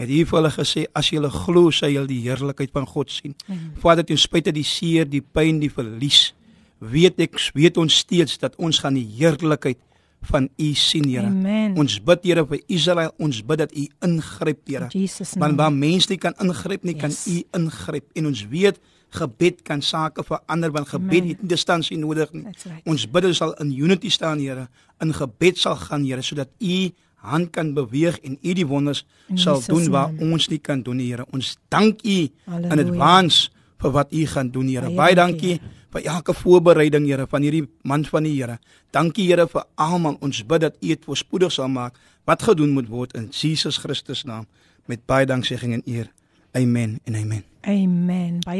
[0.00, 3.34] Het U vir hulle gesê as julle glo, sal julle die heerlikheid van God sien.
[3.46, 3.76] Mhm.
[3.82, 6.32] Vader, ten spyte die seer, die pyn, die verlies,
[6.80, 9.76] weet ek weet ons steeds dat ons gaan die heerlikheid
[10.22, 11.28] van U sien, Here.
[11.76, 14.88] Ons bid Here vir Israel, ons bid dat U ingryp, Here.
[15.36, 17.26] Want waar mense nie kan ingryp nie, kan Yes.
[17.26, 18.80] U ingryp en ons weet
[19.10, 21.28] gebed kan sake verander want gebed Amen.
[21.28, 22.44] het nie distansie nodig nie.
[22.44, 22.82] Right.
[22.84, 24.68] Ons bidde sal in unity staan, Here.
[25.00, 29.38] In gebed sal gaan, Here, sodat U hand kan beweeg en U die wonders In
[29.38, 30.32] sal Jesus doen waar naam.
[30.32, 31.26] ons nie kan doen, Here.
[31.32, 33.50] Ons dank U in advance
[33.80, 34.90] vir wat U gaan doen, Here.
[34.94, 35.58] Baie dankie
[35.90, 38.58] vir elke voorbereiding, Here, van hierdie man van die Here.
[38.94, 40.16] Dankie, Here, vir almal.
[40.20, 44.24] Ons bid dat U dit voorspoedig sal maak wat gedoen moet word in Jesus Christus
[44.24, 44.46] naam
[44.86, 46.10] met baie danksegging en eer.
[46.52, 47.44] Amen en amen.
[47.62, 47.99] Amen.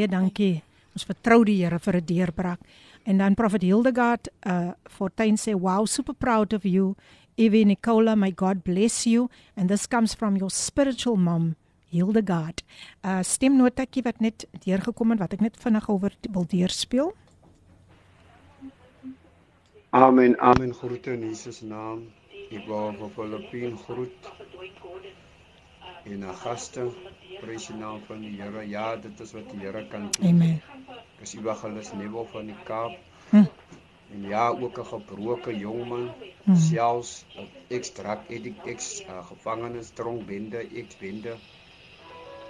[0.01, 0.63] Baie dankie.
[0.97, 2.61] Ons vertrou die Here vir 'n deurbraak.
[3.05, 6.95] En dan Prophet Hildegard uh Fortuin sê, "Wow, super proud of you.
[7.37, 11.55] Evie Nicola, may God bless you." And this comes from your spiritual mom,
[11.91, 12.63] Hildegard.
[13.05, 17.13] Uh stemnotetjie wat net deurgekom het wat ek net vinnig oor wil deurspeel.
[19.91, 20.73] Amen, amen.
[20.75, 22.09] Groete in Jesus naam.
[22.51, 24.33] Ek wou vir Filippin groet
[26.06, 26.90] En 'n gaste,
[27.42, 28.68] prys die naam van die Here.
[28.70, 30.30] Ja, dit is wat die Here kan doen.
[30.30, 30.62] Amen.
[31.20, 32.92] Dis evangelis Nebo van die Kaap.
[33.30, 33.44] Hm.
[34.14, 36.12] En ja, ook 'n gebroke jongman,
[36.44, 36.56] Hm.
[36.56, 41.36] selfs 'n ekstrak edik ex uh, gevangenes dronkbende, ex-bende.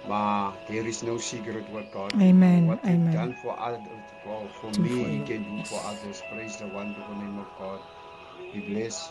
[0.08, 3.12] Maar there is no secret what God Amen, what he amen.
[3.12, 3.88] done for others
[4.22, 5.68] for, for Do me for he you, can do yes.
[5.68, 6.22] for others.
[6.30, 7.80] Praise the wonderful name of God.
[8.52, 9.10] He bless.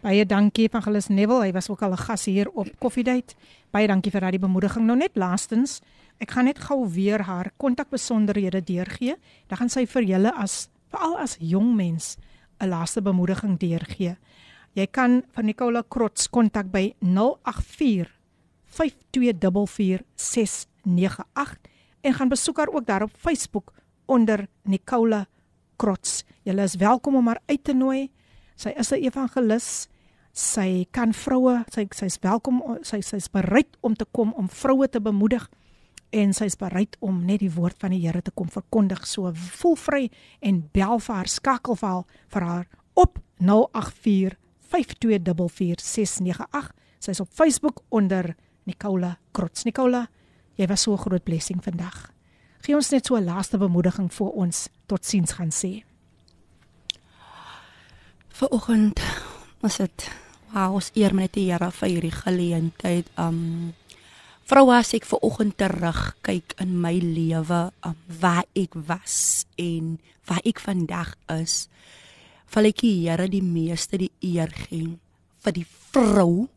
[0.00, 1.42] Baie dankie Evangelis Neville.
[1.44, 3.34] Hy was ook al 'n gas hier op Koffiedייט.
[3.69, 4.85] Baie dankie vir daardie bemoediging.
[4.85, 5.81] Nou net laastens,
[6.17, 9.15] ek gaan net gou weer haar kontakbesonderhede deurgee.
[9.47, 12.17] Dan gaan sy vir julle as veral as jong mens
[12.59, 14.17] 'n laaste bemoediging deurgee.
[14.73, 18.19] Jy kan van Nicola Krots kontak by 084
[18.69, 18.75] 5244698
[22.01, 23.73] en gaan besoek haar ook daar op Facebook
[24.05, 25.25] onder Nicola
[25.75, 26.23] Krots.
[26.43, 28.11] Julle is welkom om haar uit te nooi.
[28.55, 29.87] Sy is 'n evangelis.
[30.33, 35.01] Sy kan vroue, sy sy's welkom, sy sy's bereid om te kom om vroue te
[35.01, 35.49] bemoedig
[36.11, 39.07] en sy's bereid om net die woord van die Here te kom verkondig.
[39.07, 40.09] So voel vry
[40.41, 44.37] en bel vir haar, skakel vir haar, vir haar op 084
[44.69, 46.71] 5244698.
[46.99, 49.63] Sy's op Facebook onder Nicola Krots.
[49.65, 50.09] Nicola,
[50.55, 52.11] jy was so 'n groot blessing vandag.
[52.61, 55.83] Gee ons net so 'n laaste bemoediging voor ons totsiens gaan sê.
[58.27, 58.99] Vanoggend
[59.61, 60.07] was dit
[60.53, 63.09] wow, ons eer met die Here vir hierdie geleentheid.
[63.19, 63.73] Um
[64.49, 70.41] vrou as ek vanoggend terug kyk in my lewe, um, waar ek was en waar
[70.41, 71.67] ek vandag is,
[72.49, 74.97] val ek die Here die meeste die eer gee
[75.45, 76.47] vir die vrou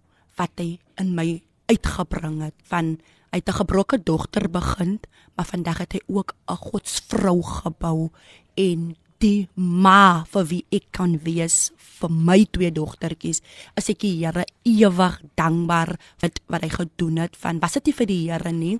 [0.40, 1.26] wat hy in my
[1.68, 2.96] uitgebring het van
[3.32, 5.00] uit 'n gebroke dogter begin,
[5.36, 8.10] maar vandag het hy ook 'n godsvrou gebou
[8.56, 11.70] en die ma vir wie ek kan wees
[12.02, 13.42] vir my twee dogtertjies
[13.76, 17.98] as ek die Here ewig dankbaar wat wat hy gedoen het van was dit nie
[18.02, 18.78] vir die Here nie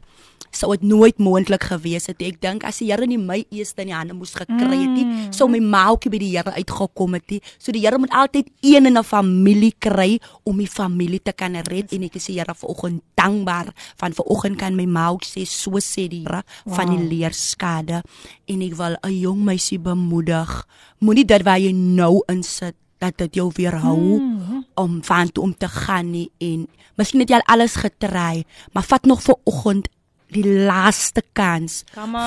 [0.52, 2.20] sou dit nooit moontlik gewees het.
[2.20, 5.06] Ek dink as die Here nie my eers in die hande moes gekry het nie
[5.32, 7.40] sou my maatjie by die Here uitgekom het nie.
[7.58, 11.56] So die Here moet altyd een in 'n familie kry om die familie te kan
[11.56, 11.92] red.
[11.92, 15.70] En ek is die Here vanoggend dankbaar van vanoggend kan my ma ook sê so
[15.80, 17.10] sê die Here van die Wow.
[17.12, 18.02] leerskade.
[18.46, 20.66] En ek wil 'n jong meisie bemoedig.
[21.00, 24.64] Moenie dit waar jy nou insit dat dit jou weerhou mm.
[24.78, 26.66] om van toe om te gaan nie en
[27.00, 29.90] miskien het jy al alles getry maar vat nog vir oggend
[30.32, 31.82] die laaste kans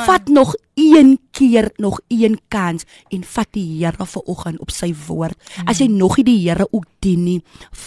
[0.05, 4.91] vat nog een keer nog een kans en vat die Here vir oggend op sy
[5.07, 5.35] woord.
[5.65, 7.39] As jy nog nie die Here ook dien nie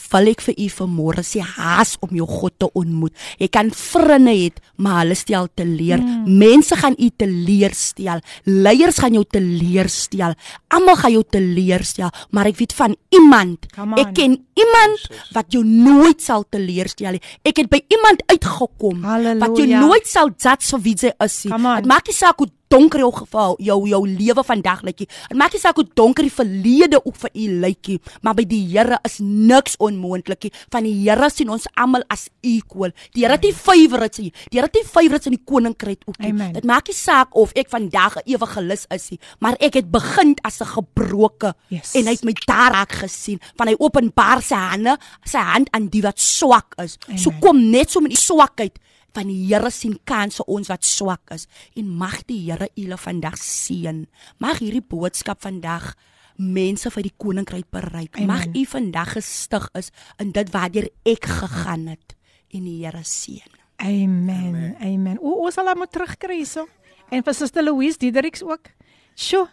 [0.09, 3.15] val ek vir u vanmôre sê haas om jou God te ontmoet.
[3.41, 6.39] Jy kan vriende hê maar hulle stel te leer mm.
[6.39, 10.37] mense gaan u te leer stel leiers gaan jou te leer stel
[10.73, 13.67] almal gaan jou te leer stel maar ek weet van iemand.
[13.99, 17.25] Ek ken iemand wat jou nooit sal te leer stel nie.
[17.47, 19.81] Ek het by iemand uitgekom wat jou Halleluja.
[19.85, 21.53] nooit sal judge vir wie jy is nie.
[21.53, 25.39] Dit maak nie saak hoe donker jou geval jou jou lewe vandag lyk nie dit
[25.39, 28.65] maak nie saak hoe donker die verlede ook vir u lyk nie maar by die
[28.69, 30.53] Here is niks onmoontlik nie.
[30.73, 32.93] Van die Here sien ons almal as equal.
[33.17, 34.33] Die Here het nie favorites nie.
[34.51, 36.35] Die Here het nie favorites in die koninkryk ook nie.
[36.57, 40.37] Dit maak nie saak of ek vandag 'n evangelis is nie maar ek het begin
[40.45, 41.55] as 'n gebroke.
[41.69, 41.95] Yes.
[41.95, 45.89] en hy het my daar raak gesien van hy openbaar sy hande sy hand aan
[45.89, 46.99] die wat swak is.
[47.17, 47.41] So Amen.
[47.41, 48.79] kom net so met die swakheid
[49.19, 52.99] van die Here sien kans vir ons wat swak is en mag die Here julle
[53.01, 54.05] vandag seën.
[54.43, 55.95] Mag hierdie boodskap vandag
[56.39, 58.15] mense vir die koninkryk bereik.
[58.15, 58.31] Amen.
[58.31, 59.91] Mag u vandag gestig is
[60.23, 62.15] in dit waardeur ek gegaan het
[62.55, 63.59] en die Here seën.
[63.83, 64.55] Amen.
[64.55, 64.75] Amen.
[64.83, 65.21] Amen.
[65.23, 66.67] O, ons sal hom moet terugkry hierso.
[67.11, 68.71] En vir Suster Louise Diederiks ook.
[69.19, 69.49] Sjoe.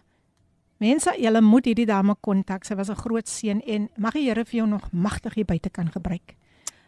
[0.84, 2.66] Mense, julle moet hierdie dame kontak.
[2.68, 5.70] Sy was 'n groot seën en mag die Here vir jou nog magtig hier buite
[5.70, 6.36] kan gebruik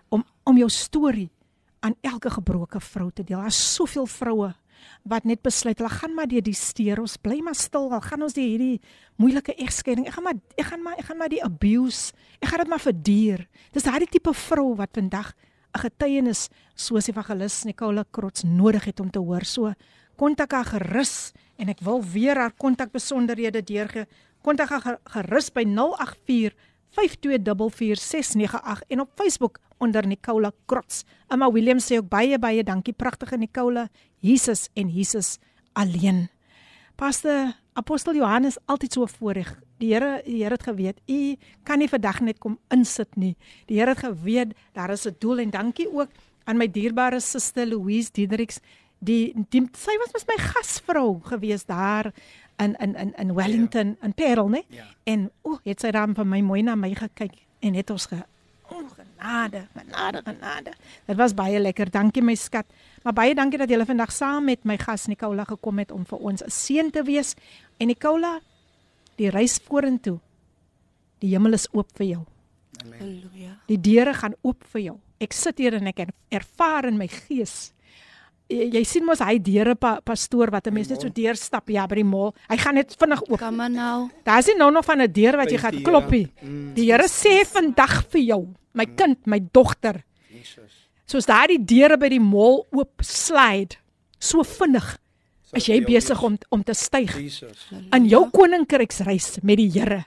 [0.09, 1.29] om om jou storie
[1.79, 3.39] aan elke gebroke vrou te deel.
[3.39, 4.53] Daar's soveel vroue
[5.03, 6.99] wat net besluit hulle gaan maar deur die steur.
[7.01, 7.91] Ons bly maar stil.
[7.93, 8.81] Al gaan ons deur hierdie
[9.17, 10.07] moeilike egskeiding.
[10.07, 12.13] Ek gaan maar ek gaan maar ek gaan maar die abuse.
[12.41, 13.47] Ek gaan dit maar verduur.
[13.73, 15.33] Dis daardie tipe vrou wat vandag
[15.75, 19.43] 'n getuienis soos evangelis Nicola Krots nodig het om te hoor.
[19.45, 19.73] So
[20.15, 24.05] kontak haar gerus en ek wil weer haar kontakbesonderhede deurgee.
[24.41, 26.53] Kontak haar ge- gerus by 084
[26.91, 26.95] 5244698
[28.87, 31.03] en op Facebook onder Nicola Krots.
[31.27, 33.87] Emma Williams sê ook baie baie dankie pragtige Nicola,
[34.19, 35.37] Jesus en Jesus
[35.73, 36.29] alleen.
[36.95, 39.51] Pastor Apostel Johannes altyd so voorreg.
[39.77, 43.35] Die Here, die Here het geweet, u kan nie vandag net kom insit nie.
[43.69, 46.09] Die Here het geweet daar is 'n doel en dankie ook
[46.45, 48.59] aan my dierbare suster Louise Diedriks.
[48.99, 52.13] Die, die sy was mos my gasvrou gewees daar
[52.59, 54.61] in in in in Wellington in Parel, né?
[54.69, 54.85] Ja.
[55.03, 58.05] En o, oh, het sy dan vir my mooi na my gekyk en het ons
[58.05, 58.17] ge
[58.69, 60.73] oh, genade, genade, genade.
[61.05, 61.89] Dit was baie lekker.
[61.91, 62.65] Dankie my skat.
[63.03, 66.17] Maar baie dankie dat julle vandag saam met my gas Nicola gekom het om vir
[66.19, 67.35] ons 'n seën te wees.
[67.77, 68.39] En Nicola,
[69.15, 70.19] die reis vorentoe.
[71.19, 72.23] Die hemel is oop vir jou.
[72.99, 73.57] Halleluja.
[73.67, 74.97] Die deure gaan oop vir jou.
[75.19, 77.71] Ek sit hier en ek er- ervaar in my gees.
[78.47, 81.85] Jy, jy sien mos hy deure pa, pastoor wat 'n mens net so deurstap ja
[81.87, 82.33] by die mall.
[82.49, 83.39] Hy gaan net vinnig oop.
[83.39, 84.09] Kom maar nou.
[84.23, 86.31] Daar's nie nou nog van 'n deur wat jy gaan kloppie.
[86.41, 86.73] Mm.
[86.73, 90.87] Die Here sê vandag vir jou, my kind, my dogter, Jesus.
[91.05, 93.75] soos daardie deure by die mall oop slide,
[94.19, 94.97] so vinnig
[95.53, 97.67] is jy besig om om te styg Jesus.
[97.93, 100.05] in jou koninkryksreis met die Here.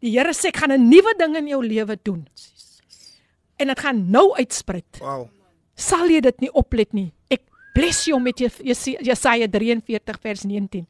[0.00, 2.26] Die Here sê ek gaan 'n nuwe ding in jou lewe doen.
[3.58, 4.98] En dit gaan nou uitspruit.
[5.00, 5.28] Wow.
[5.74, 7.13] Sal jy dit nie oplet nie?
[7.74, 10.86] Bless jou met Jes- Jes- Jesaja 43 vers 19.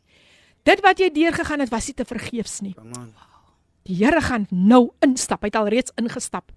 [0.64, 2.74] Dit wat jy deurgegaan het, was nie te vergeefs nie.
[3.84, 5.42] Die Here gaan nou instap.
[5.44, 6.52] Hy het al reeds ingestap.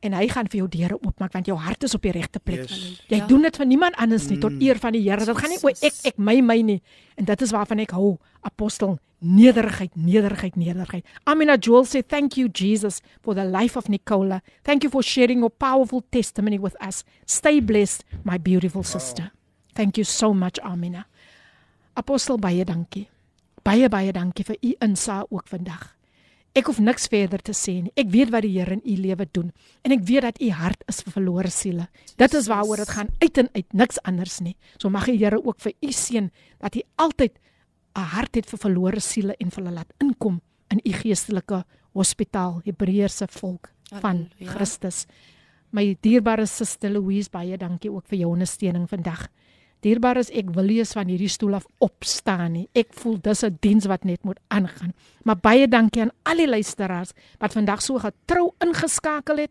[0.00, 2.62] En hy gaan vir jou deure oopmaak want jou hart is op die regte plek.
[2.70, 3.02] Yes.
[3.08, 3.26] Jy Ja.
[3.26, 5.24] doen dit vir niemand anders nie tot eer van die Here.
[5.24, 6.82] Dit gaan nie oor ek ek my my nie.
[7.16, 8.18] En dit is waarvan ek hou.
[8.42, 11.04] Apostel nederigheid, nederigheid, nederigheid.
[11.26, 14.40] Amina Joel sê thank you Jesus for the life of Nicola.
[14.62, 17.04] Thank you for sharing your powerful testimony with us.
[17.26, 19.32] Stay blessed my beautiful sister.
[19.74, 21.06] Thank you so much Amina.
[21.94, 23.08] Apostel baie dankie.
[23.62, 25.96] Baie baie dankie vir u insaag ook vandag.
[26.50, 27.92] Ek hoef niks verder te sê nie.
[27.94, 29.52] Ek weet wat die Here in u lewe doen
[29.86, 31.86] en ek weet dat u hart is vir verlore siele.
[32.18, 34.56] Dit is waaroor dit gaan uit en uit, niks anders nie.
[34.78, 37.38] So mag die Here ook vir u seën dat u altyd
[37.94, 40.40] 'n hart het vir verlore siele en vir hulle laat inkom
[40.70, 44.50] in u geestelike hospitaal, Hebreëse volk van Halleluja.
[44.54, 45.06] Christus.
[45.70, 49.28] My dierbare suster Louise, baie dankie ook vir jou ondersteuning vandag.
[49.80, 52.66] Dierbaar is ek wil eens van hierdie stoel af opstaan nie.
[52.76, 54.92] Ek voel dis 'n diens wat net moet aangaan.
[55.24, 59.50] Maar baie dankie aan al die luisteraars wat vandag so getrou ingeskakel het.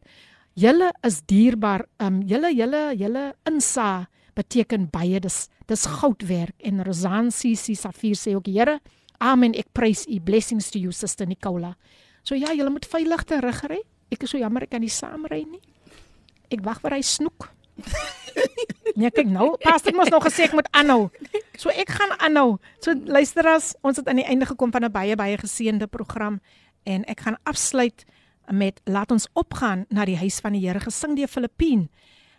[0.53, 1.85] Julle is dierbaar.
[1.99, 5.19] Um julle julle julle insa beteken baie.
[5.19, 8.79] Dis dis goudwerk en Rosan CC Safir sê ook Here,
[9.17, 9.53] amen.
[9.53, 11.75] Ek prys u blessings to you sister Nicola.
[12.23, 13.81] So ja, julle moet veilig terugry.
[14.11, 15.61] Ek is so jammer ek kan nie saamry nie.
[16.51, 17.49] Ek wag vir hy snoek.
[18.99, 21.09] Nee, kyk nou, pastor mos nog gesê ek moet aanhou.
[21.59, 22.57] So ek gaan aanhou.
[22.83, 26.41] So luisteraars, ons het aan die einde gekom van 'n baie baie geseënde program
[26.83, 28.05] en ek gaan afsluit
[28.51, 31.89] met laat ons opgaan na die huis van die Here gesing deur Filippien.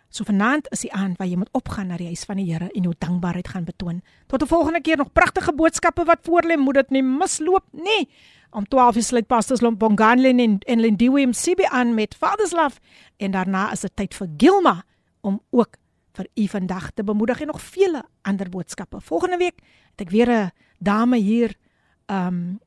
[0.09, 2.69] So vanaand is die aand waar jy moet opgaan na die huis van die Here
[2.73, 4.01] en jou dankbaarheid gaan betoon.
[4.27, 8.09] Tot 'n volgende keer nog pragtige boodskappe wat voor lê, moet dit nie misloop nie.
[8.51, 12.79] Om 12 uur sluit pastors Lombonganlen en en Lindiwe MCB aan met Father's Love
[13.17, 14.83] en daarna is dit tyd vir Gilma
[15.21, 15.77] om ook
[16.11, 19.01] vir u vandag te bemoedig en nog vele ander boodskappe.
[19.01, 19.59] Volgende week
[19.91, 21.55] het ek weer 'n dame hier
[22.07, 22.59] um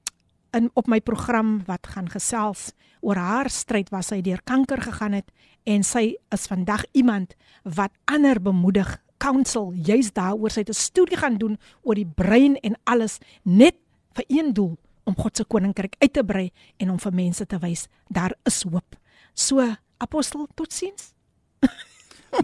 [0.55, 5.13] in op my program wat gaan gesels oor haar stryd waar sy deur kanker gegaan
[5.13, 5.33] het
[5.65, 11.17] en sy is vandag iemand wat ander bemoedig counsel juis daaroor sy het 'n studie
[11.17, 13.75] gaan doen oor die brein en alles net
[14.13, 17.59] vir een doel om God se koninkryk uit te brei en om vir mense te
[17.59, 18.97] wys daar is hoop.
[19.35, 21.13] So apostel totsiens.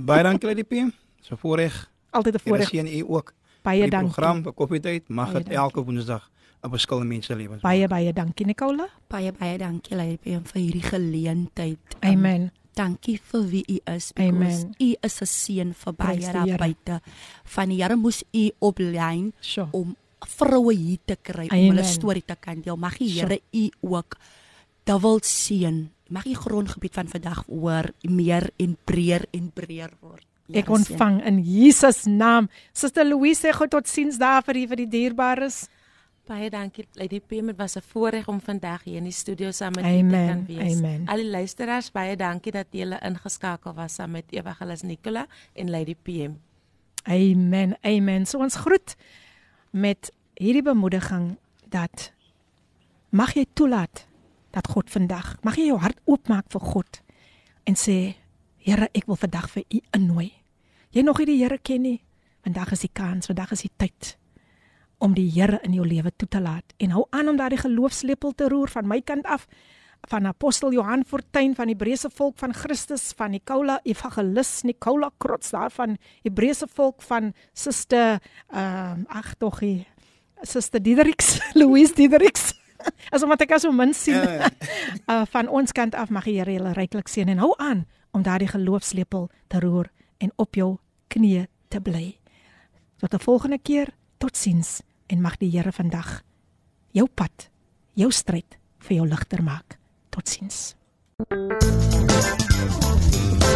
[0.01, 0.91] Baie dankie Lady PM.
[1.21, 1.91] So voorreg.
[2.11, 2.69] Altyd 'n voorreg.
[2.69, 3.33] seën u ook.
[3.63, 4.11] Baie dankie.
[4.13, 6.31] program vir koffietyd mag dit elke woensdag
[6.63, 7.63] op verskillende mense lewens.
[7.63, 8.89] Baie baie dankie Nicola.
[9.09, 11.79] Baie baie dankie Lady PM vir hierdie geleentheid.
[12.01, 12.51] Um, Amen.
[12.75, 14.13] Dankie vir wie u is.
[14.13, 14.75] because Amen.
[14.79, 17.01] U is 'n seën vir baie daar buite.
[17.45, 19.69] Van die Here moes u oplyn Sure.
[19.73, 19.97] om
[20.27, 21.67] vroue hier te kry om Amen.
[21.71, 22.77] hulle storie te kan deel.
[22.77, 23.27] Mag die Sure.
[23.27, 24.17] Here u ook
[24.85, 25.91] dubbel seën.
[26.11, 30.27] Mag die grondgebied van vandag oor meer en breër en breër word.
[30.51, 30.75] Ek Here seën.
[30.81, 32.49] ontvang in Jesus naam.
[32.75, 35.69] Suster Louise sê God totsiens daar vir die vir die dierbares.
[36.27, 37.47] Baie dankie Lady PM.
[37.47, 40.47] Dit was 'n voorreg om vandag hier in die studio saam met u te kan
[40.47, 40.77] wees.
[40.79, 41.09] amen.
[41.09, 45.95] Al die luisteraars, baie dankie dat julle ingeskakel was saam met Evangelis Nicola en Lady
[46.03, 46.33] PM.
[47.05, 47.77] Amen.
[47.83, 48.27] Amen.
[48.27, 48.97] So ons groet
[49.71, 51.37] met hierdie bemoediging
[51.69, 52.13] dat
[53.11, 54.07] mag jy toelaat
[54.55, 57.03] dat God vandag, mag jy jou hart oopmaak vir God
[57.67, 58.17] en sê
[58.61, 60.27] Here, ek wil vandag vir u innooi.
[60.93, 62.01] Jy nog nie die Here ken nie.
[62.45, 64.19] Vandag is die kans, vandag is die tyd
[65.01, 68.35] om die Here in jou lewe toe te laat en hou aan om daardie geloofslepel
[68.37, 69.47] te roer van my kant af
[70.09, 75.53] van apostel Johan Fortuin van die Hebreëse volk van Christus van Nicola Evangelis Nicola Krots
[75.57, 78.21] daar van Hebreëse volk van suster
[78.53, 79.87] ehm uh, ag toggie
[80.43, 82.53] suster Diedericks Louise Diedericks
[83.15, 84.21] as omdat ek as so min sien
[85.11, 88.23] uh, van ons kant af mag die Here julle ryklik seën en hou aan om
[88.27, 90.79] daardie geloofslepel te roer en op jou
[91.11, 92.19] knieë te bly.
[92.99, 96.23] Tot 'n volgende keer, totsiens en mag die Here vandag
[96.93, 97.51] jou pad,
[97.95, 99.79] jou stryd vir jou ligter maak.
[100.11, 100.75] Totsiens.